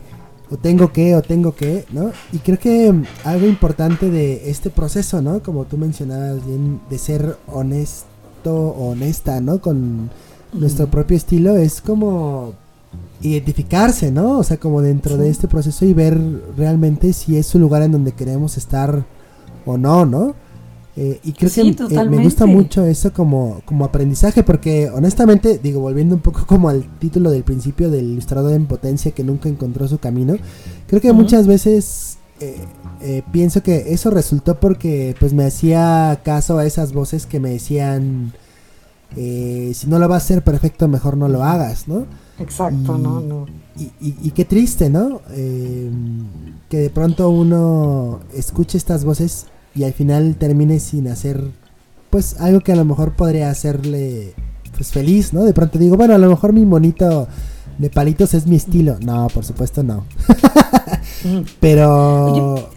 o 0.50 0.56
tengo 0.56 0.92
que, 0.92 1.14
o 1.16 1.22
tengo 1.22 1.54
que, 1.54 1.84
¿no? 1.92 2.10
Y 2.32 2.38
creo 2.38 2.58
que 2.58 2.92
mm, 2.92 3.04
algo 3.24 3.46
importante 3.46 4.10
de 4.10 4.50
este 4.50 4.70
proceso, 4.70 5.22
¿no? 5.22 5.42
Como 5.42 5.64
tú 5.64 5.76
mencionabas 5.78 6.44
bien, 6.46 6.80
de 6.90 6.98
ser 6.98 7.36
honesto 7.46 8.06
honesta, 8.78 9.40
¿no? 9.40 9.60
Con 9.60 10.10
nuestro 10.52 10.86
propio 10.88 11.16
estilo, 11.16 11.56
es 11.56 11.80
como 11.80 12.52
identificarse, 13.20 14.10
¿no? 14.10 14.38
O 14.38 14.42
sea, 14.44 14.58
como 14.58 14.82
dentro 14.82 15.16
de 15.16 15.30
este 15.30 15.48
proceso 15.48 15.84
y 15.84 15.94
ver 15.94 16.18
realmente 16.56 17.12
si 17.12 17.36
es 17.36 17.54
un 17.54 17.62
lugar 17.62 17.82
en 17.82 17.92
donde 17.92 18.12
queremos 18.12 18.56
estar 18.56 19.04
o 19.64 19.78
no, 19.78 20.04
¿no? 20.06 20.34
Eh, 20.96 21.20
y 21.24 21.32
creo 21.32 21.50
Sí, 21.50 21.74
que 21.74 21.94
eh, 21.94 22.04
me 22.08 22.22
gusta 22.22 22.46
mucho 22.46 22.84
eso 22.86 23.12
como, 23.12 23.60
como 23.66 23.84
aprendizaje, 23.84 24.42
porque 24.42 24.88
honestamente, 24.88 25.58
digo, 25.62 25.80
volviendo 25.80 26.14
un 26.14 26.22
poco 26.22 26.44
como 26.46 26.68
al 26.70 26.98
título 26.98 27.30
del 27.30 27.44
principio 27.44 27.90
del 27.90 28.06
ilustrador 28.06 28.52
en 28.52 28.66
potencia 28.66 29.10
que 29.12 29.22
nunca 29.24 29.48
encontró 29.48 29.86
su 29.88 29.98
camino, 29.98 30.36
creo 30.86 31.00
que 31.02 31.12
muchas 31.12 31.46
veces 31.46 32.18
eh, 32.40 33.22
pienso 33.32 33.62
que 33.62 33.92
eso 33.92 34.10
resultó 34.10 34.58
porque 34.60 35.14
pues 35.18 35.32
me 35.32 35.44
hacía 35.44 36.20
caso 36.24 36.58
a 36.58 36.66
esas 36.66 36.92
voces 36.92 37.26
que 37.26 37.40
me 37.40 37.50
decían, 37.50 38.32
eh, 39.16 39.72
si 39.74 39.86
no 39.86 39.98
lo 39.98 40.08
vas 40.08 40.22
a 40.22 40.24
hacer 40.24 40.42
perfecto, 40.44 40.88
mejor 40.88 41.16
no 41.16 41.28
lo 41.28 41.44
hagas, 41.44 41.86
¿no? 41.88 42.06
Exacto, 42.38 42.96
Y- 42.96 43.00
no, 43.02 43.20
no. 43.20 43.46
Y, 43.78 43.84
y- 44.00 44.16
y 44.22 44.30
qué 44.32 44.44
triste, 44.44 44.88
¿no? 44.90 45.20
Eh, 45.32 45.90
que 46.68 46.78
de 46.78 46.90
pronto 46.90 47.28
uno 47.30 48.20
escuche 48.34 48.76
estas 48.78 49.04
voces 49.04 49.46
y 49.74 49.84
al 49.84 49.92
final 49.92 50.36
termine 50.36 50.80
sin 50.80 51.08
hacer, 51.08 51.50
pues, 52.10 52.40
algo 52.40 52.60
que 52.60 52.72
a 52.72 52.76
lo 52.76 52.84
mejor 52.84 53.12
podría 53.12 53.50
hacerle, 53.50 54.34
pues, 54.74 54.90
feliz, 54.92 55.32
¿no? 55.32 55.44
De 55.44 55.52
pronto 55.54 55.78
digo, 55.78 55.96
bueno, 55.96 56.14
a 56.14 56.18
lo 56.18 56.28
mejor 56.30 56.52
mi 56.52 56.64
monito 56.64 57.28
de 57.78 57.90
palitos 57.90 58.32
es 58.34 58.46
mi 58.46 58.56
estilo. 58.56 58.96
No, 59.04 59.28
por 59.28 59.44
supuesto 59.44 59.82
no. 59.82 60.04
Pero... 61.60 62.70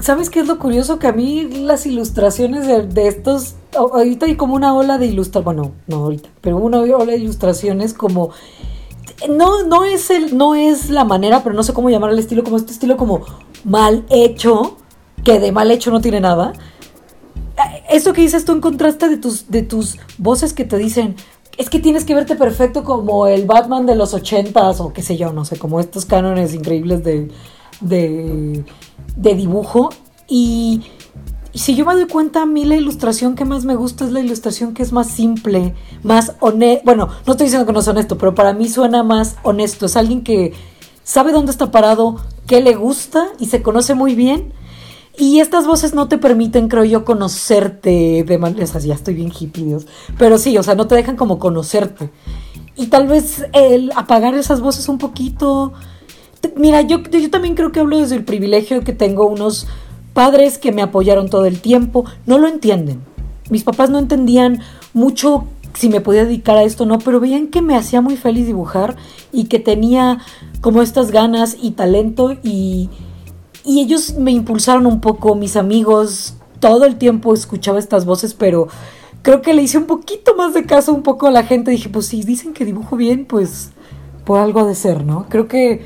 ¿Sabes 0.00 0.30
qué 0.30 0.40
es 0.40 0.46
lo 0.46 0.58
curioso? 0.58 0.98
Que 0.98 1.06
a 1.06 1.12
mí 1.12 1.44
las 1.44 1.86
ilustraciones 1.86 2.66
de, 2.66 3.08
estos. 3.08 3.54
Ahorita 3.76 4.26
hay 4.26 4.36
como 4.36 4.54
una 4.54 4.74
ola 4.74 4.98
de 4.98 5.06
ilustraciones. 5.06 5.44
Bueno, 5.44 5.72
no 5.86 6.04
ahorita, 6.04 6.28
pero 6.40 6.56
una 6.56 6.80
ola 6.80 7.12
de 7.12 7.18
ilustraciones 7.18 7.94
como. 7.94 8.30
No, 9.30 9.64
no 9.64 9.84
es 9.84 10.10
el, 10.10 10.36
no 10.36 10.54
es 10.54 10.90
la 10.90 11.04
manera, 11.04 11.42
pero 11.42 11.54
no 11.54 11.62
sé 11.62 11.72
cómo 11.72 11.88
llamar 11.88 12.10
el 12.10 12.18
estilo, 12.18 12.44
como 12.44 12.56
este 12.56 12.72
estilo 12.72 12.96
como 12.96 13.22
mal 13.64 14.04
hecho, 14.10 14.76
que 15.24 15.38
de 15.40 15.52
mal 15.52 15.70
hecho 15.70 15.90
no 15.90 16.00
tiene 16.00 16.20
nada. 16.20 16.52
Eso 17.88 18.12
que 18.12 18.22
dices 18.22 18.44
tú 18.44 18.52
en 18.52 18.60
contraste 18.60 19.08
de 19.08 19.16
tus, 19.16 19.48
de 19.50 19.62
tus 19.62 19.96
voces 20.18 20.52
que 20.52 20.64
te 20.64 20.76
dicen, 20.76 21.16
es 21.56 21.70
que 21.70 21.78
tienes 21.78 22.04
que 22.04 22.14
verte 22.14 22.36
perfecto 22.36 22.84
como 22.84 23.26
el 23.26 23.46
Batman 23.46 23.86
de 23.86 23.94
los 23.94 24.12
ochentas 24.12 24.80
o 24.80 24.92
qué 24.92 25.02
sé 25.02 25.16
yo, 25.16 25.32
no 25.32 25.44
sé, 25.44 25.58
como 25.58 25.80
estos 25.80 26.04
cánones 26.04 26.52
increíbles 26.52 27.02
de, 27.02 27.30
de, 27.80 28.64
de 29.16 29.34
dibujo. 29.34 29.90
Y, 30.28 30.82
si 31.54 31.74
yo 31.74 31.86
me 31.86 31.94
doy 31.94 32.06
cuenta, 32.06 32.42
a 32.42 32.46
mí 32.46 32.64
la 32.64 32.76
ilustración 32.76 33.34
que 33.34 33.44
más 33.44 33.64
me 33.64 33.76
gusta 33.76 34.04
es 34.04 34.12
la 34.12 34.20
ilustración 34.20 34.74
que 34.74 34.82
es 34.82 34.92
más 34.92 35.08
simple, 35.08 35.74
más 36.02 36.34
honesto. 36.40 36.82
Bueno, 36.84 37.08
no 37.26 37.32
estoy 37.32 37.46
diciendo 37.46 37.66
que 37.66 37.72
no 37.72 37.80
es 37.80 37.88
honesto, 37.88 38.18
pero 38.18 38.34
para 38.34 38.52
mí 38.52 38.68
suena 38.68 39.02
más 39.02 39.36
honesto. 39.42 39.86
Es 39.86 39.96
alguien 39.96 40.22
que 40.22 40.52
sabe 41.02 41.32
dónde 41.32 41.52
está 41.52 41.70
parado, 41.70 42.16
qué 42.46 42.60
le 42.60 42.74
gusta 42.74 43.28
y 43.38 43.46
se 43.46 43.62
conoce 43.62 43.94
muy 43.94 44.14
bien. 44.14 44.52
Y 45.18 45.40
estas 45.40 45.66
voces 45.66 45.94
no 45.94 46.08
te 46.08 46.18
permiten, 46.18 46.68
creo 46.68 46.84
yo, 46.84 47.04
conocerte 47.06 48.22
de 48.26 48.38
manera. 48.38 48.64
O 48.64 48.66
sea, 48.66 48.80
ya 48.80 48.94
estoy 48.94 49.14
bien 49.14 49.32
hippie, 49.32 49.64
Dios. 49.64 49.86
Pero 50.18 50.36
sí, 50.36 50.58
o 50.58 50.62
sea, 50.62 50.74
no 50.74 50.86
te 50.86 50.94
dejan 50.94 51.16
como 51.16 51.38
conocerte. 51.38 52.10
Y 52.76 52.88
tal 52.88 53.06
vez 53.06 53.46
el 53.54 53.92
apagar 53.96 54.34
esas 54.34 54.60
voces 54.60 54.90
un 54.90 54.98
poquito. 54.98 55.72
Mira, 56.56 56.80
yo, 56.82 57.02
yo 57.02 57.30
también 57.30 57.54
creo 57.54 57.72
que 57.72 57.80
hablo 57.80 57.98
desde 57.98 58.16
el 58.16 58.24
privilegio 58.24 58.82
que 58.82 58.92
tengo 58.92 59.26
unos 59.26 59.66
padres 60.12 60.58
que 60.58 60.72
me 60.72 60.82
apoyaron 60.82 61.28
todo 61.28 61.46
el 61.46 61.60
tiempo. 61.60 62.04
No 62.24 62.38
lo 62.38 62.48
entienden. 62.48 63.00
Mis 63.50 63.64
papás 63.64 63.90
no 63.90 63.98
entendían 63.98 64.60
mucho 64.94 65.44
si 65.74 65.88
me 65.88 66.00
podía 66.00 66.24
dedicar 66.24 66.56
a 66.56 66.62
esto 66.62 66.84
o 66.84 66.86
no, 66.86 66.98
pero 66.98 67.20
veían 67.20 67.48
que 67.48 67.60
me 67.60 67.76
hacía 67.76 68.00
muy 68.00 68.16
feliz 68.16 68.46
dibujar 68.46 68.96
y 69.30 69.44
que 69.44 69.58
tenía 69.58 70.18
como 70.62 70.80
estas 70.80 71.10
ganas 71.10 71.56
y 71.60 71.72
talento 71.72 72.32
y, 72.42 72.88
y 73.64 73.80
ellos 73.80 74.14
me 74.14 74.30
impulsaron 74.30 74.86
un 74.86 75.00
poco, 75.00 75.34
mis 75.34 75.56
amigos, 75.56 76.36
todo 76.60 76.86
el 76.86 76.96
tiempo 76.96 77.34
escuchaba 77.34 77.78
estas 77.78 78.06
voces, 78.06 78.32
pero 78.32 78.68
creo 79.22 79.42
que 79.42 79.54
le 79.54 79.62
hice 79.62 79.76
un 79.76 79.84
poquito 79.84 80.34
más 80.34 80.54
de 80.54 80.64
caso 80.64 80.92
un 80.94 81.02
poco 81.02 81.26
a 81.26 81.30
la 81.30 81.42
gente. 81.42 81.70
Dije, 81.70 81.88
pues 81.88 82.06
si 82.06 82.22
dicen 82.22 82.54
que 82.54 82.64
dibujo 82.64 82.96
bien, 82.96 83.26
pues 83.26 83.72
por 84.24 84.38
algo 84.38 84.60
ha 84.60 84.64
de 84.64 84.74
ser, 84.74 85.04
¿no? 85.04 85.26
Creo 85.28 85.46
que 85.46 85.84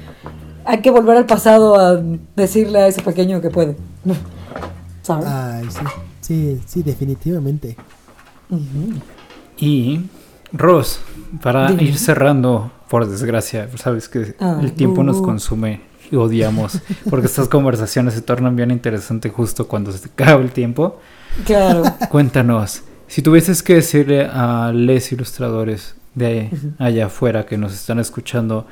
hay 0.71 0.83
que 0.83 0.91
volver 0.91 1.17
al 1.17 1.27
pasado 1.27 1.79
a 1.79 2.01
decirle 2.37 2.79
a 2.81 2.87
ese 2.87 3.03
pequeño 3.03 3.41
que 3.41 3.51
puede. 3.51 3.77
¿Sabes? 5.03 5.27
Ay, 5.27 5.65
sí. 5.69 5.81
Sí, 6.21 6.61
sí, 6.65 6.83
definitivamente. 6.85 7.77
Y, 9.59 10.03
Ross, 10.53 11.01
para 11.43 11.69
Dime. 11.69 11.83
ir 11.83 11.99
cerrando 11.99 12.71
por 12.89 13.09
desgracia, 13.09 13.69
sabes 13.77 14.09
que 14.09 14.37
Ah, 14.39 14.61
el 14.63 14.73
tiempo 14.73 15.03
nos 15.03 15.17
uh. 15.17 15.23
consume 15.23 15.81
y 16.11 16.15
odiamos, 16.17 16.79
porque 17.09 17.27
estas 17.27 17.49
conversaciones 17.57 18.15
se 18.15 18.23
tornan 18.23 18.55
bien 18.55 18.71
interesantes 18.71 19.33
justo 19.33 19.67
cuando 19.67 19.91
se 19.91 19.99
te 19.99 20.23
acaba 20.23 20.41
el 20.41 20.53
tiempo. 20.53 21.01
Claro. 21.47 21.83
Cuéntanos, 22.11 22.83
si 23.09 23.23
tuvieses 23.23 23.65
que 23.65 23.75
decirle 23.75 24.29
a 24.33 24.71
les 24.73 25.11
ilustradores 25.11 25.97
de 26.15 26.51
allá 26.79 27.07
afuera 27.07 27.45
que 27.45 27.59
nos 27.59 27.73
están 27.75 27.99
escuchando, 27.99 28.67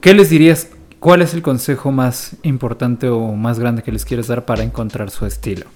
¿qué 0.00 0.14
les 0.14 0.30
dirías? 0.30 0.68
¿Cuál 1.00 1.22
es 1.22 1.34
el 1.34 1.42
consejo 1.42 1.92
más 1.92 2.36
importante 2.42 3.08
o 3.08 3.32
más 3.32 3.58
grande 3.58 3.82
que 3.82 3.92
les 3.92 4.04
quieres 4.04 4.28
dar 4.28 4.44
para 4.44 4.62
encontrar 4.62 5.10
su 5.10 5.26
estilo? 5.26 5.66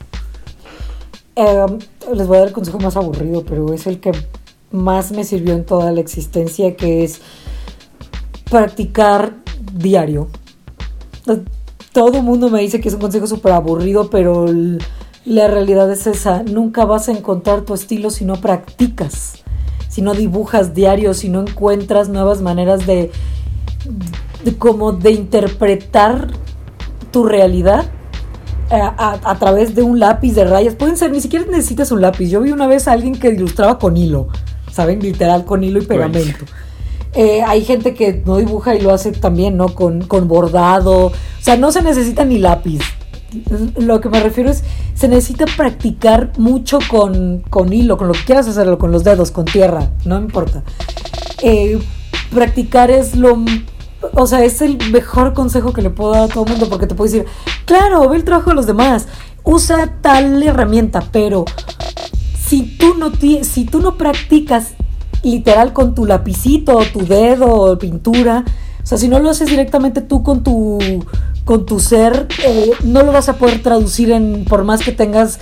Eh, 1.37 1.67
les 2.15 2.27
voy 2.27 2.37
a 2.37 2.41
dar 2.41 2.49
el 2.49 2.55
consejo 2.55 2.79
más 2.79 2.97
aburrido, 2.97 3.45
pero 3.45 3.73
es 3.73 3.87
el 3.87 4.01
que 4.01 4.13
más 4.71 5.13
me 5.13 5.25
sirvió 5.25 5.55
en 5.55 5.65
toda 5.65 5.93
la 5.93 6.01
existencia, 6.01 6.75
que 6.77 7.05
es 7.05 7.21
practicar 8.51 9.35
diario. 9.75 10.29
Todo 11.93 12.23
mundo 12.23 12.51
me 12.51 12.61
dice 12.61 12.81
que 12.81 12.89
es 12.89 12.95
un 12.95 13.01
consejo 13.01 13.27
súper 13.27 13.53
aburrido, 13.53 14.11
pero 14.11 14.47
la 15.25 15.49
realidad 15.49 15.91
es 15.91 16.07
esa. 16.07 16.43
Nunca 16.43 16.85
vas 16.85 17.09
a 17.09 17.13
encontrar 17.13 17.63
tu 17.63 17.75
estilo 17.75 18.11
si 18.11 18.25
no 18.25 18.37
practicas, 18.37 19.45
si 19.89 20.03
no 20.03 20.15
dibujas 20.15 20.75
diario, 20.75 21.15
si 21.15 21.29
no 21.29 21.41
encuentras 21.41 22.09
nuevas 22.09 22.43
maneras 22.43 22.87
de 22.87 23.11
como 24.59 24.93
de 24.93 25.13
interpretar 25.13 26.29
tu 27.11 27.25
realidad 27.25 27.87
a, 28.71 28.77
a- 29.23 29.31
a 29.31 29.39
través 29.39 29.75
de 29.75 29.83
un 29.83 29.99
lápiz 29.99 30.33
de 30.35 30.45
rayas. 30.45 30.75
Pueden 30.75 30.97
ser, 30.97 31.11
ni 31.11 31.21
siquiera 31.21 31.45
necesitas 31.51 31.91
un 31.93 32.01
lápiz. 32.01 32.29
Yo 32.31 32.41
vi 32.41 32.53
una 32.53 32.67
vez 32.67 32.87
a 32.89 32.93
alguien 32.93 33.15
que 33.19 33.29
ilustraba 33.29 33.79
con 33.79 33.97
hilo, 33.97 34.29
¿saben? 34.73 35.01
Literal, 35.01 35.45
con 35.45 35.65
hilo 35.65 35.81
y 35.81 35.87
pegamento. 35.87 36.45
Eh, 37.15 37.43
hay 37.45 37.65
gente 37.65 37.95
que 37.95 38.23
no 38.25 38.37
dibuja 38.37 38.77
y 38.77 38.81
lo 38.81 38.93
hace 38.93 39.11
también, 39.11 39.57
¿no? 39.57 39.75
Con, 39.75 40.03
con 40.03 40.29
bordado. 40.29 41.07
O 41.07 41.13
sea, 41.41 41.57
no 41.57 41.73
se 41.73 41.83
necesita 41.83 42.25
ni 42.25 42.39
lápiz. 42.39 42.81
Lo 43.77 44.01
que 44.01 44.09
me 44.09 44.21
refiero 44.21 44.51
es, 44.51 44.63
se 44.95 45.09
necesita 45.09 45.45
practicar 45.57 46.33
mucho 46.39 46.79
con, 46.89 47.43
con 47.51 47.73
hilo, 47.73 47.97
con 47.97 48.07
lo 48.09 48.13
que 48.15 48.25
quieras 48.25 48.47
hacerlo, 48.49 48.79
con 48.79 48.91
los 48.93 49.03
dedos, 49.05 49.31
con 49.33 49.45
tierra, 49.45 49.91
no 50.05 50.19
me 50.19 50.27
importa. 50.27 50.63
Eh, 51.43 51.79
practicar 52.33 52.91
es 52.91 53.17
lo... 53.17 53.37
O 54.15 54.27
sea, 54.27 54.45
es 54.45 54.63
el 54.63 54.79
mejor 54.91 55.35
consejo 55.35 55.73
que 55.73 55.83
le 55.83 55.91
puedo 55.91 56.13
dar 56.13 56.23
a 56.23 56.29
todo 56.29 56.45
el 56.45 56.51
mundo 56.51 56.69
porque 56.69 56.87
te 56.87 56.95
puedo 56.95 57.11
decir, 57.11 57.27
claro, 57.67 58.09
ve 58.09 58.17
el 58.17 58.25
trabajo 58.25 58.51
de 58.51 58.57
los 58.57 58.67
demás, 58.67 59.07
usa 59.45 59.97
tal 60.01 60.43
herramienta, 60.43 61.03
pero 61.13 61.45
si 62.43 62.79
tú 62.79 62.95
no, 62.95 63.13
si 63.43 63.65
tú 63.65 63.81
no 63.81 63.97
practicas 63.97 64.75
literal 65.23 65.73
con 65.73 65.95
tu 65.95 66.07
lapicito, 66.07 66.81
tu 66.93 67.07
dedo, 67.07 67.79
pintura, 67.79 68.45
o 68.83 68.87
sea, 68.87 68.99
si 68.99 69.09
no 69.09 69.19
lo 69.19 69.31
haces 69.31 69.49
directamente 69.49 70.01
tú 70.01 70.23
con 70.23 70.43
tu, 70.43 70.79
con 71.45 71.67
tu 71.67 71.79
ser, 71.81 72.27
eh, 72.45 72.71
no 72.83 73.03
lo 73.03 73.13
vas 73.13 73.29
a 73.29 73.35
poder 73.35 73.63
traducir 73.63 74.11
en, 74.11 74.45
por 74.47 74.65
más 74.65 74.83
que 74.83 74.93
tengas 74.93 75.39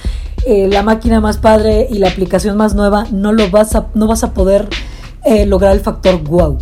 eh, 0.46 0.68
la 0.68 0.82
máquina 0.82 1.20
más 1.20 1.38
padre 1.38 1.86
y 1.90 1.98
la 1.98 2.08
aplicación 2.08 2.56
más 2.56 2.74
nueva, 2.74 3.06
no 3.12 3.32
lo 3.32 3.50
vas 3.50 3.74
a, 3.74 3.86
no 3.94 4.06
vas 4.06 4.24
a 4.24 4.34
poder 4.34 4.68
eh, 5.24 5.46
lograr 5.46 5.72
el 5.72 5.80
factor 5.80 6.22
wow. 6.22 6.58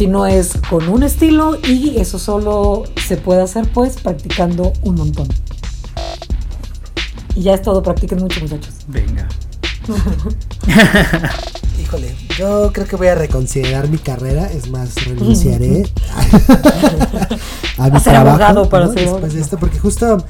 Si 0.00 0.06
no 0.06 0.26
es 0.26 0.52
con 0.70 0.88
un 0.88 1.02
estilo 1.02 1.58
y 1.62 1.98
eso 1.98 2.18
solo 2.18 2.84
se 3.06 3.18
puede 3.18 3.42
hacer 3.42 3.70
pues 3.70 4.00
practicando 4.00 4.72
un 4.80 4.94
montón. 4.94 5.28
Y 7.36 7.42
ya 7.42 7.52
es 7.52 7.60
todo, 7.60 7.82
practiquen 7.82 8.18
mucho 8.20 8.40
muchachos. 8.40 8.76
Venga. 8.88 9.28
Híjole, 11.82 12.16
yo 12.38 12.72
creo 12.72 12.86
que 12.86 12.96
voy 12.96 13.08
a 13.08 13.14
reconsiderar 13.14 13.90
mi 13.90 13.98
carrera, 13.98 14.50
es 14.50 14.70
más, 14.70 14.94
renunciaré 15.04 15.82
a 17.76 17.90
mi 17.90 17.96
A 17.96 18.00
ser 18.00 18.12
trabajo 18.14 18.28
abogado 18.30 18.68
para 18.70 18.86
¿no? 18.86 18.92
ser 18.94 19.02
después 19.02 19.20
de 19.20 19.26
abogado. 19.26 19.38
esto, 19.42 19.58
porque 19.58 19.78
justo, 19.78 20.24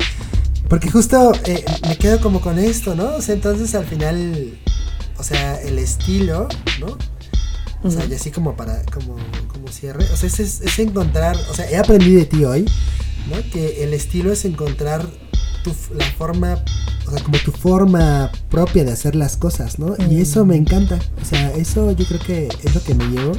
porque 0.68 0.90
justo 0.90 1.32
eh, 1.44 1.64
me 1.86 1.96
quedo 1.96 2.20
como 2.20 2.40
con 2.40 2.58
esto, 2.58 2.96
¿no? 2.96 3.14
O 3.14 3.22
sea, 3.22 3.36
entonces 3.36 3.72
al 3.76 3.84
final, 3.84 4.52
o 5.16 5.22
sea, 5.22 5.60
el 5.60 5.78
estilo, 5.78 6.48
¿no? 6.80 6.98
O 7.82 7.90
sea, 7.90 8.04
y 8.04 8.12
así 8.14 8.30
como 8.30 8.56
para, 8.56 8.82
como, 8.84 9.16
como 9.48 9.68
cierre, 9.68 10.04
o 10.12 10.16
sea, 10.16 10.26
es, 10.28 10.38
es, 10.40 10.78
encontrar, 10.78 11.36
o 11.50 11.54
sea, 11.54 11.70
he 11.70 11.76
aprendido 11.78 12.18
de 12.20 12.26
ti 12.26 12.44
hoy, 12.44 12.66
¿no? 13.30 13.36
Que 13.50 13.82
el 13.84 13.94
estilo 13.94 14.30
es 14.32 14.44
encontrar 14.44 15.06
tu, 15.64 15.74
la 15.94 16.04
forma, 16.18 16.62
o 17.06 17.10
sea, 17.10 17.22
como 17.24 17.38
tu 17.38 17.52
forma 17.52 18.30
propia 18.50 18.84
de 18.84 18.92
hacer 18.92 19.14
las 19.16 19.36
cosas, 19.38 19.78
¿no? 19.78 19.94
Y 19.98 20.16
Mm. 20.16 20.20
eso 20.20 20.44
me 20.44 20.56
encanta, 20.56 20.98
o 21.22 21.24
sea, 21.24 21.52
eso 21.54 21.90
yo 21.92 22.04
creo 22.06 22.20
que 22.20 22.48
es 22.62 22.74
lo 22.74 22.82
que 22.82 22.94
me 22.94 23.04
llevo. 23.06 23.32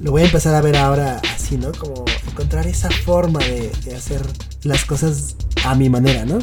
Lo 0.00 0.12
voy 0.12 0.22
a 0.22 0.24
empezar 0.24 0.54
a 0.54 0.62
ver 0.62 0.76
ahora 0.78 1.20
así, 1.34 1.58
¿no? 1.58 1.72
Como 1.72 2.06
encontrar 2.30 2.66
esa 2.66 2.88
forma 3.04 3.40
de, 3.40 3.70
de 3.84 3.94
hacer 3.96 4.22
las 4.62 4.86
cosas 4.86 5.36
a 5.66 5.74
mi 5.74 5.90
manera, 5.90 6.24
¿no? 6.24 6.38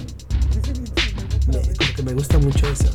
Me- 1.48 1.60
como 1.76 1.94
que 1.96 2.04
me 2.04 2.14
gusta 2.14 2.38
mucho 2.38 2.68
eso. 2.68 2.90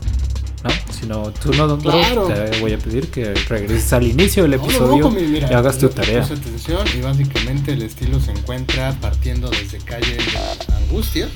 ¿No? 0.64 0.70
Si 0.92 1.06
no, 1.06 1.30
tú 1.32 1.52
no, 1.54 1.66
bro, 1.76 1.78
Claro. 1.78 2.26
te 2.28 2.60
voy 2.60 2.72
a 2.72 2.78
pedir 2.78 3.08
que 3.10 3.34
regreses 3.34 3.92
al 3.92 4.06
inicio 4.06 4.44
del 4.44 4.52
no, 4.58 4.64
episodio 4.64 4.98
no, 5.04 5.10
mira, 5.10 5.50
y 5.50 5.54
hagas 5.54 5.78
tu 5.78 5.88
tarea. 5.88 6.22
atención 6.22 6.86
y 6.96 7.00
básicamente 7.00 7.72
el 7.72 7.82
estilo 7.82 8.20
se 8.20 8.30
encuentra 8.30 8.92
partiendo 9.00 9.50
desde 9.50 9.78
calle 9.78 10.14
de 10.16 10.74
angustia. 10.76 11.28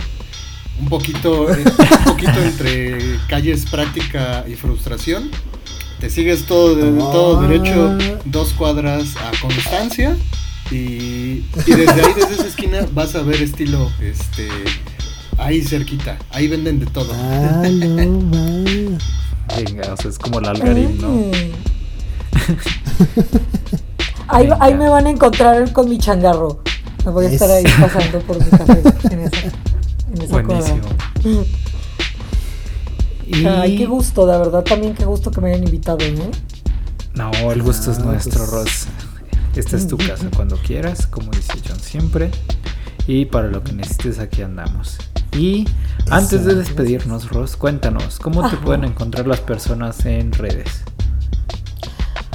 Un 0.79 0.89
poquito, 0.89 1.51
eh, 1.53 1.65
un 1.65 2.05
poquito 2.05 2.39
entre 2.43 3.19
calles 3.29 3.65
práctica 3.71 4.45
y 4.47 4.55
frustración. 4.55 5.31
Te 5.99 6.11
sigues 6.11 6.45
todo, 6.45 6.75
de- 6.77 6.91
todo 6.99 7.41
Ah. 7.41 7.49
derecho, 7.49 7.99
dos 8.27 8.53
cuadras 8.53 9.17
a 9.17 9.31
constancia. 9.41 10.17
Y, 10.71 10.75
y 10.77 11.45
desde 11.67 11.93
ahí, 12.05 12.13
desde 12.15 12.35
esa 12.35 12.47
esquina, 12.47 12.87
vas 12.93 13.15
a 13.15 13.23
ver 13.23 13.41
estilo 13.41 13.91
este 14.01 14.49
ahí 15.39 15.63
cerquita. 15.63 16.19
Ahí 16.31 16.49
venden 16.49 16.81
de 16.81 16.87
todo. 16.87 17.13
Ah, 17.15 17.63
no. 17.69 17.97
Venga, 19.57 19.93
o 19.93 19.97
sea, 19.97 20.11
es 20.11 20.19
como 20.19 20.39
el 20.41 20.47
algarín, 20.47 21.01
¿no? 21.01 21.09
Ahí, 24.29 24.49
ahí 24.61 24.75
me 24.75 24.89
van 24.89 25.07
a 25.07 25.11
encontrar 25.11 25.73
con 25.73 25.89
mi 25.89 25.99
changarro. 25.99 26.61
Me 27.05 27.13
voy 27.13 27.27
a 27.27 27.29
estar 27.31 27.49
ahí 27.51 27.65
pasando 27.81 28.19
por 28.21 28.43
mi 28.43 28.51
café 28.51 28.83
en 29.13 29.21
esa, 29.21 29.39
en 30.13 30.23
esa 30.23 30.33
Buenísimo. 30.33 30.81
Y... 33.27 33.47
Ay, 33.47 33.79
qué 33.79 33.87
gusto, 33.87 34.27
de 34.27 34.39
verdad, 34.39 34.65
también 34.65 34.95
qué 34.95 35.05
gusto 35.05 35.31
que 35.31 35.41
me 35.41 35.51
hayan 35.51 35.65
invitado, 35.65 35.99
¿no? 36.17 36.31
No, 37.15 37.53
el 37.53 37.63
gusto 37.63 37.93
es 37.93 37.99
Ah, 37.99 38.03
nuestro, 38.05 38.39
pues. 38.41 38.51
Ross. 38.51 38.87
Esta 39.55 39.77
es 39.77 39.87
tu 39.87 39.97
casa 39.97 40.29
cuando 40.35 40.57
quieras, 40.57 41.07
como 41.07 41.31
dice 41.31 41.53
John 41.67 41.81
siempre. 41.81 42.31
Y 43.07 43.25
para 43.27 43.47
lo 43.49 43.63
que 43.63 43.73
necesites, 43.73 44.19
aquí 44.19 44.43
andamos. 44.43 44.99
Y 45.37 45.69
antes 46.11 46.45
de 46.45 46.55
despedirnos, 46.55 47.31
Ross, 47.31 47.57
cuéntanos, 47.57 48.19
¿cómo 48.19 48.41
te 48.41 48.57
Ajá. 48.57 48.65
pueden 48.65 48.85
encontrar 48.85 49.27
las 49.27 49.41
personas 49.41 50.07
en 50.07 50.33
redes? 50.33 50.83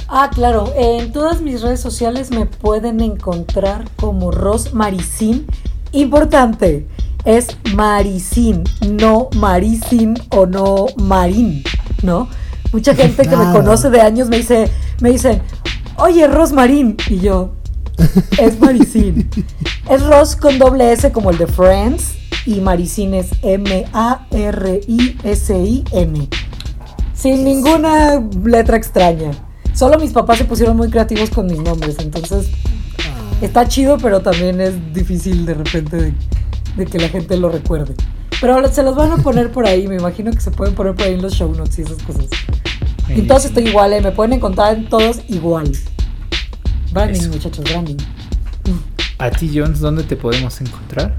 Ah, 0.08 0.30
claro. 0.32 0.72
En 0.76 1.10
todas 1.10 1.40
mis 1.40 1.62
redes 1.62 1.80
sociales 1.80 2.30
me 2.30 2.46
pueden 2.46 3.00
encontrar 3.00 3.88
como 3.96 4.30
Ros 4.30 4.74
Maricín. 4.74 5.46
Importante, 5.92 6.86
es 7.24 7.56
Maricín, 7.74 8.62
no 8.86 9.30
Maricín 9.36 10.14
o 10.30 10.46
no 10.46 10.86
Marín, 10.96 11.64
¿no? 12.02 12.28
Mucha 12.72 12.94
gente 12.94 13.26
que 13.26 13.36
me 13.36 13.52
conoce 13.52 13.90
de 13.90 14.00
años 14.00 14.28
me 14.28 14.38
dice, 14.38 14.70
me 15.00 15.10
dicen, 15.10 15.42
oye, 15.96 16.26
Ros 16.26 16.52
Marín. 16.52 16.96
Y 17.08 17.18
yo, 17.18 17.54
es 18.38 18.60
Maricín. 18.60 19.28
es 19.90 20.02
Ros 20.06 20.36
con 20.36 20.58
doble 20.58 20.92
S 20.92 21.10
como 21.10 21.30
el 21.30 21.38
de 21.38 21.46
Friends. 21.46 22.21
Y 22.46 22.60
Maricín 22.60 23.14
es 23.14 23.30
M-A-R-I-S-I-N. 25.12 26.28
Sin 27.14 27.44
ninguna 27.44 28.20
letra 28.44 28.76
extraña. 28.76 29.30
Solo 29.74 29.98
mis 29.98 30.12
papás 30.12 30.38
se 30.38 30.44
pusieron 30.44 30.76
muy 30.76 30.90
creativos 30.90 31.30
con 31.30 31.46
mis 31.46 31.58
nombres, 31.60 31.96
entonces 32.00 32.50
Ah, 32.98 33.34
está 33.40 33.66
chido, 33.66 33.96
pero 33.98 34.20
también 34.20 34.60
es 34.60 34.74
difícil 34.92 35.46
de 35.46 35.54
repente 35.54 35.96
de, 35.96 36.14
de 36.76 36.86
que 36.86 36.98
la 36.98 37.08
gente 37.08 37.36
lo 37.36 37.48
recuerde. 37.48 37.94
Pero 38.40 38.66
se 38.72 38.82
los 38.82 38.96
van 38.96 39.12
a 39.12 39.16
poner 39.18 39.50
por 39.52 39.66
ahí, 39.66 39.86
me 39.86 39.96
imagino 39.96 40.30
que 40.32 40.40
se 40.40 40.50
pueden 40.50 40.74
poner 40.74 40.94
por 40.94 41.06
ahí 41.06 41.14
en 41.14 41.22
los 41.22 41.32
show 41.34 41.52
notes 41.54 41.78
y 41.78 41.82
esas 41.82 42.02
cosas. 42.02 42.26
Y 43.14 43.22
todos 43.22 43.44
estoy 43.44 43.68
igual, 43.68 43.92
eh, 43.92 44.00
me 44.00 44.10
pueden 44.12 44.32
encontrar 44.34 44.76
en 44.76 44.88
todos 44.88 45.20
igual. 45.28 45.70
Branding, 46.92 47.20
Eso. 47.20 47.30
muchachos, 47.30 47.64
branding. 47.64 47.96
A 49.18 49.30
ti, 49.30 49.50
Jones, 49.54 49.80
¿dónde 49.80 50.02
te 50.02 50.16
podemos 50.16 50.60
encontrar? 50.60 51.16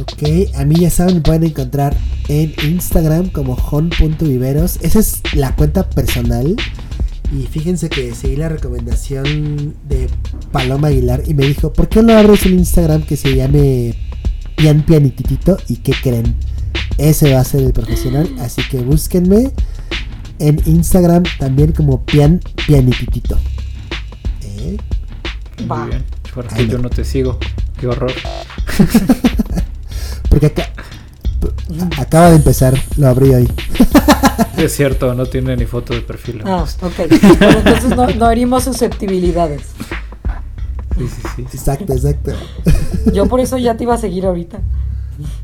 Ok, 0.00 0.22
a 0.54 0.64
mí 0.64 0.76
ya 0.76 0.90
saben, 0.90 1.16
me 1.16 1.20
pueden 1.22 1.44
encontrar 1.44 1.96
en 2.28 2.54
Instagram 2.62 3.30
como 3.30 3.54
hon.viveros. 3.54 4.78
Esa 4.82 5.00
es 5.00 5.22
la 5.34 5.56
cuenta 5.56 5.88
personal. 5.90 6.54
Y 7.36 7.46
fíjense 7.46 7.88
que 7.88 8.14
seguí 8.14 8.36
la 8.36 8.48
recomendación 8.48 9.74
de 9.88 10.08
Paloma 10.52 10.88
Aguilar 10.88 11.22
y 11.26 11.34
me 11.34 11.46
dijo, 11.46 11.72
¿por 11.72 11.88
qué 11.88 12.02
no 12.02 12.16
abres 12.16 12.46
un 12.46 12.52
Instagram 12.52 13.02
que 13.02 13.16
se 13.16 13.34
llame 13.34 13.94
Pian 14.56 14.82
Pianititito? 14.82 15.58
¿Y 15.68 15.76
qué 15.76 15.92
creen? 16.00 16.34
Ese 16.96 17.34
va 17.34 17.40
a 17.40 17.44
ser 17.44 17.62
el 17.62 17.72
profesional, 17.72 18.34
así 18.40 18.62
que 18.70 18.78
búsquenme 18.78 19.52
en 20.38 20.60
Instagram 20.64 21.24
también 21.38 21.72
como 21.72 22.04
Pian 22.04 22.40
Pianititito. 22.66 23.36
¿Eh? 24.42 24.76
Muy 25.66 25.88
bien. 25.88 26.04
Porque 26.34 26.54
Ay, 26.54 26.66
no. 26.66 26.72
yo 26.72 26.78
no 26.78 26.88
te 26.88 27.04
sigo. 27.04 27.38
Qué 27.78 27.88
horror. 27.88 28.12
Porque 30.28 30.46
acá, 30.46 30.70
acaba 31.98 32.30
de 32.30 32.36
empezar, 32.36 32.74
lo 32.96 33.08
abrí 33.08 33.34
hoy. 33.34 33.48
Es 34.56 34.74
cierto, 34.74 35.14
no 35.14 35.26
tiene 35.26 35.56
ni 35.56 35.66
foto 35.66 35.94
de 35.94 36.00
perfil. 36.00 36.42
Ah, 36.44 36.64
ok. 36.82 36.92
Pero 37.38 37.58
entonces 37.58 37.96
no, 37.96 38.06
no 38.08 38.30
herimos 38.30 38.64
susceptibilidades. 38.64 39.62
Sí, 40.96 41.06
sí, 41.08 41.22
sí. 41.36 41.42
Exacto, 41.42 41.92
exacto. 41.92 42.32
Yo 43.12 43.26
por 43.26 43.40
eso 43.40 43.56
ya 43.58 43.76
te 43.76 43.84
iba 43.84 43.94
a 43.94 43.98
seguir 43.98 44.26
ahorita. 44.26 44.60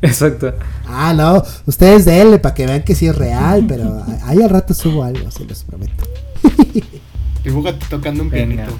Exacto. 0.01 0.53
Ah, 0.87 1.13
no, 1.13 1.43
ustedes 1.65 2.05
denle 2.05 2.39
para 2.39 2.53
que 2.53 2.65
vean 2.65 2.83
que 2.83 2.95
sí 2.95 3.07
es 3.07 3.15
real, 3.15 3.65
pero 3.67 4.03
ahí 4.23 4.41
al 4.41 4.49
rato 4.49 4.73
subo 4.73 5.03
algo, 5.03 5.29
se 5.31 5.45
los 5.45 5.63
prometo. 5.63 6.03
Dibújate 7.43 7.85
tocando 7.89 8.23
un 8.23 8.29
pianito. 8.29 8.71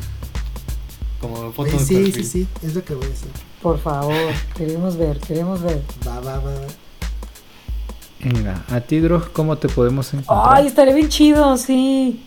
Como 1.20 1.51
foto 1.51 1.70
Oye, 1.70 1.80
de 1.80 1.86
sí, 1.86 1.95
perfil. 1.95 2.14
sí, 2.14 2.24
sí, 2.24 2.47
es 2.62 2.76
lo 2.76 2.84
que 2.84 2.93
voy 2.93 3.06
a 3.06 3.10
hacer. 3.10 3.30
Por 3.66 3.80
favor, 3.80 4.13
queremos 4.55 4.95
ver, 4.95 5.20
queremos 5.20 5.59
ver. 5.59 5.82
Va, 6.07 6.20
va, 6.20 6.38
va, 6.38 6.53
va. 6.53 6.68
Venga, 8.20 8.63
a 8.70 8.80
ti, 8.80 8.99
Drog, 8.99 9.32
¿cómo 9.32 9.57
te 9.57 9.68
podemos 9.68 10.13
encontrar? 10.13 10.57
Ay, 10.57 10.68
estaría 10.68 10.93
bien 10.93 11.09
chido, 11.09 11.57
sí. 11.57 12.24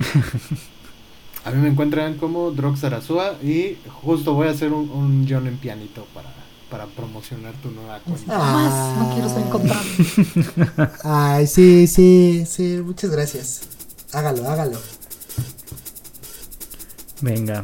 A 1.44 1.52
mí 1.52 1.62
me 1.62 1.68
encuentran 1.68 2.16
como 2.16 2.50
Drog 2.50 2.76
Sarasua 2.76 3.34
y 3.44 3.78
justo 4.02 4.34
voy 4.34 4.48
a 4.48 4.50
hacer 4.50 4.72
un, 4.72 4.90
un 4.90 5.24
John 5.30 5.46
en 5.46 5.56
pianito 5.56 6.04
para, 6.12 6.30
para 6.68 6.86
promocionar 6.86 7.54
tu 7.62 7.70
nueva 7.70 8.00
cuenta. 8.00 8.32
Ah. 8.36 8.52
Más, 8.52 8.98
no 8.98 9.14
quiero 9.14 9.28
ser 9.28 9.42
encontrado. 9.46 10.92
Ay, 11.04 11.46
sí, 11.46 11.86
sí, 11.86 12.42
sí, 12.44 12.82
muchas 12.84 13.12
gracias. 13.12 13.68
Hágalo, 14.12 14.48
hágalo. 14.48 14.78
Venga. 17.20 17.62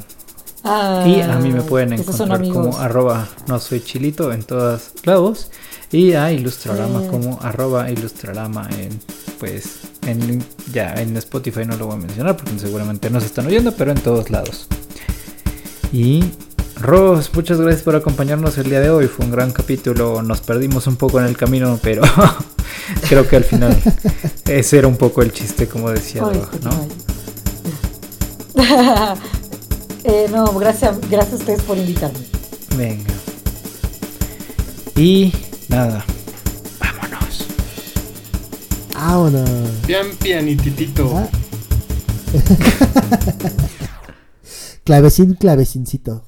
Ah, 0.65 1.05
Y 1.07 1.21
a 1.21 1.37
mí 1.39 1.51
me 1.51 1.63
pueden 1.63 1.93
encontrar 1.95 2.41
como 2.49 2.79
arroba 2.79 3.29
no 3.49 3.59
soy 3.59 3.81
chilito 3.81 4.33
en 4.33 4.43
todos 4.43 4.93
lados. 5.05 5.51
Y 5.91 6.13
a 6.15 6.33
Ilustrarama 6.33 7.05
Eh. 7.05 7.09
como 7.11 7.39
arroba 7.43 7.91
Ilustrarama 7.91 8.69
en 8.79 8.99
pues 9.39 9.81
en 10.07 10.43
ya 10.73 10.95
en 10.95 11.17
Spotify 11.17 11.65
no 11.67 11.77
lo 11.77 11.87
voy 11.87 11.97
a 11.97 11.99
mencionar 11.99 12.37
porque 12.37 12.59
seguramente 12.59 13.11
no 13.11 13.21
se 13.21 13.27
están 13.27 13.47
oyendo, 13.47 13.73
pero 13.73 13.91
en 13.91 14.01
todos 14.01 14.31
lados. 14.31 14.69
Y 15.93 16.25
Ros, 16.81 17.31
muchas 17.35 17.61
gracias 17.61 17.83
por 17.83 17.95
acompañarnos 17.95 18.57
el 18.59 18.65
día 18.71 18.81
de 18.81 18.91
hoy. 18.91 19.07
Fue 19.07 19.25
un 19.25 19.31
gran 19.33 19.53
capítulo. 19.53 20.23
Nos 20.23 20.41
perdimos 20.41 20.87
un 20.87 20.97
poco 20.97 21.21
en 21.21 21.27
el 21.27 21.37
camino, 21.37 21.79
pero 21.83 22.03
creo 23.09 23.29
que 23.29 23.37
al 23.37 23.45
final 23.45 23.77
ese 24.47 24.79
era 24.79 24.89
un 24.89 24.97
poco 24.97 25.23
el 25.23 25.33
chiste, 25.33 25.69
como 25.69 25.91
decía 25.91 26.23
¿no? 26.23 26.71
Eh, 30.05 30.27
no, 30.31 30.53
gracias, 30.59 31.01
gracias 31.09 31.35
a 31.35 31.37
ustedes 31.37 31.63
por 31.63 31.79
invitarme. 31.79 32.19
Venga. 32.77 33.13
Y 34.97 35.33
nada. 35.69 36.05
Vámonos. 36.81 37.47
Vámonos. 38.95 39.71
Pian 39.87 40.11
pianititito. 40.17 41.17
Ah. 41.17 41.29
Clavecín, 44.85 45.35
clavecincito. 45.35 46.25